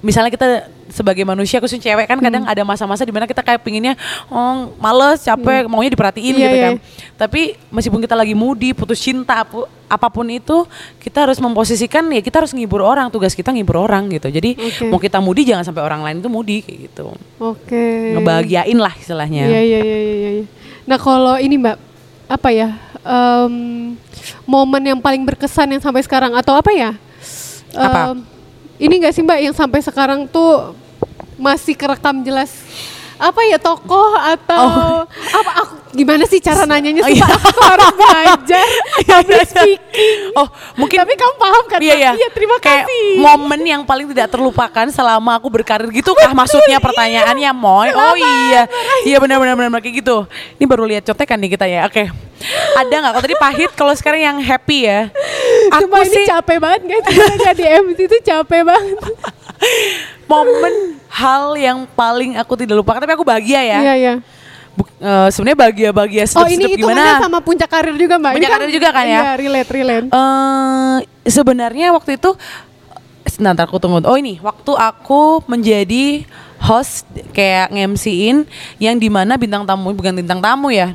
misalnya 0.00 0.30
kita 0.30 0.70
sebagai 0.90 1.22
manusia 1.22 1.56
khususnya 1.56 1.80
cewek 1.86 2.04
kan 2.04 2.18
kadang 2.18 2.42
Hmm. 2.42 2.50
ada 2.50 2.62
masa-masa 2.62 3.02
di 3.02 3.10
mana 3.10 3.24
kita 3.24 3.40
kayak 3.40 3.58
pinginnya 3.58 3.94
oh 4.26 4.74
males 4.76 5.18
capek 5.20 5.64
maunya 5.64 5.88
diperhatiin 5.88 6.32
Iya, 6.32 6.42
gitu 6.42 6.56
iya. 6.56 6.64
kan 6.64 6.74
tapi 7.16 7.40
meskipun 7.68 7.98
kita 7.98 8.12
lagi 8.12 8.32
moody 8.32 8.70
putus 8.70 8.98
cinta 8.98 9.40
apu- 9.40 9.70
apa 9.86 10.06
pun 10.06 10.26
itu 10.26 10.66
kita 10.98 11.24
harus 11.24 11.36
memposisikan 11.36 12.06
ya 12.08 12.18
kita 12.18 12.38
harus 12.38 12.50
ngibur 12.50 12.80
orang 12.80 13.06
tugas 13.08 13.32
kita 13.32 13.50
ngibur 13.50 13.80
orang 13.80 14.06
gitu 14.08 14.28
jadi 14.28 14.54
Oke. 14.54 14.86
mau 14.86 14.98
kita 14.98 15.18
moody 15.18 15.42
jangan 15.44 15.62
sampai 15.62 15.80
orang 15.80 16.00
lain 16.00 16.16
itu 16.18 16.28
moody 16.28 16.60
kayak 16.60 16.78
gitu 16.86 17.14
Oke. 17.38 18.14
ngebahagiain 18.14 18.76
lah 18.76 18.92
istilahnya 18.92 19.46
Iya 19.46 19.60
iya 19.60 19.80
iya 19.80 19.98
iya. 19.98 20.30
iya. 20.36 20.44
Nah 20.84 20.96
kalau 20.96 21.36
ini 21.36 21.54
Mbak 21.56 21.76
apa 22.26 22.48
ya 22.48 22.68
em, 23.00 23.54
momen 24.44 24.82
yang 24.84 24.98
paling 24.98 25.22
berkesan 25.24 25.66
yang 25.68 25.80
sampai 25.80 26.00
sekarang 26.00 26.30
atau 26.32 26.52
apa 26.52 26.70
ya? 26.70 26.94
Apa? 27.70 28.18
Ini 28.80 28.94
enggak 28.96 29.12
sih 29.12 29.22
Mbak 29.22 29.38
yang 29.40 29.54
sampai 29.54 29.84
sekarang 29.84 30.24
tuh 30.26 30.72
masih 31.36 31.76
kerekam 31.76 32.20
jelas 32.20 32.52
apa 33.20 33.44
ya 33.44 33.60
tokoh 33.60 34.16
atau 34.16 34.64
Oh. 34.64 35.00
apa 35.04 35.50
aku 35.60 35.74
Gimana 35.90 36.22
sih 36.22 36.38
cara 36.38 36.70
nanyanya? 36.70 37.02
Oh, 37.02 37.10
iya. 37.12 37.26
Aku 37.26 37.60
harus 37.66 37.90
belajar 37.98 38.62
public 39.02 39.42
speaking. 39.42 40.30
Oh, 40.38 40.46
mungkin 40.78 41.02
Tapi 41.02 41.18
kamu 41.18 41.34
paham 41.34 41.64
kan? 41.66 41.78
Iya 41.82 42.14
iya. 42.14 42.28
terima 42.30 42.62
Kayak 42.62 42.86
kasih. 42.86 43.18
momen 43.18 43.60
yang 43.66 43.82
paling 43.82 44.06
tidak 44.14 44.30
terlupakan 44.30 44.86
selama 44.94 45.34
aku 45.34 45.50
berkarir 45.50 45.90
gitu 45.90 46.14
kah 46.14 46.30
maksudnya 46.30 46.78
pertanyaannya 46.78 47.50
Moy? 47.50 47.90
Oh 47.90 48.14
iya. 48.14 48.70
Iya 49.02 49.18
benar 49.18 49.42
benar 49.42 49.82
kayak 49.82 49.98
gitu. 49.98 50.30
Ini 50.62 50.64
baru 50.70 50.86
lihat 50.86 51.02
contekan 51.10 51.42
nih 51.42 51.58
kita 51.58 51.66
ya. 51.66 51.90
Oke. 51.90 52.29
Ada 52.76 52.94
nggak 53.04 53.12
kalau 53.12 53.24
tadi 53.24 53.36
pahit 53.36 53.70
kalau 53.76 53.92
sekarang 53.92 54.20
yang 54.20 54.36
happy 54.40 54.88
ya? 54.88 55.12
Aku 55.76 55.86
Cuma 55.86 56.00
ini 56.02 56.12
sih 56.12 56.24
capek 56.24 56.58
banget 56.58 56.80
guys. 56.88 57.04
Kita 57.04 57.34
jadi 57.52 57.62
MC 57.84 57.98
itu 58.08 58.16
capek 58.24 58.62
banget. 58.64 58.96
momen 60.24 60.96
hal 61.10 61.52
yang 61.58 61.78
paling 61.92 62.38
aku 62.40 62.56
tidak 62.56 62.80
lupakan 62.80 63.02
tapi 63.02 63.12
aku 63.12 63.26
bahagia 63.26 63.60
ya. 63.60 63.78
Iya 63.84 63.94
iya. 63.98 64.14
Eh, 65.00 65.28
sebenarnya 65.34 65.58
bahagia-bahagia 65.58 66.24
Oh 66.24 66.46
sedep-sedep 66.46 66.72
ini 66.72 66.80
gimana? 66.80 67.20
sama 67.20 67.40
puncak 67.44 67.68
karir 67.68 67.92
juga 67.98 68.16
mbak. 68.16 68.32
Ini 68.32 68.38
Puncak 68.40 68.52
karir 68.56 68.70
juga 68.72 68.88
kan 68.94 69.04
ya? 69.04 69.20
Iya 69.20 69.30
relate 69.36 69.70
relate. 69.70 70.06
eh 70.08 70.96
sebenarnya 71.28 71.86
waktu 71.92 72.16
itu 72.16 72.30
nanti 73.40 73.60
aku 73.60 73.76
tunggu. 73.76 74.00
Oh 74.08 74.16
ini 74.16 74.40
waktu 74.40 74.72
aku 74.72 75.44
menjadi 75.44 76.24
host 76.60 77.04
kayak 77.32 77.72
nge-MC-in 77.72 78.44
yang 78.76 78.96
di 78.96 79.08
mana 79.08 79.36
bintang 79.36 79.64
tamu 79.64 79.92
bukan 79.92 80.16
bintang 80.16 80.40
tamu 80.40 80.68
ya. 80.72 80.92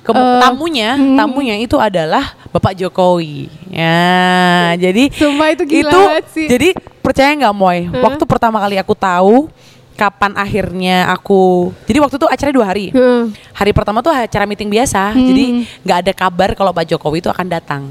Ke, 0.00 0.10
Eh, 0.10 0.40
tamunya, 0.40 0.96
tamunya 0.96 1.56
itu 1.56 1.76
adalah 1.76 2.32
Bapak 2.48 2.72
Jokowi. 2.72 3.52
Ya, 3.68 4.72
jadi 4.74 5.12
Sumpah 5.12 5.52
itu 5.52 5.62
gila 5.64 5.92
itu 6.18 6.32
sih. 6.32 6.46
jadi 6.48 6.72
percaya 6.98 7.36
nggak 7.36 7.52
Moy? 7.52 7.84
Waktu 7.86 8.24
pertama 8.24 8.56
kali 8.58 8.76
aku 8.76 8.92
tahu 8.92 9.52
kapan 9.92 10.32
akhirnya 10.32 11.12
aku 11.12 11.68
jadi 11.84 12.00
waktu 12.00 12.16
itu 12.16 12.24
acaranya 12.24 12.56
dua 12.56 12.66
hari. 12.66 12.88
Heeh. 12.88 13.22
Hari 13.52 13.70
pertama 13.70 14.00
tuh 14.00 14.08
acara 14.08 14.48
meeting 14.48 14.66
biasa, 14.66 15.12
jadi 15.12 15.44
nggak 15.84 15.98
ada 16.00 16.12
kabar 16.16 16.48
kalau 16.54 16.72
Pak 16.72 16.88
Jokowi 16.88 17.20
itu 17.20 17.28
akan 17.28 17.46
datang. 17.46 17.82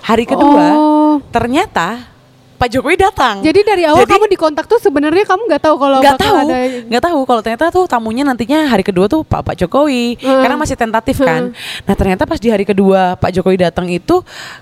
Hari 0.00 0.24
kedua, 0.24 0.66
Oh. 0.72 1.14
ternyata 1.28 2.08
Pak 2.60 2.68
Jokowi 2.68 3.00
datang. 3.00 3.40
Jadi 3.40 3.64
dari 3.64 3.88
awal 3.88 4.04
Jadi- 4.04 4.12
kamu 4.12 4.24
di 4.28 4.36
kontak 4.36 4.68
tuh 4.68 4.76
sebenarnya 4.76 5.24
kamu 5.24 5.48
nggak 5.48 5.62
tahu 5.64 5.76
kalau 5.80 5.98
nggak 6.04 6.20
tahu, 6.20 6.36
ada 6.44 6.56
nggak 6.84 7.02
tahu 7.02 7.18
kalau 7.24 7.40
ternyata 7.40 7.66
tuh 7.72 7.88
tamunya 7.88 8.20
nantinya 8.20 8.68
hari 8.68 8.84
kedua 8.84 9.08
tuh 9.08 9.24
Pak 9.24 9.40
Pak 9.40 9.54
Jokowi, 9.56 10.20
Hmm. 10.20 10.44
karena 10.44 10.60
masih 10.60 10.76
tentatif 10.76 11.16
kan. 11.18 11.56
Nah 11.56 11.94
ternyata 11.96 12.28
pas 12.28 12.36
di 12.36 12.52
hari 12.52 12.68
kedua 12.68 13.16
Pak 13.16 13.32
Jokowi 13.32 13.64
datang 13.64 13.88
itu 13.88 14.20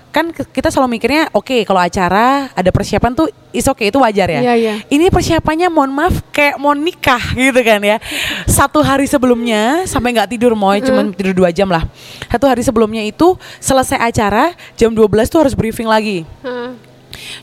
kan 0.09 0.31
kita 0.31 0.71
selalu 0.71 0.95
mikirnya 0.95 1.27
oke 1.29 1.67
kalau 1.67 1.77
acara 1.77 2.47
ada 2.55 2.71
persiapan 2.71 3.11
tuh 3.13 3.27
is 3.51 3.67
oke 3.67 3.83
itu 3.83 3.99
wajar 3.99 4.31
ya. 4.31 4.41
Iya, 4.41 4.53
iya. 4.55 4.73
Ini 4.87 5.11
persiapannya 5.11 5.67
mohon 5.67 5.91
maaf 5.91 6.23
kayak 6.31 6.55
mau 6.55 6.71
nikah 6.71 7.19
gitu 7.35 7.59
kan 7.59 7.83
ya. 7.83 7.99
Satu 8.47 8.79
hari 8.79 9.05
sebelumnya 9.05 9.83
sampai 9.83 10.15
nggak 10.15 10.31
tidur 10.31 10.55
moy, 10.55 10.79
cuman 10.79 11.11
tidur 11.11 11.35
dua 11.35 11.51
jam 11.51 11.67
lah. 11.67 11.83
Satu 12.25 12.47
hari 12.47 12.63
sebelumnya 12.63 13.03
itu 13.03 13.35
selesai 13.59 13.99
acara 13.99 14.55
jam 14.73 14.95
12 14.95 15.27
tuh 15.27 15.43
harus 15.43 15.51
briefing 15.51 15.85
lagi. 15.85 16.23
Heeh. 16.41 16.88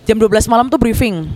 Jam 0.05 0.16
12 0.16 0.29
malam 0.47 0.66
tuh 0.66 0.79
briefing. 0.79 1.27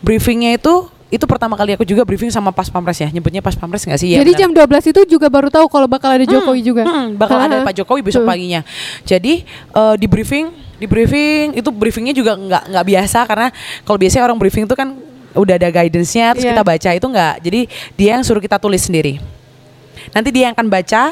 Briefingnya 0.00 0.56
itu 0.56 0.88
itu 1.10 1.26
pertama 1.26 1.58
kali 1.58 1.74
aku 1.74 1.82
juga 1.82 2.06
briefing 2.06 2.30
sama 2.30 2.54
pas 2.54 2.70
pampres 2.70 2.94
ya. 2.96 3.10
Nyebutnya 3.10 3.42
pas 3.42 3.58
pampres 3.58 3.82
nggak 3.82 3.98
sih? 3.98 4.14
Ya, 4.14 4.22
Jadi 4.22 4.30
benar. 4.30 4.70
jam 4.70 4.80
12 4.86 4.90
itu 4.94 5.00
juga 5.10 5.26
baru 5.26 5.50
tahu 5.50 5.66
kalau 5.66 5.90
bakal 5.90 6.06
ada 6.14 6.22
Jokowi 6.22 6.62
juga. 6.62 6.86
Mm, 6.86 7.18
bakal 7.18 7.34
ada 7.36 7.58
Heeh. 7.58 7.66
Pak 7.66 7.74
Jokowi 7.82 8.00
besok 8.06 8.22
Hmm. 8.22 8.30
paginya. 8.30 8.60
Jadi 9.02 9.42
eh, 9.74 9.94
di 9.98 10.06
briefing, 10.06 10.54
di 10.78 10.86
briefing 10.86 11.58
itu 11.58 11.66
briefingnya 11.74 12.14
juga 12.14 12.38
nggak 12.38 12.62
nggak 12.70 12.84
biasa 12.86 13.18
karena 13.26 13.48
kalau 13.82 13.98
biasanya 13.98 14.22
orang 14.22 14.38
briefing 14.38 14.70
itu 14.70 14.76
kan 14.78 14.94
udah 15.30 15.54
ada 15.58 15.68
guidance-nya 15.68 16.34
terus 16.34 16.46
Iya. 16.46 16.54
kita 16.54 16.62
baca 16.62 16.90
itu 16.94 17.06
nggak. 17.06 17.34
Jadi 17.42 17.60
dia 17.94 18.10
yang 18.14 18.22
suruh 18.22 18.38
kita 18.38 18.58
tulis 18.58 18.78
sendiri. 18.80 19.18
Nanti 20.10 20.30
dia 20.30 20.46
yang 20.46 20.54
akan 20.54 20.70
baca. 20.70 21.02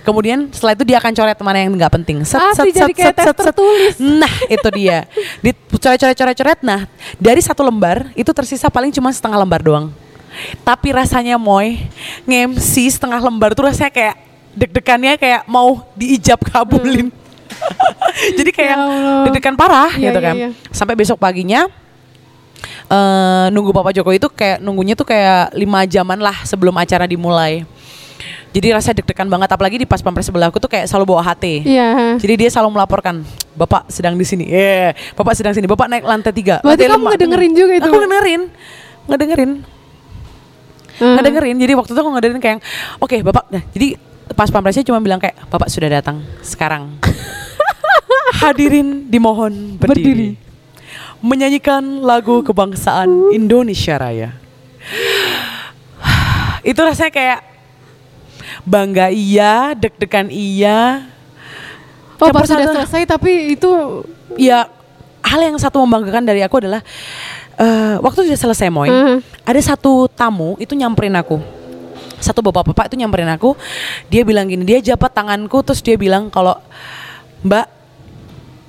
Kemudian 0.00 0.48
setelah 0.48 0.72
itu 0.72 0.84
dia 0.84 0.96
akan 0.98 1.12
coret 1.12 1.38
mana 1.38 1.58
yang 1.60 1.72
nggak 1.72 1.92
penting. 1.92 2.24
Set, 2.24 2.36
Ah, 2.36 2.52
set, 2.52 2.72
set, 2.72 2.88
set, 2.90 3.14
set, 3.14 3.16
set. 3.16 3.36
tertulis. 3.36 3.94
Nah 3.98 4.34
itu 4.46 4.68
dia. 4.72 5.04
Dicoret, 5.40 6.00
coret, 6.00 6.16
coret, 6.16 6.36
coret. 6.36 6.58
Nah 6.60 6.88
dari 7.16 7.40
satu 7.40 7.60
lembar 7.60 8.08
itu 8.12 8.28
tersisa 8.30 8.68
paling 8.68 8.90
cuma 8.90 9.08
setengah 9.08 9.36
lembar 9.36 9.60
doang. 9.60 9.92
Tapi 10.66 10.90
rasanya 10.90 11.38
moy 11.38 11.78
nge-MC 12.24 12.90
setengah 12.90 13.22
lembar 13.22 13.54
tuh 13.54 13.70
rasanya 13.70 13.92
kayak 13.92 14.14
deg-degannya 14.54 15.14
kayak 15.14 15.46
mau 15.46 15.86
diijab 15.94 16.42
kabulin. 16.42 17.12
Jadi 18.38 18.50
kayak 18.50 18.74
Ya 18.74 19.22
deg-degan 19.26 19.54
parah 19.54 19.94
Iya, 19.94 20.10
gitu 20.10 20.18
iya, 20.18 20.26
kan. 20.26 20.34
iya. 20.34 20.48
Sampai 20.70 20.98
besok 20.98 21.18
paginya 21.18 21.70
eh 22.84 23.46
nunggu 23.48 23.72
Bapak 23.72 23.92
Jokowi 23.92 24.16
itu 24.18 24.28
kayak 24.28 24.60
nunggunya 24.60 24.92
tuh 24.92 25.08
kayak 25.08 25.56
lima 25.56 25.84
jaman 25.84 26.20
lah 26.20 26.44
sebelum 26.44 26.74
acara 26.76 27.04
dimulai. 27.04 27.64
Jadi 28.54 28.70
rasanya 28.70 29.02
deg-degan 29.02 29.26
banget 29.26 29.50
apalagi 29.50 29.82
di 29.82 29.86
pas 29.86 29.98
pampres 29.98 30.30
sebelahku 30.30 30.62
tuh 30.62 30.70
kayak 30.70 30.86
selalu 30.86 31.10
bawa 31.10 31.26
HT. 31.26 31.66
Iya. 31.66 32.14
Jadi 32.22 32.34
dia 32.38 32.48
selalu 32.54 32.78
melaporkan, 32.78 33.26
Bapak 33.58 33.90
sedang 33.90 34.14
di 34.14 34.22
sini. 34.22 34.46
Eh, 34.46 34.94
Bapak 35.18 35.34
sedang 35.34 35.50
sini. 35.50 35.66
Bapak 35.66 35.90
naik 35.90 36.06
lantai 36.06 36.30
tiga. 36.30 36.62
Berarti 36.62 36.86
lantai 36.86 36.94
kamu 36.94 37.02
lima." 37.02 37.10
ngedengerin 37.18 37.52
juga 37.58 37.72
itu? 37.74 37.90
Aku 37.90 37.96
ngedengerin, 37.98 38.42
ngedengerin, 39.10 39.50
Heeh. 41.02 41.14
ngedengerin. 41.18 41.56
Jadi 41.66 41.72
waktu 41.74 41.90
itu 41.90 41.98
aku 41.98 42.10
ngedengerin 42.14 42.42
kayak, 42.46 42.58
oke 43.02 43.16
Bapak. 43.26 43.44
Nah, 43.50 43.62
jadi 43.74 43.98
pas 44.38 44.46
pampresnya 44.54 44.86
cuma 44.86 45.02
bilang 45.02 45.18
kayak, 45.18 45.34
Bapak 45.50 45.66
sudah 45.66 45.90
datang 45.90 46.22
sekarang. 46.46 46.94
Hadirin 48.38 49.10
dimohon 49.10 49.82
berdiri. 49.82 50.38
Berdiri. 50.38 50.42
Menyanyikan 51.18 52.06
lagu 52.06 52.46
kebangsaan 52.46 53.34
Indonesia 53.34 53.98
Raya. 53.98 54.30
Itu 56.70 56.78
rasanya 56.86 57.10
kayak 57.10 57.53
bangga 58.62 59.08
iya, 59.10 59.72
deg-degan 59.74 60.28
iya. 60.28 61.08
Oh, 62.16 62.30
Campur 62.30 62.46
pas 62.46 62.48
sudah 62.48 62.68
selesai 62.70 63.02
tapi 63.04 63.58
itu 63.58 63.68
ya 64.38 64.70
hal 65.20 65.40
yang 65.42 65.58
satu 65.58 65.82
membanggakan 65.82 66.24
dari 66.24 66.40
aku 66.46 66.62
adalah 66.62 66.80
eh 67.54 67.96
waktu 67.98 68.30
sudah 68.30 68.40
selesai 68.50 68.68
moy 68.70 68.88
Mhm. 68.88 69.18
ada 69.42 69.60
satu 69.60 70.06
tamu 70.08 70.54
itu 70.62 70.74
nyamperin 70.74 71.14
aku 71.14 71.42
satu 72.18 72.40
bapak-bapak 72.40 72.88
itu 72.88 72.96
nyamperin 73.02 73.28
aku 73.28 73.52
dia 74.08 74.22
bilang 74.24 74.48
gini 74.48 74.62
dia 74.64 74.80
jabat 74.80 75.12
tanganku 75.12 75.60
terus 75.60 75.82
dia 75.82 75.98
bilang 75.98 76.32
kalau 76.32 76.56
mbak 77.42 77.66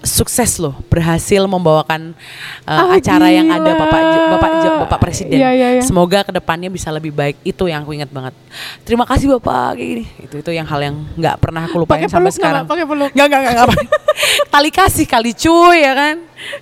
sukses 0.06 0.56
loh 0.56 0.78
berhasil 0.86 1.42
membawakan 1.44 2.14
eh, 2.62 2.72
Ah, 2.72 2.94
acara 2.94 3.28
yang 3.28 3.50
ada 3.50 3.66
gila. 3.68 3.82
bapak 3.82 4.02
bapak 4.32 4.50
bapak 4.86 5.00
presiden 5.00 5.36
Iya, 5.36 5.50
iya, 5.52 5.68
iya. 5.76 5.82
semoga 5.82 6.22
ke 6.22 6.32
depannya 6.32 6.70
bisa 6.70 6.88
lebih 6.90 7.10
baik 7.10 7.42
itu 7.42 7.66
yang 7.66 7.82
aku 7.82 7.92
ingat 7.92 8.08
banget 8.08 8.38
terima 8.82 9.04
kasih 9.04 9.34
bapak 9.34 9.74
kayak 9.74 9.90
gini 9.92 10.04
itu 10.22 10.36
itu 10.38 10.52
yang 10.52 10.64
hal 10.64 10.80
yang 10.80 10.96
nggak 11.12 11.36
pernah 11.38 11.66
aku 11.66 11.76
lupain 11.78 12.00
Pakai 12.00 12.08
sampai 12.08 12.30
peluk 12.30 12.38
sekarang? 12.38 12.64
Pakai 12.64 12.86
peluk? 12.86 13.10
Nggak, 13.12 13.28
nggak, 13.28 13.42
nggak, 13.42 13.54
nggak. 13.56 13.68
Tali 14.54 14.70
kasih 14.70 15.06
kali 15.06 15.32
cuy 15.34 15.78
ya 15.80 15.94
kan. 15.94 16.16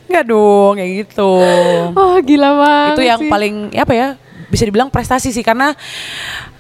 Nggak 0.06 0.26
dong 0.26 0.74
kayak 0.76 0.91
gitu. 1.04 1.32
oh 1.94 2.16
gila 2.20 2.50
banget. 2.56 2.91
itu 2.94 3.04
yang 3.04 3.20
sih. 3.20 3.30
paling 3.30 3.54
ya 3.70 3.84
apa 3.84 3.94
ya 3.94 4.08
bisa 4.48 4.64
dibilang 4.64 4.88
prestasi 4.88 5.30
sih 5.30 5.41
karena 5.41 5.76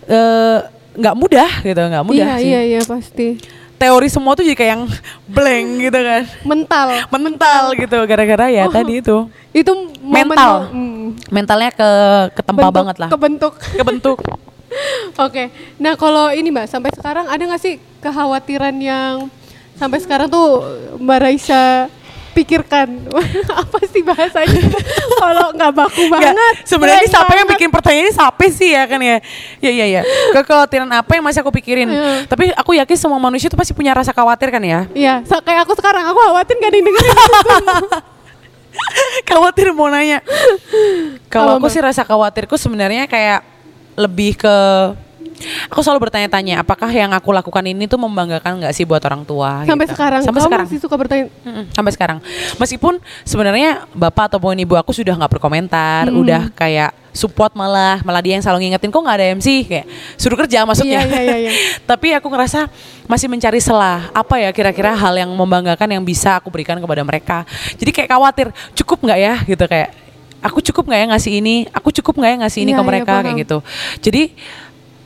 eh, 0.05 0.57
nggak 0.93 1.15
mudah 1.15 1.49
gitu 1.61 1.79
nggak 1.79 2.03
mudah 2.03 2.27
Iya 2.27 2.37
sih. 2.37 2.47
iya 2.47 2.61
iya 2.67 2.81
pasti. 2.83 3.27
Teori 3.83 4.07
semua 4.07 4.31
tuh 4.31 4.47
jadi 4.47 4.55
kayak 4.55 4.71
yang 4.79 4.83
blank 5.27 5.67
gitu 5.83 5.99
kan. 5.99 6.23
Mental. 6.47 6.87
Mental 7.11 7.63
gitu 7.75 7.97
gara-gara 8.07 8.47
ya 8.47 8.63
tadi 8.71 9.03
itu. 9.03 9.27
Itu 9.51 9.91
Mental. 9.99 10.71
Hmm. 10.71 11.11
Mentalnya 11.27 11.71
ke 11.75 11.89
ketempa 12.31 12.63
Bentuk- 12.63 12.77
banget 12.79 12.95
lah. 13.03 13.09
Kebentuk. 13.11 13.53
Kebentuk. 13.59 14.17
Oke. 15.27 15.51
Nah, 15.83 15.99
kalau 15.99 16.31
ini 16.31 16.47
Mbak, 16.47 16.71
sampai 16.71 16.95
sekarang 16.95 17.27
ada 17.27 17.43
nggak 17.43 17.59
sih 17.61 17.75
kekhawatiran 17.99 18.71
yang 18.79 19.27
sampai 19.75 19.99
sekarang 19.99 20.31
tuh 20.31 20.63
Mbak 21.03 21.19
Raisa 21.19 21.91
pikirkan? 22.31 22.87
Apa 23.67 23.83
sih 23.91 23.99
bahasanya? 23.99 24.63
Nggak 25.63 25.73
baku 25.79 26.03
banget. 26.11 26.35
sebenarnya 26.67 27.07
siapa 27.07 27.31
yang 27.31 27.47
bikin 27.55 27.69
pertanyaan 27.71 28.03
ini 28.09 28.11
siapa 28.11 28.43
sih 28.51 28.69
ya 28.75 28.83
kan 28.83 28.99
ya? 28.99 29.17
Ya 29.63 29.71
ya 29.71 29.85
ya. 29.87 30.01
Kekhawatiran 30.35 30.91
apa 30.91 31.11
yang 31.15 31.23
masih 31.23 31.39
aku 31.39 31.55
pikirin? 31.55 31.87
Iya. 31.87 32.27
Tapi 32.27 32.51
aku 32.51 32.75
yakin 32.75 32.97
semua 32.99 33.19
manusia 33.23 33.47
itu 33.47 33.55
pasti 33.55 33.71
punya 33.71 33.95
rasa 33.95 34.11
khawatir 34.11 34.51
kan 34.51 34.59
ya? 34.59 34.91
Iya, 34.91 35.23
so, 35.23 35.39
kayak 35.39 35.63
aku 35.63 35.79
sekarang 35.79 36.03
aku 36.03 36.19
khawatir 36.19 36.59
gak 36.59 36.69
ada 36.69 36.77
yang 36.77 36.87
dengerin. 36.91 37.13
khawatir 39.29 39.71
mau 39.71 39.87
nanya. 39.87 40.19
Kalau 41.33 41.57
aku 41.57 41.67
sih 41.71 41.81
rasa 41.81 42.03
khawatirku 42.03 42.55
sebenarnya 42.59 43.07
kayak 43.07 43.45
lebih 43.93 44.37
ke 44.37 44.55
aku 45.65 45.79
selalu 45.79 45.99
bertanya-tanya 46.03 46.59
apakah 46.59 46.87
yang 46.87 47.09
aku 47.09 47.29
lakukan 47.29 47.63
ini 47.63 47.85
tuh 47.85 47.97
membanggakan 47.97 48.59
nggak 48.59 48.71
sih 48.71 48.83
buat 48.83 49.01
orang 49.01 49.21
tua 49.21 49.63
sampai 49.63 49.85
gitu. 49.85 49.93
sekarang, 49.93 50.21
sampai 50.21 50.37
kamu 50.37 50.47
sekarang 50.47 50.67
masih 50.67 50.79
suka 50.79 50.95
bertanya. 50.95 51.25
Mm-mm, 51.41 51.63
sampai 51.69 51.91
sekarang 51.91 52.17
meskipun 52.55 52.93
sebenarnya 53.23 53.69
bapak 53.89 54.29
ataupun 54.29 54.55
ibu 54.55 54.73
aku 54.73 54.91
sudah 54.91 55.13
nggak 55.13 55.31
berkomentar 55.31 56.05
Hmm. 56.05 56.19
udah 56.19 56.51
kayak 56.51 56.91
support 57.09 57.53
malah 57.53 58.01
malah 58.01 58.19
dia 58.19 58.33
yang 58.33 58.41
selalu 58.41 58.65
ngingetin 58.65 58.89
kok 58.89 58.99
nggak 58.99 59.15
ada 59.15 59.27
MC 59.33 59.47
kayak 59.63 59.85
suruh 60.15 60.33
kerja 60.35 60.63
maksudnya 60.63 60.99
Iya, 60.99 61.13
iya, 61.13 61.21
iya, 61.21 61.37
iya. 61.45 61.51
tapi 61.89 62.09
aku 62.09 62.25
ngerasa 62.25 62.65
masih 63.03 63.27
mencari 63.27 63.57
celah 63.57 64.09
apa 64.11 64.35
ya 64.37 64.49
kira-kira 64.49 64.91
hal 64.91 65.13
yang 65.15 65.29
membanggakan 65.29 65.89
yang 65.89 66.01
bisa 66.01 66.37
aku 66.37 66.49
berikan 66.49 66.75
kepada 66.75 67.01
mereka 67.01 67.45
jadi 67.75 67.91
kayak 67.91 68.09
khawatir 68.09 68.47
cukup 68.73 68.97
nggak 69.03 69.19
ya 69.19 69.35
gitu 69.43 69.61
kayak 69.63 69.93
aku 70.41 70.59
cukup 70.61 70.83
nggak 70.85 70.99
ya 70.99 71.07
ngasih 71.07 71.31
ini 71.35 71.55
aku 71.69 71.89
cukup 71.93 72.13
nggak 72.17 72.29
ya 72.29 72.37
ngasih 72.41 72.59
ini 72.59 72.71
Iya, 72.71 72.75
ke 72.75 72.81
iya, 72.81 72.89
mereka 72.89 73.13
kayak 73.13 73.23
paham. 73.23 73.41
gitu 73.41 73.57
jadi 74.01 74.21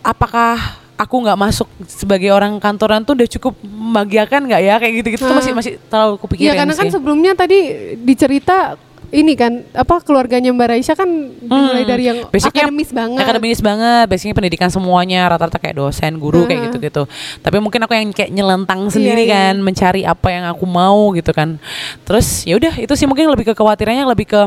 apakah 0.08 0.56
aku 0.96 1.16
nggak 1.20 1.38
masuk 1.38 1.68
sebagai 1.86 2.32
orang 2.32 2.58
kantoran 2.58 3.04
tuh 3.04 3.14
udah 3.14 3.28
cukup 3.30 3.54
membahagiakan 3.62 4.48
nggak 4.48 4.62
ya 4.64 4.76
kayak 4.80 4.94
gitu-gitu 4.98 5.22
tuh 5.22 5.36
Ah. 5.36 5.40
masih 5.44 5.54
masih 5.54 5.74
terlalu 5.92 6.16
kepikiran 6.18 6.48
Iya 6.48 6.54
karena 6.58 6.74
kan 6.74 6.86
sih. 6.88 6.94
sebelumnya 6.96 7.32
tadi 7.36 7.60
dicerita 8.02 8.58
ini 9.08 9.40
kan 9.40 9.64
apa 9.72 10.04
keluarganya 10.04 10.52
Mbak 10.52 10.68
Raisya 10.68 10.92
kan 10.92 11.08
Hmm. 11.08 11.80
dari 11.88 12.12
yang 12.12 12.28
Basicnya 12.28 12.68
akademis 12.68 12.92
banget. 12.92 13.24
Akademis 13.24 13.60
banget, 13.64 14.06
basicnya 14.12 14.36
pendidikan 14.36 14.68
semuanya 14.68 15.32
rata-rata 15.32 15.56
kayak 15.56 15.80
dosen, 15.80 16.20
guru 16.20 16.44
kayak 16.44 16.60
Heeh. 16.60 16.66
gitu-gitu. 16.68 17.08
Tapi 17.40 17.58
mungkin 17.64 17.88
aku 17.88 17.96
yang 17.96 18.12
kayak 18.12 18.36
nyelentang 18.36 18.92
sendiri 18.92 19.24
iya. 19.24 19.56
kan, 19.56 19.64
mencari 19.64 20.04
apa 20.04 20.28
yang 20.28 20.44
aku 20.52 20.68
mau 20.68 21.16
gitu 21.16 21.32
kan. 21.32 21.56
Terus 22.04 22.44
ya 22.44 22.60
udah 22.60 22.76
itu 22.76 22.94
sih 23.00 23.08
mungkin 23.08 23.32
lebih 23.32 23.48
ke 23.48 23.56
kekhawatirannya 23.56 24.04
lebih 24.12 24.28
ke 24.28 24.42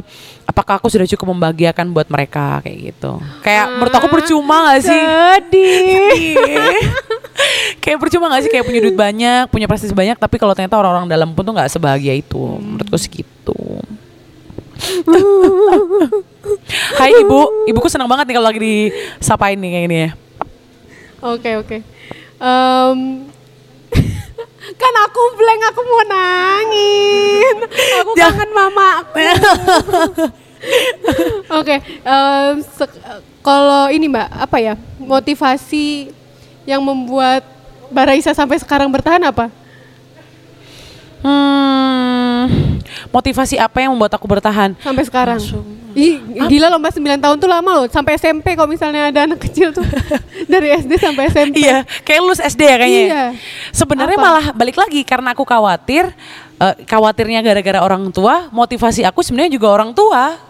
apakah 0.50 0.82
aku 0.82 0.90
sudah 0.90 1.06
cukup 1.06 1.30
membahagiakan 1.30 1.94
buat 1.94 2.10
mereka 2.10 2.58
kayak 2.66 2.90
gitu. 2.90 3.22
Kayak 3.46 3.78
menurut 3.78 3.94
aku 3.94 4.10
percuma 4.10 4.74
gak 4.74 4.82
sih? 4.82 4.98
Sedih. 4.98 6.74
kayak 7.86 8.02
percuma 8.02 8.34
gak 8.34 8.42
sih 8.42 8.50
kayak 8.50 8.66
punya 8.66 8.82
duit 8.82 8.98
banyak, 8.98 9.46
punya 9.46 9.70
prestasi 9.70 9.94
banyak 9.94 10.18
tapi 10.18 10.42
kalau 10.42 10.58
ternyata 10.58 10.74
orang-orang 10.74 11.06
dalam 11.06 11.30
pun 11.30 11.46
tuh 11.46 11.54
nggak 11.54 11.70
sebahagia 11.70 12.18
itu. 12.18 12.58
Menurutku 12.58 12.98
segitu. 12.98 13.54
Hai 16.98 17.14
ibu, 17.14 17.70
ibuku 17.70 17.86
senang 17.86 18.10
banget 18.10 18.32
nih 18.32 18.34
kalau 18.34 18.48
lagi 18.50 18.90
disapain 19.22 19.54
nih 19.54 19.70
kayak 19.70 19.84
gini 19.86 19.98
ya. 20.02 20.10
Oke 21.20 21.60
oke. 21.60 21.76
Em, 22.40 23.28
kan 24.80 24.94
aku 25.04 25.20
blank 25.36 25.60
aku 25.68 25.80
mau 25.84 26.02
nangis. 26.08 27.54
Aku 28.00 28.10
Jangan. 28.16 28.32
kangen 28.32 28.50
mama 28.50 28.86
aku. 29.04 29.20
Oke, 31.60 31.76
em, 31.80 32.54
sek- 32.64 33.00
kalau 33.40 33.88
ini 33.88 34.08
Mbak, 34.08 34.28
apa 34.28 34.56
ya? 34.60 34.74
Motivasi 34.96 36.12
yang 36.64 36.80
membuat 36.80 37.44
Mbak 37.88 38.06
Raisa 38.06 38.32
sampai 38.32 38.60
sekarang 38.60 38.88
bertahan 38.88 39.24
apa? 39.24 39.48
Hmm, 41.20 41.89
motivasi 43.10 43.56
apa 43.60 43.82
yang 43.82 43.94
membuat 43.94 44.14
aku 44.14 44.26
bertahan? 44.26 44.76
Sampai 44.80 45.04
sekarang. 45.06 45.38
Ih, 45.90 46.22
gila 46.46 46.70
loh 46.70 46.78
Mbak 46.78 47.02
9 47.02 47.18
tahun 47.18 47.36
tuh 47.42 47.50
lama 47.50 47.70
loh. 47.82 47.86
Sampai 47.90 48.14
SMP 48.14 48.54
kalau 48.54 48.70
misalnya 48.70 49.10
ada 49.10 49.26
anak 49.26 49.42
kecil 49.42 49.74
tuh. 49.74 49.82
Dari 50.52 50.70
SD 50.78 50.92
sampai 51.02 51.26
SMP. 51.30 51.66
Iya, 51.66 51.82
kayak 52.06 52.20
lulus 52.22 52.40
SD 52.40 52.62
ya 52.62 52.76
kayaknya. 52.78 53.04
Iya. 53.10 53.24
Sebenarnya 53.74 54.18
Apa? 54.18 54.26
malah 54.26 54.46
balik 54.54 54.78
lagi 54.78 55.02
karena 55.02 55.34
aku 55.34 55.42
khawatir, 55.42 56.10
eh, 56.62 56.74
khawatirnya 56.86 57.42
gara-gara 57.42 57.82
orang 57.82 58.06
tua, 58.14 58.46
motivasi 58.54 59.02
aku 59.02 59.20
sebenarnya 59.26 59.58
juga 59.58 59.66
orang 59.70 59.90
tua. 59.90 60.49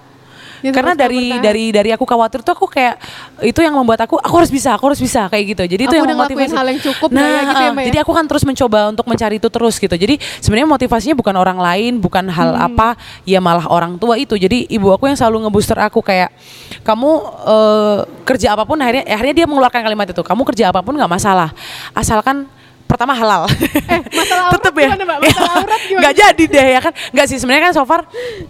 Yang 0.60 0.74
karena 0.76 0.92
dari 0.92 1.22
bertahan. 1.32 1.44
dari 1.44 1.64
dari 1.72 1.90
aku 1.96 2.04
khawatir 2.04 2.40
tuh 2.44 2.52
aku 2.52 2.66
kayak 2.68 2.94
itu 3.40 3.60
yang 3.64 3.72
membuat 3.72 4.04
aku 4.04 4.20
aku 4.20 4.34
harus 4.36 4.52
bisa 4.52 4.76
aku 4.76 4.92
harus 4.92 5.00
bisa 5.00 5.26
kayak 5.32 5.44
gitu 5.56 5.62
jadi 5.64 5.82
itu 5.84 5.88
Aku 5.88 5.96
yang 5.96 6.06
udah 6.06 6.16
ngelakuin 6.20 6.36
memotivasi 6.36 6.58
hal 6.60 6.66
yang 6.68 6.80
cukup 6.84 7.08
nah 7.10 7.24
ya 7.24 7.40
gitu 7.48 7.62
ya, 7.64 7.70
ya? 7.72 7.84
jadi 7.88 7.98
aku 8.04 8.12
kan 8.12 8.24
terus 8.28 8.44
mencoba 8.44 8.78
untuk 8.92 9.06
mencari 9.08 9.36
itu 9.40 9.48
terus 9.48 9.74
gitu 9.80 9.96
jadi 9.96 10.14
sebenarnya 10.38 10.68
motivasinya 10.68 11.16
bukan 11.16 11.34
orang 11.34 11.58
lain 11.58 11.92
bukan 11.98 12.28
hal 12.28 12.48
Hmm. 12.50 12.66
apa 12.66 12.98
ya 13.22 13.38
malah 13.38 13.64
orang 13.70 13.94
tua 13.94 14.18
itu 14.18 14.34
jadi 14.34 14.66
ibu 14.66 14.90
aku 14.90 15.06
yang 15.06 15.14
selalu 15.14 15.46
ngebooster 15.46 15.78
aku 15.78 16.02
kayak 16.02 16.34
kamu 16.82 17.10
eh, 17.46 17.98
kerja 18.26 18.52
apa 18.52 18.66
pun 18.66 18.76
akhirnya 18.76 19.06
akhirnya 19.06 19.34
dia 19.42 19.46
mengeluarkan 19.46 19.80
kalimat 19.80 20.06
itu 20.10 20.20
kamu 20.20 20.42
kerja 20.50 20.68
apa 20.68 20.82
pun 20.82 20.98
nggak 20.98 21.08
masalah 21.08 21.54
asalkan 21.94 22.44
pertama 22.90 23.14
halal. 23.14 23.46
Eh, 23.46 24.00
masalah 24.10 24.42
aurat 24.50 24.58
Tetep 24.58 24.74
ya. 24.74 24.88
gimana, 24.90 25.04
Mbak? 25.06 25.18
Masalah 25.22 25.52
aurat 25.62 25.80
gimana? 25.86 26.00
Nggak 26.02 26.14
jadi 26.18 26.44
deh 26.50 26.66
ya 26.74 26.80
kan. 26.82 26.92
Nggak 27.14 27.26
sih 27.30 27.36
sebenarnya 27.38 27.62
kan 27.70 27.72
so 27.78 27.82
far 27.86 28.00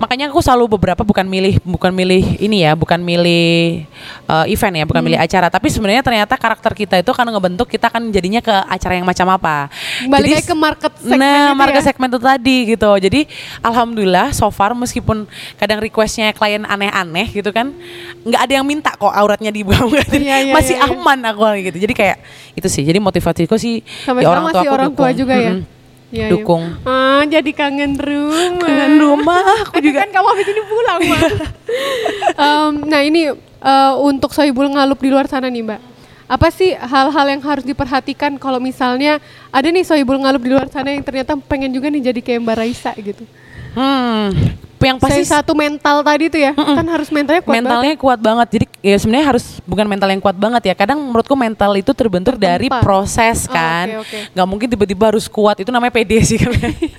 makanya 0.00 0.32
aku 0.32 0.40
selalu 0.40 0.64
beberapa 0.80 1.02
bukan 1.04 1.28
milih 1.28 1.60
bukan 1.60 1.92
milih 1.92 2.40
ini 2.40 2.64
ya, 2.64 2.72
bukan 2.72 2.96
milih 2.96 3.84
uh, 4.24 4.48
event 4.48 4.74
ya, 4.80 4.84
bukan 4.88 5.02
milih 5.04 5.20
acara, 5.20 5.52
tapi 5.52 5.68
sebenarnya 5.68 6.00
ternyata 6.00 6.34
karakter 6.40 6.72
kita 6.72 6.96
itu 7.04 7.12
kan 7.12 7.28
ngebentuk 7.28 7.68
kita 7.68 7.92
kan 7.92 8.00
jadinya 8.08 8.40
ke 8.40 8.54
acara 8.66 8.96
yang 8.96 9.04
macam 9.04 9.26
apa. 9.28 9.68
Balik 10.08 10.40
Jadi 10.40 10.48
ke 10.48 10.54
market 10.56 10.92
segmen 10.96 11.20
Nah, 11.20 11.52
itu 11.52 11.60
market 11.60 11.82
ya. 11.82 11.86
segmen 11.92 12.08
itu 12.08 12.20
tadi 12.20 12.56
gitu. 12.72 12.90
Jadi 12.96 13.20
alhamdulillah 13.60 14.32
so 14.32 14.48
far 14.48 14.72
meskipun 14.72 15.28
kadang 15.60 15.78
requestnya 15.84 16.32
klien 16.32 16.64
aneh-aneh 16.64 17.28
gitu 17.28 17.50
kan, 17.52 17.74
nggak 18.24 18.40
ada 18.40 18.52
yang 18.56 18.66
minta 18.66 18.94
kok 18.96 19.10
auratnya 19.12 19.52
dibuka. 19.52 20.00
Jadi 20.08 20.24
Iya, 20.30 20.36
iya, 20.48 20.54
masih 20.56 20.76
iya, 20.78 20.86
iya. 20.86 20.96
aman 20.96 21.18
aku 21.26 21.42
gitu. 21.60 21.78
Jadi 21.82 21.94
kayak 21.96 22.16
itu 22.54 22.68
sih. 22.70 22.82
Jadi 22.86 22.98
motivasiku 23.02 23.58
sih 23.58 23.82
Sampai 24.06 24.22
ya 24.24 24.29
masih 24.38 24.66
aku 24.66 24.74
orang 24.74 24.92
tua 24.94 25.10
juga 25.10 25.34
ya? 25.34 25.52
Iya, 26.10 26.26
iya. 26.26 26.26
Dukung. 26.34 26.62
Ah, 26.82 27.22
jadi 27.26 27.50
kangen 27.54 27.94
rumah. 27.98 28.66
Kangen 28.66 28.94
rumah, 28.98 29.42
aku 29.66 29.78
juga. 29.78 30.02
kan 30.02 30.10
kamu 30.10 30.26
habis 30.26 30.46
ini 30.50 30.62
pulang, 30.66 30.98
Mbak. 31.06 31.22
Em, 32.34 32.72
nah, 32.90 33.00
ini 33.06 33.30
eh, 33.34 33.92
untuk 34.02 34.34
Sohibul 34.34 34.66
Ngalup 34.74 34.98
di 34.98 35.10
luar 35.10 35.30
sana 35.30 35.46
nih, 35.46 35.62
Mbak. 35.62 35.80
Apa 36.30 36.46
sih 36.54 36.74
hal-hal 36.78 37.26
yang 37.26 37.42
harus 37.42 37.66
diperhatikan 37.66 38.38
kalau 38.38 38.62
misalnya 38.62 39.18
ada 39.50 39.66
nih 39.66 39.82
Sohibul 39.82 40.18
Ngalup 40.22 40.42
di 40.46 40.50
luar 40.54 40.70
sana 40.70 40.94
yang 40.94 41.02
ternyata 41.02 41.34
pengen 41.34 41.74
juga 41.74 41.90
nih 41.90 42.10
jadi 42.10 42.20
kayak 42.22 42.40
Mbak 42.46 42.56
Raisa 42.58 42.92
gitu. 42.94 43.26
Hmm, 43.74 44.30
yang 44.86 44.98
pasti 44.98 45.20
Pasti 45.20 45.32
satu 45.32 45.52
mental 45.52 46.00
tadi 46.00 46.24
tuh 46.32 46.40
ya, 46.40 46.52
kan 46.56 46.86
harus 46.88 47.08
mentalnya 47.12 47.42
kuat 47.44 47.52
banget. 47.52 47.64
mentalnya 47.64 47.94
kuat 48.00 48.20
banget. 48.20 48.48
Jadi 48.56 48.64
ya 48.80 48.96
sebenarnya 48.96 49.26
harus 49.36 49.44
bukan 49.68 49.86
mental 49.86 50.08
yang 50.08 50.22
kuat 50.22 50.36
banget 50.36 50.62
ya. 50.70 50.74
Kadang 50.76 50.98
menurutku 51.00 51.34
mental 51.36 51.72
itu 51.76 51.92
terbentuk 51.92 52.40
dari 52.40 52.68
Tertempa. 52.68 52.84
proses 52.84 53.44
Oh, 53.44 53.52
kan. 53.52 53.86
oke, 54.00 54.08
oke. 54.08 54.18
Nggak 54.32 54.46
mungkin 54.48 54.66
tiba-tiba 54.72 55.04
harus 55.12 55.26
kuat. 55.28 55.60
Itu 55.60 55.68
namanya 55.68 55.92
pede 55.92 56.18
sih. 56.24 56.40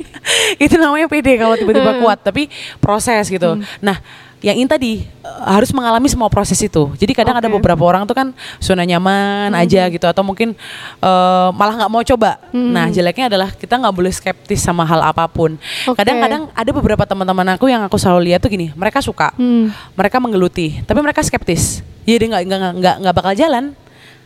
itu 0.66 0.76
namanya 0.78 1.08
pede 1.10 1.34
kalau 1.38 1.56
tiba-tiba 1.58 1.98
kuat. 1.98 2.20
Tapi 2.22 2.48
proses 2.78 3.26
gitu. 3.28 3.58
Hmm. 3.58 3.66
Nah, 3.82 3.98
yang 4.42 4.58
ini 4.58 4.66
tadi 4.66 4.92
eh, 5.06 5.42
harus 5.46 5.70
mengalami 5.70 6.10
semua 6.10 6.26
proses 6.28 6.58
itu. 6.58 6.90
Jadi 6.98 7.14
kadang 7.14 7.38
ada 7.38 7.46
Oke. 7.46 7.54
Hmm. 7.54 7.58
beberapa 7.62 7.84
orang 7.86 8.04
tuh 8.10 8.18
kan 8.18 8.34
zona 8.58 8.82
nyaman 8.82 9.54
aja 9.54 9.86
gitu 9.88 10.04
atau 10.04 10.26
mungkin 10.26 10.58
eh, 10.98 11.48
malah 11.54 11.78
nggak 11.78 11.92
mau 11.94 12.02
coba. 12.02 12.42
Nah, 12.52 12.90
jeleknya 12.90 13.30
adalah 13.30 13.54
kita 13.54 13.78
nggak 13.78 13.94
boleh 13.94 14.10
skeptis 14.10 14.60
sama 14.60 14.82
hal 14.84 15.00
apa 15.06 15.30
pun. 15.30 15.56
Kadang-kadang 15.86 16.50
ada 16.52 16.72
beberapa 16.74 17.06
teman-teman 17.06 17.54
aku 17.54 17.70
yang 17.70 17.86
aku 17.86 18.02
selalu 18.02 18.34
lihat 18.34 18.42
tuh 18.42 18.50
gini, 18.50 18.74
mereka 18.74 19.00
suka, 19.00 19.30
Hmm. 19.38 19.70
mereka 19.94 20.18
menggeluti, 20.18 20.82
tapi 20.84 21.00
mereka 21.00 21.22
skeptis. 21.22 21.86
Jadi 22.04 22.34
nggak 22.34 22.42
nggak 22.50 22.72
nggak 22.82 22.96
nggak 23.06 23.16
bakal 23.16 23.34
jalan 23.38 23.78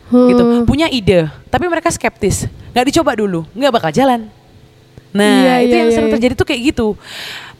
Hmm. 0.07 0.29
gitu. 0.31 0.43
Punya 0.63 0.87
ide, 0.87 1.27
tapi 1.51 1.65
mereka 1.67 1.91
skeptis. 1.91 2.47
Nggak 2.71 2.85
dicoba 2.93 3.11
dulu, 3.19 3.43
nggak 3.51 3.73
bakal 3.73 3.91
jalan. 3.91 4.31
Nah, 5.15 5.47
Iya, 5.47 5.53
itu 5.63 5.71
iya, 5.71 5.79
yang 5.79 5.89
iya, 5.89 5.95
sering 5.95 6.09
iya. 6.11 6.15
terjadi 6.19 6.33
tuh 6.35 6.47
kayak 6.47 6.61
gitu. 6.75 6.87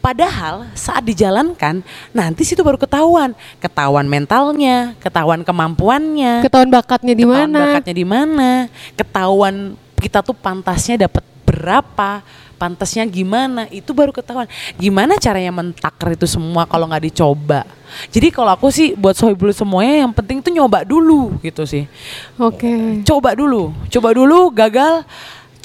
Padahal 0.06 0.70
saat 0.78 1.02
dijalankan, 1.02 1.82
nanti 2.14 2.46
situ 2.46 2.62
baru 2.62 2.78
ketahuan, 2.78 3.34
ketahuan 3.58 4.06
mentalnya, 4.06 4.94
ketahuan 5.02 5.42
kemampuannya, 5.42 6.46
Ketahuan 6.46 6.70
bakatnya 6.70 7.18
di 7.18 7.26
ketahuan 7.26 7.50
mana? 7.50 7.58
bakatnya 7.66 7.94
di 7.98 8.06
mana, 8.06 8.50
ketahuan 8.94 9.74
kita 9.98 10.22
tuh 10.22 10.30
pantasnya 10.38 11.10
dapat 11.10 11.26
berapa, 11.42 12.22
pantasnya 12.54 13.02
gimana, 13.02 13.66
itu 13.74 13.90
baru 13.90 14.14
ketahuan. 14.14 14.46
Gimana 14.78 15.18
caranya 15.18 15.50
mentakar 15.50 16.14
itu 16.14 16.30
semua 16.30 16.70
kalau 16.70 16.86
nggak 16.86 17.10
dicoba. 17.10 17.66
Jadi 18.14 18.30
kalau 18.30 18.54
aku 18.54 18.70
sih 18.70 18.94
buat 18.94 19.18
sohibul 19.18 19.50
semuanya 19.50 20.06
yang 20.06 20.14
penting 20.14 20.38
tuh 20.38 20.54
nyoba 20.54 20.86
dulu 20.86 21.34
gitu 21.42 21.66
sih. 21.66 21.82
Oke. 22.38 23.02
Coba 23.02 23.34
dulu, 23.34 23.74
coba 23.90 24.14
dulu 24.14 24.54
gagal, 24.54 25.02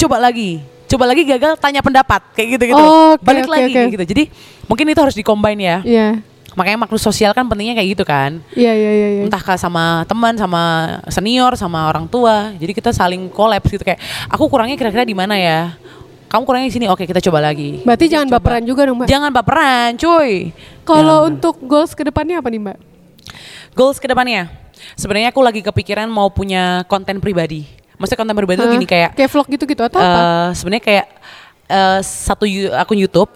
coba 0.01 0.17
lagi. 0.17 0.80
Coba 0.91 1.07
lagi 1.07 1.23
gagal, 1.23 1.55
tanya 1.55 1.79
pendapat 1.79 2.19
kayak 2.35 2.59
gitu-gitu. 2.59 2.75
Oh, 2.77 3.15
oke, 3.15 3.23
Balik 3.23 3.47
oke, 3.47 3.51
lagi 3.55 3.63
oke. 3.65 3.73
kayak 3.73 3.89
gitu. 3.95 4.05
Jadi 4.11 4.23
mungkin 4.67 4.85
itu 4.91 4.99
harus 4.99 5.15
dikombin 5.15 5.55
ya. 5.57 5.79
Iya. 5.81 6.19
Makanya 6.51 6.83
makhluk 6.83 6.99
sosial 6.99 7.31
kan 7.31 7.47
pentingnya 7.47 7.79
kayak 7.79 7.95
gitu 7.95 8.03
kan 8.03 8.43
Iya, 8.51 8.75
iya, 8.75 8.91
iya, 8.91 9.07
iya. 9.15 9.21
entah 9.23 9.39
sama 9.55 10.03
teman 10.03 10.35
sama 10.35 10.63
senior 11.07 11.55
sama 11.55 11.87
orang 11.87 12.11
tua 12.11 12.51
jadi 12.59 12.75
kita 12.75 12.91
saling 12.91 13.31
kolaps 13.31 13.71
gitu 13.71 13.87
kayak 13.87 13.95
aku 14.27 14.51
kurangnya 14.51 14.75
kira-kira 14.75 15.07
di 15.07 15.15
mana 15.15 15.39
ya 15.39 15.79
kamu 16.27 16.43
kurangnya 16.43 16.67
di 16.67 16.75
sini 16.75 16.85
oke 16.91 17.07
kita 17.07 17.23
coba 17.23 17.39
lagi 17.39 17.79
Berarti 17.87 18.11
jangan 18.11 18.27
Coba. 18.27 18.35
baperan 18.43 18.63
juga 18.67 18.81
dong, 18.83 18.99
Mbak. 18.99 19.07
jangan 19.07 19.31
baperan 19.31 19.89
cuy 19.95 20.51
Kalau 20.83 21.31
untuk 21.31 21.55
goals 21.63 21.95
ke 21.95 22.03
depannya 22.03 22.43
apa 22.43 22.51
nih, 22.51 22.59
Mbak? 22.59 22.77
goals 23.71 23.95
ke 23.95 24.11
depannya 24.11 24.51
sebenarnya 24.99 25.31
aku 25.31 25.39
lagi 25.39 25.63
kepikiran 25.63 26.11
mau 26.11 26.27
punya 26.35 26.83
konten 26.91 27.23
pribadi 27.23 27.63
maksudnya 28.01 28.19
konten 28.19 28.33
pribadi 28.33 28.57
tuh 28.57 28.65
Hah? 28.65 28.73
gini 28.73 28.85
kayak 28.85 29.09
kayak 29.13 29.29
vlog 29.29 29.47
gitu-gitu 29.47 29.81
atau 29.81 29.97
apa? 29.97 30.09
eh 30.11 30.47
sebenarnya 30.51 30.83
kayak 30.83 31.05
eh, 31.67 31.99
satu 32.01 32.43
akun 32.73 32.97
YouTube 32.97 33.29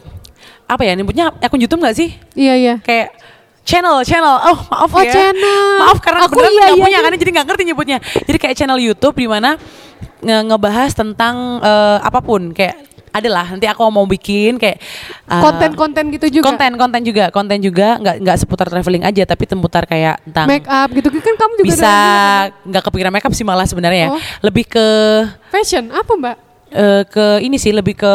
apa 0.65 0.81
ya 0.81 0.91
nyebutnya 0.91 1.29
akun 1.37 1.61
YouTube 1.61 1.77
nggak 1.79 1.93
sih 1.93 2.09
Iya, 2.33 2.53
iya. 2.57 2.75
kayak 2.81 3.13
channel 3.61 4.01
channel 4.01 4.35
oh 4.43 4.57
maaf 4.67 4.89
Oh, 4.89 4.99
ya 4.99 5.13
channel. 5.13 5.65
maaf 5.79 5.97
karena 5.99 6.25
Aku 6.25 6.33
aku 6.33 6.41
iya, 6.41 6.49
nggak 6.51 6.69
iya, 6.71 6.81
punya 6.81 6.89
iya. 6.91 6.99
karena 7.01 7.17
jadi 7.17 7.31
nggak 7.31 7.45
ngerti 7.45 7.63
nyebutnya 7.65 7.97
jadi 8.25 8.37
kayak 8.39 8.55
channel 8.55 8.79
YouTube 8.79 9.15
di 9.15 9.25
mana 9.25 9.57
nge- 10.19 10.43
ngebahas 10.43 10.91
tentang 10.91 11.35
eh, 11.61 11.97
apa 12.01 12.19
pun 12.19 12.49
kayak 12.49 12.94
adalah 13.15 13.47
nanti 13.47 13.63
aku 13.63 13.79
mau 13.87 14.03
bikin 14.03 14.55
kayak 14.55 14.75
eh, 15.25 15.39
Konten-konten 15.39 16.11
gitu 16.11 16.27
juga. 16.29 16.51
konten 16.51 16.71
konten 16.75 17.01
juga 17.01 17.31
konten 17.31 17.57
juga 17.57 17.95
nggak 17.95 18.15
nggak 18.19 18.37
seputar 18.37 18.67
traveling 18.67 19.01
aja 19.01 19.23
tapi 19.23 19.47
seputar 19.47 19.83
kayak 19.83 20.19
tentang 20.21 20.45
Make 20.45 20.67
up 20.67 20.91
gitu 20.91 21.07
kan 21.15 21.33
kamu 21.33 21.53
juga 21.57 21.67
bisa 21.71 21.93
nggak 22.61 22.83
kepikiran 22.83 23.11
makeup 23.11 23.31
sih 23.31 23.41
malah 23.41 23.63
sebenarnya 23.63 24.01
ya 24.01 24.09
Oh. 24.09 24.19
lebih 24.41 24.65
ke 24.65 24.85
fashion 25.47 25.87
apa, 25.89 26.11
Mbak? 26.13 26.35
eh, 26.69 27.03
ke 27.05 27.25
ini 27.39 27.55
sih 27.55 27.71
lebih 27.71 27.95
ke 27.95 28.13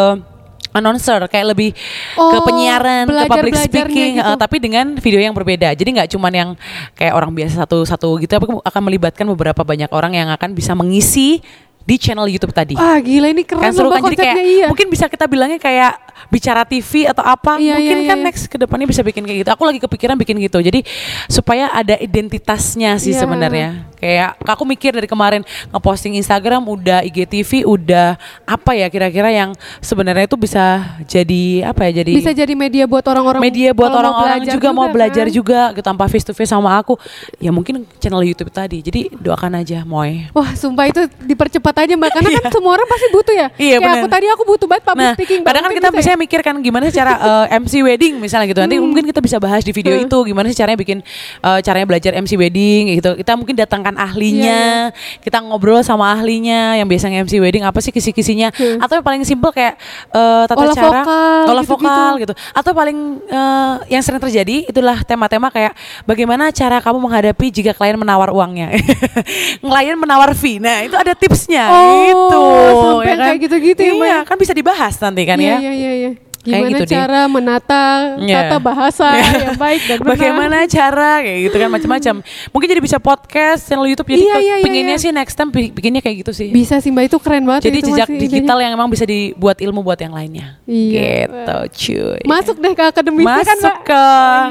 announcer 0.70 1.18
kayak 1.26 1.51
lebih 1.51 1.72
ke 1.72 2.20
Oh, 2.20 2.44
penyiaran 2.44 3.03
ke 3.05 3.26
public 3.26 3.59
speaking 3.59 4.11
gitu. 4.16 4.28
eh, 4.28 4.36
tapi 4.36 4.57
dengan 4.59 4.94
video 4.94 5.18
yang 5.18 5.32
berbeda 5.32 5.72
jadi 5.72 5.88
nggak 5.90 6.09
cuman 6.11 6.32
yang 6.32 6.51
kayak 6.94 7.11
orang 7.11 7.32
biasa 7.32 7.64
satu-satu 7.64 8.20
gitu 8.20 8.30
tapi 8.30 8.46
akan 8.55 8.82
melibatkan 8.84 9.26
beberapa 9.26 9.64
banyak 9.64 9.88
orang 9.88 10.14
yang 10.14 10.28
akan 10.30 10.53
bisa 10.53 10.72
mengisi 10.72 11.42
di 11.85 11.97
channel 11.97 12.28
YouTube 12.28 12.55
tadi 12.55 12.76
Ah 12.78 13.01
gila 13.01 13.33
ini 13.33 13.43
keren 13.43 13.61
kan 13.61 13.72
seru 13.74 13.91
kan 13.91 14.03
jadi 14.07 14.16
kayak 14.16 14.37
iya. 14.41 14.66
mungkin 14.70 14.87
bisa 14.93 15.11
kita 15.11 15.24
bilangnya 15.26 15.59
kayak 15.59 15.93
bicara 16.31 16.62
TV 16.68 17.09
atau 17.09 17.24
apa 17.24 17.57
Iya, 17.59 17.81
mungkin 17.81 17.99
iya, 18.05 18.09
kan 18.12 18.18
iya. 18.20 18.26
next 18.28 18.45
ke 18.47 18.57
depannya 18.61 18.87
bisa 18.87 19.01
bikin 19.03 19.24
kayak 19.26 19.39
gitu 19.43 19.51
aku 19.51 19.62
lagi 19.66 19.81
kepikiran 19.83 20.14
bikin 20.20 20.37
gitu 20.39 20.61
jadi 20.61 20.85
supaya 21.26 21.72
ada 21.72 21.97
identitasnya 21.99 23.01
sih 23.01 23.16
Iya. 23.16 23.24
sebenarnya 23.26 23.68
kayak 24.01 24.41
aku 24.45 24.64
mikir 24.64 24.97
dari 24.97 25.09
kemarin 25.11 25.45
ngeposting 25.74 26.16
Instagram 26.16 26.64
udah 26.64 27.05
IGTV 27.05 27.68
udah 27.68 28.16
apa 28.49 28.72
ya 28.72 28.89
kira-kira 28.89 29.28
yang 29.28 29.51
sebenarnya 29.85 30.24
itu 30.24 30.37
bisa 30.41 30.97
jadi 31.05 31.68
apa 31.68 31.85
ya 31.91 32.01
jadi 32.01 32.12
bisa 32.16 32.33
jadi 32.33 32.53
media 32.57 32.85
buat 32.89 33.05
orang-orang 33.05 33.41
media 33.45 33.76
buat 33.76 33.93
orang-orang 33.93 34.41
belajar 34.41 34.55
juga, 34.57 34.68
mau 34.72 34.89
belajar 34.89 35.26
kan. 35.28 35.35
juga 35.35 35.61
gitu 35.76 35.85
tanpa 35.85 36.05
face 36.09 36.24
to 36.24 36.33
face 36.33 36.49
sama 36.49 36.72
aku 36.81 36.97
ya 37.43 37.53
mungkin 37.53 37.85
channel 38.01 38.24
YouTube 38.24 38.49
tadi 38.49 38.81
jadi 38.81 39.12
doakan 39.20 39.61
aja 39.61 39.85
Moy 39.85 40.33
Wah, 40.33 40.55
sumpah 40.57 40.89
itu 40.89 41.05
dipercepat 41.26 41.70
aja 41.77 41.95
mbak, 41.95 42.11
karena 42.11 42.29
kan 42.37 42.51
semua 42.51 42.73
orang 42.75 42.87
pasti 42.87 43.07
butuh 43.09 43.31
ya. 43.33 43.47
Iya, 43.55 43.77
Kayak 43.77 43.85
bener. 43.85 44.01
aku 44.01 44.09
tadi 44.09 44.27
aku 44.29 44.43
butuh 44.45 44.66
banget 44.66 44.83
public 44.83 44.99
Nah, 45.01 45.14
speaking. 45.14 45.41
Kadang 45.43 45.62
kan 45.62 45.73
kita 45.73 45.89
bisa 45.91 46.11
ya? 46.11 46.16
mikir 46.16 46.41
kan 46.41 46.55
gimana 46.59 46.85
cara 46.89 47.12
eh, 47.47 47.59
MC 47.59 47.75
wedding 47.81 48.14
misalnya 48.16 48.47
gitu. 48.47 48.61
Nanti 48.61 48.77
mungkin 48.77 49.05
kita 49.05 49.21
bisa 49.21 49.37
bahas 49.37 49.61
di 49.61 49.71
video 49.71 49.93
Hmm. 49.93 50.05
itu 50.05 50.16
gimana 50.25 50.47
sih 50.47 50.57
caranya 50.57 50.77
bikin 50.77 50.99
eh, 51.39 51.59
caranya 51.61 51.87
belajar 51.87 52.12
MC 52.14 52.33
wedding 52.35 52.83
gitu. 52.95 53.11
Kita 53.16 53.33
mungkin 53.35 53.55
datangkan 53.55 53.95
ahlinya, 53.95 54.91
Iya, 54.91 55.21
kita 55.21 55.39
ngobrol 55.41 55.81
sama 55.81 56.11
ahlinya 56.11 56.75
yang 56.75 56.87
biasanya 56.87 57.21
MC 57.21 57.39
wedding 57.39 57.62
apa 57.62 57.79
sih 57.79 57.91
kisi-kisinya 57.91 58.51
Hmm. 58.51 58.79
atau 58.79 58.97
yang 58.97 59.05
paling 59.05 59.23
simpel 59.23 59.51
kayak 59.51 59.77
eh, 60.11 60.43
tata 60.47 60.57
Olah 60.57 60.75
cara 60.75 61.01
vokal, 61.01 61.43
olah 61.47 61.62
gitu-gitu. 61.62 61.73
vokal 61.87 62.12
gitu. 62.18 62.33
Atau 62.51 62.73
paling 62.73 62.99
eh, 63.23 63.75
yang 63.91 64.01
sering 64.01 64.18
terjadi 64.18 64.66
itulah 64.66 64.99
tema-tema 65.03 65.49
kayak 65.49 65.73
bagaimana 66.05 66.49
cara 66.51 66.81
kamu 66.81 66.99
menghadapi 66.99 67.47
jika 67.51 67.73
klien 67.73 67.95
menawar 67.95 68.31
uangnya. 68.31 68.73
klien 69.62 69.97
menawar 69.97 70.33
fee. 70.33 70.59
Nah, 70.59 70.83
itu 70.83 70.95
ada 70.95 71.12
tipsnya 71.12 71.60
Oh, 71.67 71.93
gitu. 72.01 72.43
sampai 72.73 73.15
kayak 73.19 73.39
gitu-gitu 73.41 73.81
ya, 73.81 73.93
Mbak, 73.93 74.01
Iya, 74.01 74.17
ya? 74.17 74.21
kan 74.25 74.37
bisa 74.37 74.53
dibahas 74.53 74.95
nanti 74.97 75.23
kan 75.23 75.37
Iya, 75.37 75.47
ya. 75.47 75.59
iya, 75.59 75.73
iya, 75.73 75.93
iya. 75.95 76.13
Kayak 76.41 76.57
Gimana 76.57 76.73
gitu 76.73 76.83
deh. 76.83 76.97
cara 76.97 77.21
menata 77.29 77.85
Iya. 78.17 78.39
tata 78.41 78.57
bahasa 78.59 79.07
yang 79.13 79.61
baik 79.61 79.81
dan 79.85 79.97
benar. 80.01 80.09
Bagaimana 80.09 80.57
cara 80.65 81.11
kayak 81.21 81.39
gitu 81.45 81.57
kan 81.59 81.69
macam-macam. 81.69 82.15
Mungkin 82.49 82.67
jadi 82.67 82.81
bisa 82.81 82.97
podcast, 82.97 83.61
channel 83.63 83.85
YouTube 83.85 84.09
jadi 84.09 84.17
Iya, 84.19 84.33
ke- 84.33 84.41
iya, 84.41 84.55
iya, 84.57 84.65
pinginnya 84.65 84.97
iya. 84.97 85.05
sih 85.05 85.13
next 85.13 85.37
time 85.37 85.53
bi- 85.53 85.69
bikinnya 85.69 86.01
kayak 86.01 86.25
gitu 86.25 86.33
sih. 86.33 86.49
Bisa 86.49 86.81
sih 86.81 86.89
mbak 86.89 87.13
itu 87.13 87.21
keren 87.21 87.45
banget. 87.45 87.69
jadi 87.69 87.79
jejak 87.85 88.09
digital 88.09 88.57
yang 88.57 88.73
emang 88.73 88.89
bisa 88.89 89.05
dibuat 89.05 89.61
ilmu 89.61 89.85
buat 89.85 90.01
yang 90.01 90.17
lainnya. 90.17 90.57
Iya. 90.65 91.29
Gitu, 91.29 91.57
cuy. 91.93 92.25
idenya. 92.25 92.33
Masuk 92.33 92.57
deh 92.57 92.73
ke 92.73 92.85
akademisnya 92.89 93.45
kan 93.45 93.59
Masuk 93.61 93.77
ke 93.85 94.05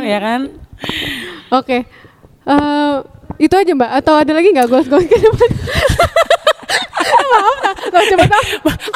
ya 0.05 0.19
kan. 0.19 0.41
Oke. 1.51 1.77
Eh, 2.45 2.95
itu 3.39 3.53
aja 3.57 3.71
mbak. 3.73 3.89
Atau 3.95 4.13
ada 4.13 4.29
lagi 4.29 4.53
nggak 4.53 4.69
goals-goals 4.69 5.09
ke 5.09 5.17
depan? 5.17 5.49
Maaf. 7.09 7.57
Loh, 7.89 8.03
coba 8.15 8.25
tahu. 8.29 8.43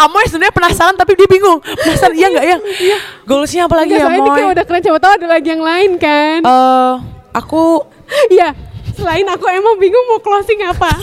Amoy 0.03 0.25
sebenarnya 0.29 0.53
penasaran 0.53 0.95
tapi 0.95 1.17
dia 1.17 1.27
bingung. 1.27 1.59
Penasaran 1.59 2.13
iya 2.13 2.27
nggak 2.29 2.45
ya? 2.45 2.57
Goalsnya 3.25 3.61
apa 3.65 3.75
lagi 3.81 3.93
Nggak, 3.93 3.99
ya 3.99 4.05
soalnya 4.05 4.21
ini 4.21 4.31
kayak 4.31 4.49
udah 4.53 4.65
keren. 4.65 4.81
Coba 4.83 4.97
tahu 5.01 5.13
ada 5.17 5.27
lagi 5.27 5.47
yang 5.49 5.63
lain 5.63 5.91
kan? 5.97 6.39
Eh, 6.43 6.93
aku 7.33 7.63
Iya. 8.29 8.49
Selain 8.93 9.25
aku 9.25 9.45
emang 9.49 9.75
bingung 9.81 10.05
mau 10.05 10.21
closing 10.21 10.61
apa. 10.69 10.93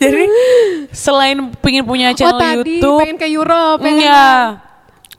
jadi 0.00 0.22
selain 0.94 1.50
pengen 1.58 1.82
punya 1.82 2.14
oh 2.14 2.16
channel 2.16 2.38
tadi 2.38 2.78
YouTube, 2.78 3.00
pengen 3.02 3.18
ke 3.18 3.26
Europe. 3.26 3.82
Pengen 3.82 4.06
Iya. 4.06 4.69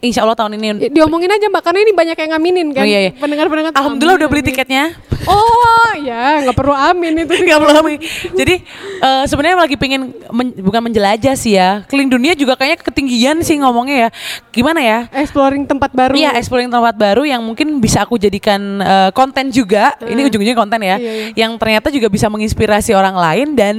Insya 0.02 0.26
Allah 0.26 0.34
tahun 0.34 0.58
ini 0.58 0.66
Ya, 0.82 0.90
diomongin 0.92 1.30
aja 1.30 1.46
mbak 1.46 1.62
karena 1.62 1.80
ini 1.82 1.94
banyak 1.94 2.18
yang 2.18 2.30
ngaminin 2.34 2.68
kan 2.74 2.82
Oh, 2.82 2.90
iya, 2.90 3.00
iya. 3.06 3.12
pendengar-pendengar 3.14 3.72
Alhamdulillah 3.72 4.18
amin, 4.18 4.24
udah 4.26 4.30
beli 4.30 4.42
amin. 4.42 4.50
tiketnya. 4.50 4.84
oh 5.22 5.92
ya 6.02 6.42
nggak 6.42 6.58
perlu 6.58 6.74
amin 6.74 7.14
itu 7.22 7.34
Gak 7.46 7.60
perlu 7.62 7.74
kami. 7.78 7.94
Jadi 8.34 8.56
eh, 8.98 9.24
sebenarnya 9.30 9.58
lagi 9.62 9.78
pengen 9.78 10.02
men- 10.34 10.58
bukan 10.58 10.82
menjelajah 10.82 11.38
sih 11.38 11.54
ya. 11.54 11.86
Keliling 11.86 12.10
dunia 12.10 12.34
juga 12.34 12.58
kayaknya 12.58 12.82
ketinggian 12.82 13.38
sih 13.42 13.62
ngomongnya 13.62 13.96
ya. 13.96 14.10
Gimana 14.50 14.82
ya? 14.82 15.00
exploring 15.14 15.70
tempat 15.70 15.94
baru 15.94 16.18
Iya, 16.18 16.34
exploring 16.34 16.68
tempat 16.68 16.98
baru 16.98 17.22
yang 17.22 17.46
mungkin 17.46 17.78
bisa 17.78 18.02
aku 18.02 18.18
jadikan 18.18 18.82
eh, 18.82 19.10
konten 19.14 19.54
juga. 19.54 19.94
Ini 20.02 20.26
ujung-ujungnya 20.26 20.58
konten 20.58 20.82
ya. 20.82 20.98
Iya, 20.98 21.12
iya. 21.30 21.46
Yang 21.46 21.52
ternyata 21.62 21.88
juga 21.94 22.10
bisa 22.10 22.26
menginspirasi 22.26 22.98
orang 22.98 23.14
lain 23.14 23.48
dan 23.54 23.76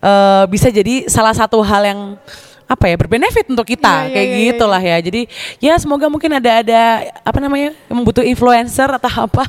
eh, 0.00 0.44
bisa 0.48 0.72
jadi 0.72 1.04
salah 1.06 1.36
satu 1.36 1.60
hal 1.60 1.84
yang 1.84 2.00
apa 2.66 2.90
ya 2.90 2.98
berbenefit 2.98 3.46
untuk 3.46 3.62
kita 3.62 4.10
iya, 4.10 4.12
kayak 4.12 4.26
iya, 4.26 4.36
iya. 4.36 4.46
gitulah 4.50 4.82
ya. 4.82 4.96
Jadi 4.98 5.22
ya 5.62 5.74
semoga 5.78 6.10
mungkin 6.10 6.34
ada 6.34 6.66
ada 6.66 6.80
apa 7.22 7.38
namanya 7.38 7.70
yang 7.86 8.02
butuh 8.02 8.26
influencer 8.26 8.90
atau 8.90 9.30
apa. 9.30 9.46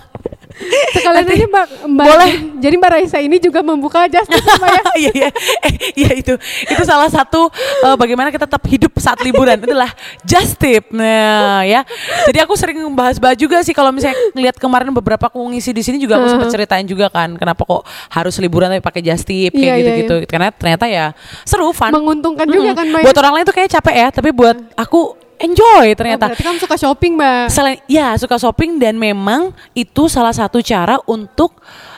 Sekalian 0.92 1.26
aja 1.28 1.46
mbak 1.48 1.66
mbak 1.86 2.06
Boleh. 2.08 2.32
jadi 2.58 2.76
mbak 2.76 2.92
Raisa 2.92 3.18
ini 3.22 3.38
juga 3.38 3.62
membuka 3.62 4.10
justice 4.10 4.42
mbak 4.44 4.70
ya? 4.72 4.84
Iya 4.98 5.12
iya. 5.14 5.30
Eh, 5.62 5.74
iya 5.94 6.12
itu. 6.18 6.34
Itu 6.66 6.82
salah 6.82 7.06
satu 7.08 7.54
eh, 7.86 7.96
bagaimana 7.96 8.34
kita 8.34 8.50
tetap 8.50 8.64
hidup 8.66 8.90
saat 8.98 9.22
liburan. 9.22 9.62
Itulah 9.62 9.94
just 10.26 10.58
tip 10.58 10.90
nah 10.90 11.62
ya. 11.62 11.86
Jadi 12.26 12.40
aku 12.42 12.58
sering 12.58 12.82
bahas-bahas 12.92 13.38
juga 13.38 13.62
sih. 13.62 13.78
Kalau 13.78 13.94
misalnya 13.94 14.18
ngeliat 14.34 14.58
kemarin 14.58 14.90
beberapa 14.90 15.30
aku 15.30 15.38
ngisi 15.54 15.70
di 15.70 15.86
sini 15.86 16.02
juga 16.02 16.18
aku 16.18 16.34
sempat 16.34 16.50
ceritain 16.50 16.88
juga 16.90 17.14
kan 17.14 17.38
kenapa 17.38 17.62
kok 17.62 17.86
harus 18.10 18.34
liburan 18.42 18.74
tapi 18.74 18.82
pakai 18.82 19.02
just 19.06 19.28
tip 19.28 19.54
Iya, 19.54 19.60
kayak 19.62 19.76
iya, 19.76 19.78
gitu-gitu. 19.78 20.16
karena 20.26 20.50
ternyata 20.50 20.86
ya 20.90 21.06
seru 21.46 21.70
fun. 21.70 21.94
Menguntungkan 21.94 22.50
juga 22.50 22.74
Mm-mm. 22.74 22.80
kan 22.80 22.86
mbak 22.90 23.00
ya? 23.02 23.06
buat 23.06 23.18
orang 23.22 23.34
lain 23.38 23.46
tuh 23.46 23.56
kayak 23.56 23.70
capek 23.70 23.96
ya 23.96 24.08
tapi 24.10 24.30
buat 24.34 24.58
aku 24.74 25.27
enjoy 25.40 25.88
Oh, 25.88 25.96
ternyata 25.96 26.26
berarti 26.28 26.44
kamu 26.44 26.58
suka 26.58 26.76
shopping 26.76 27.14
mbak 27.16 27.48
Selain 27.48 27.78
ya 27.86 28.18
suka 28.18 28.36
shopping 28.36 28.78
dan 28.78 28.96
memang 28.96 29.54
itu 29.72 30.06
salah 30.08 30.32
satu 30.32 30.60
cara 30.60 30.98
untuk 31.06 31.54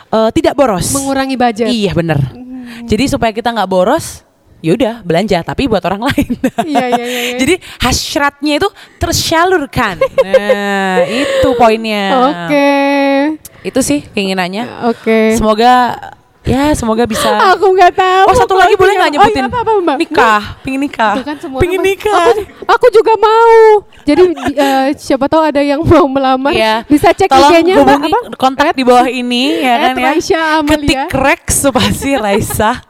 eh, 0.10 0.30
tidak 0.32 0.54
boros. 0.54 0.92
mengurangi 0.92 1.36
budget 1.36 1.68
Iya 1.68 1.92
bener. 1.94 2.20
Jadi 2.86 3.10
supaya 3.10 3.34
kita 3.34 3.50
nggak 3.50 3.66
boros, 3.66 4.22
yaudah 4.60 5.02
belanja 5.02 5.42
tapi 5.42 5.66
buat 5.66 5.82
orang 5.82 6.06
lain. 6.06 6.32
Iya, 6.70 6.86
iya, 6.92 7.06
iya, 7.06 7.22
iya. 7.34 7.38
Jadi 7.40 7.54
hasratnya 7.80 8.54
itu 8.60 8.70
tersalurkan. 8.98 9.98
Nah 10.22 11.02
itu 11.06 11.50
poinnya. 11.56 12.04
oke 12.30 12.70
Itu 13.66 13.80
sih 13.82 14.06
keinginannya. 14.06 14.86
oke 14.86 15.34
Semoga 15.34 15.98
ya 16.50 16.74
semoga 16.74 17.06
bisa. 17.06 17.30
aku 17.54 17.66
nggak 17.70 17.94
tahu 17.94 18.26
Oh 18.26 18.36
satu 18.36 18.54
lagi 18.56 18.74
boleh 18.74 18.94
nggak 18.96 19.08
Oh, 19.08 19.16
nyebutin? 19.16 19.38
iya, 19.40 19.48
apa, 19.48 19.60
apa, 19.62 19.72
mbak 19.78 19.96
Nikah, 20.00 20.42
pingin 20.60 20.82
nikah. 20.82 21.14
Kan 21.22 21.38
semua 21.38 21.60
Pingin 21.62 21.80
nikah. 21.80 22.34
Aku, 22.34 22.42
aku 22.66 22.86
juga 22.90 23.14
mau. 23.16 23.86
Jadi 24.02 24.24
di- 24.28 24.58
eh, 24.58 24.86
siapa 24.96 25.26
tahu 25.26 25.42
ada 25.44 25.62
yang 25.62 25.80
mau 25.82 26.06
melamar. 26.06 26.50
Iya. 26.50 26.82
Bisa 26.84 27.14
cek 27.14 27.30
Tolong 27.30 27.54
IG-nya 27.54 27.76
apa? 27.80 28.36
kontak 28.36 28.74
di 28.74 28.82
bawah 28.82 29.06
ini 29.06 29.62
ya 29.62 29.76
kan 29.88 29.96
ya. 29.96 30.12
Ketik 30.66 31.14
Rex 31.14 31.44
spasi 31.62 32.18
Raisa. 32.18 32.89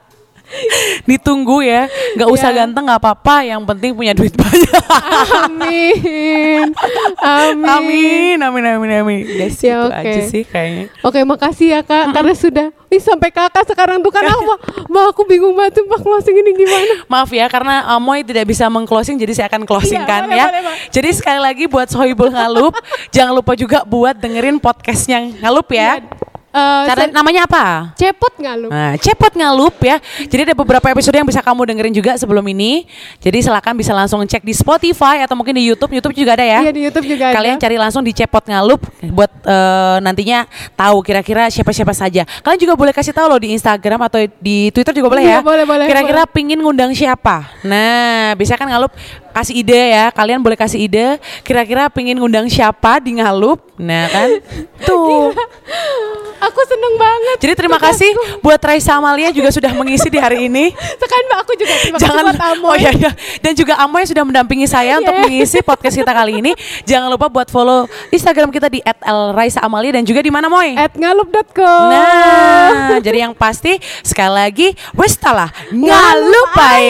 Ditunggu 1.04 1.62
ya, 1.62 1.86
nggak 2.14 2.28
usah 2.28 2.50
Ya. 2.50 2.62
ganteng 2.62 2.82
nggak 2.84 2.98
apa-apa, 2.98 3.42
yang 3.42 3.62
penting 3.62 3.94
punya 3.94 4.12
duit 4.12 4.34
banyak. 4.34 4.82
Amin. 5.40 6.66
Amin. 7.20 7.64
amin, 7.64 8.38
amin, 8.38 8.64
amin, 8.68 8.90
amin. 8.98 9.20
Guys, 9.28 9.58
Ya, 9.60 9.86
itu 9.86 9.92
aja 9.92 10.20
sih 10.26 10.42
kayaknya. 10.42 10.90
Oke, 11.00 11.22
makasih 11.22 11.68
ya 11.70 11.80
Kak 11.80 12.10
karena 12.10 12.34
sudah 12.34 12.66
Ih, 12.90 12.98
sampai 12.98 13.30
Kakak 13.30 13.62
sekarang 13.64 14.02
tuh 14.02 14.10
kan 14.10 14.26
aku, 14.34 14.42
Mbak 14.90 15.04
aku 15.14 15.22
bingung 15.24 15.54
banget 15.54 15.78
tuh 15.78 15.86
Mbak 15.86 16.00
closing 16.02 16.34
ini 16.34 16.50
gimana. 16.52 17.06
Maaf 17.06 17.30
ya 17.30 17.46
karena 17.46 17.86
Amoy 17.86 18.26
tidak 18.26 18.44
bisa 18.44 18.66
mengclosing 18.66 19.14
jadi 19.14 19.30
saya 19.32 19.46
akan 19.46 19.62
closing 19.62 20.02
Iya, 20.02 20.10
kan 20.10 20.22
boleh, 20.26 20.34
ya. 20.34 20.46
boleh, 20.50 20.60
Mbak. 20.60 20.76
jadi 20.90 21.08
sekali 21.14 21.38
lagi 21.38 21.64
buat 21.64 21.86
Sohibul 21.86 22.28
Ngalup 22.28 22.74
jangan 23.14 23.32
lupa 23.32 23.54
juga 23.54 23.86
buat 23.86 24.18
dengerin 24.18 24.58
podcastnya 24.58 25.22
Ngalup 25.38 25.70
ya. 25.70 26.02
Eh, 26.50 26.82
Cara 26.90 27.06
namanya 27.06 27.46
apa? 27.46 27.64
cepot 27.94 28.34
nggak 28.34 28.54
lu? 28.58 28.68
Nah, 28.74 28.98
cepot 28.98 29.30
ngalup 29.38 29.78
ya. 29.78 30.02
Jadi 30.18 30.50
ada 30.50 30.54
beberapa 30.58 30.82
episode 30.90 31.14
yang 31.14 31.22
bisa 31.22 31.38
kamu 31.38 31.62
dengerin 31.62 31.94
juga 31.94 32.18
sebelum 32.18 32.42
ini. 32.50 32.90
Jadi 33.22 33.38
silakan 33.38 33.78
bisa 33.78 33.94
langsung 33.94 34.18
cek 34.18 34.42
di 34.42 34.50
Spotify 34.50 35.22
atau 35.22 35.38
mungkin 35.38 35.54
di 35.54 35.62
YouTube. 35.62 35.94
YouTube 35.94 36.10
juga 36.12 36.34
ada 36.34 36.42
ya. 36.42 36.66
Iya 36.66 36.72
di 36.74 36.82
YouTube 36.82 37.06
juga 37.06 37.30
Kalian 37.30 37.54
ada. 37.54 37.62
cari 37.62 37.76
langsung 37.78 38.02
di 38.02 38.10
cepot 38.10 38.42
ngalup 38.42 38.82
buat 39.14 39.30
eh, 39.46 39.96
nantinya 40.02 40.42
tahu 40.74 41.06
kira-kira 41.06 41.46
siapa-siapa 41.46 41.94
saja. 41.94 42.26
Kalian 42.42 42.58
juga 42.58 42.74
boleh 42.74 42.90
kasih 42.90 43.14
tahu 43.14 43.30
loh 43.30 43.38
di 43.38 43.54
Instagram 43.54 44.10
atau 44.10 44.18
di 44.42 44.74
Twitter 44.74 44.90
juga 44.90 45.06
boleh 45.06 45.22
Iya, 45.22 45.38
ya. 45.38 45.40
boleh, 45.46 45.62
boleh, 45.62 45.86
Kira-kira 45.86 46.26
pingin 46.26 46.58
ngundang 46.58 46.90
siapa? 46.90 47.46
Nah, 47.62 48.34
bisa 48.34 48.58
kan 48.58 48.66
ngalup 48.66 48.90
kasih 49.30 49.54
ide 49.62 49.80
ya. 49.94 50.10
Kalian 50.10 50.42
boleh 50.42 50.58
kasih 50.58 50.80
ide. 50.84 51.16
Kira-kira 51.42 51.88
pingin 51.88 52.18
ngundang 52.18 52.46
siapa 52.46 52.98
di 52.98 53.18
ngalup? 53.18 53.62
Nah 53.80 54.06
kan, 54.10 54.28
tuh. 54.86 55.32
Aku 56.40 56.60
seneng 56.64 56.96
banget. 56.96 57.36
Jadi 57.36 57.52
terima 57.52 57.76
kasih 57.76 58.08
buat 58.40 58.56
Raisa 58.56 58.96
Amalia 58.96 59.28
juga 59.28 59.52
sudah 59.52 59.76
mengisi 59.76 60.08
di 60.08 60.16
hari 60.16 60.48
ini. 60.48 60.72
Sekarang 60.72 61.24
Mbak 61.28 61.38
aku 61.44 61.52
juga 61.52 61.74
terima 61.84 61.96
Jangan 62.00 62.16
kasih 62.16 62.24
buat 62.24 62.40
Amoy. 62.56 62.70
Oh 62.72 62.76
iya 62.80 62.90
iya. 62.96 63.10
Dan 63.44 63.52
juga 63.52 63.76
Amoy 63.76 64.08
sudah 64.08 64.24
mendampingi 64.24 64.64
saya 64.64 64.96
untuk 64.96 65.12
Yeah. 65.12 65.28
mengisi 65.28 65.60
podcast 65.60 66.00
kita 66.00 66.08
kali 66.16 66.40
ini. 66.40 66.56
Jangan 66.88 67.12
lupa 67.12 67.28
buat 67.28 67.52
follow 67.52 67.84
Instagram 68.08 68.48
kita 68.48 68.72
di 68.72 68.80
@elraisa_amalia 68.80 70.00
dan 70.00 70.04
juga 70.08 70.24
di 70.24 70.32
mana 70.32 70.48
Moy? 70.48 70.72
At 70.80 70.96
ngalup.com. 70.96 71.88
Nah, 71.92 72.96
jadi 73.04 73.28
yang 73.28 73.36
pasti 73.36 73.76
sekali 74.00 74.32
lagi 74.32 74.68
wes 74.96 75.20
talah 75.20 75.52
ngalupai. 75.68 76.88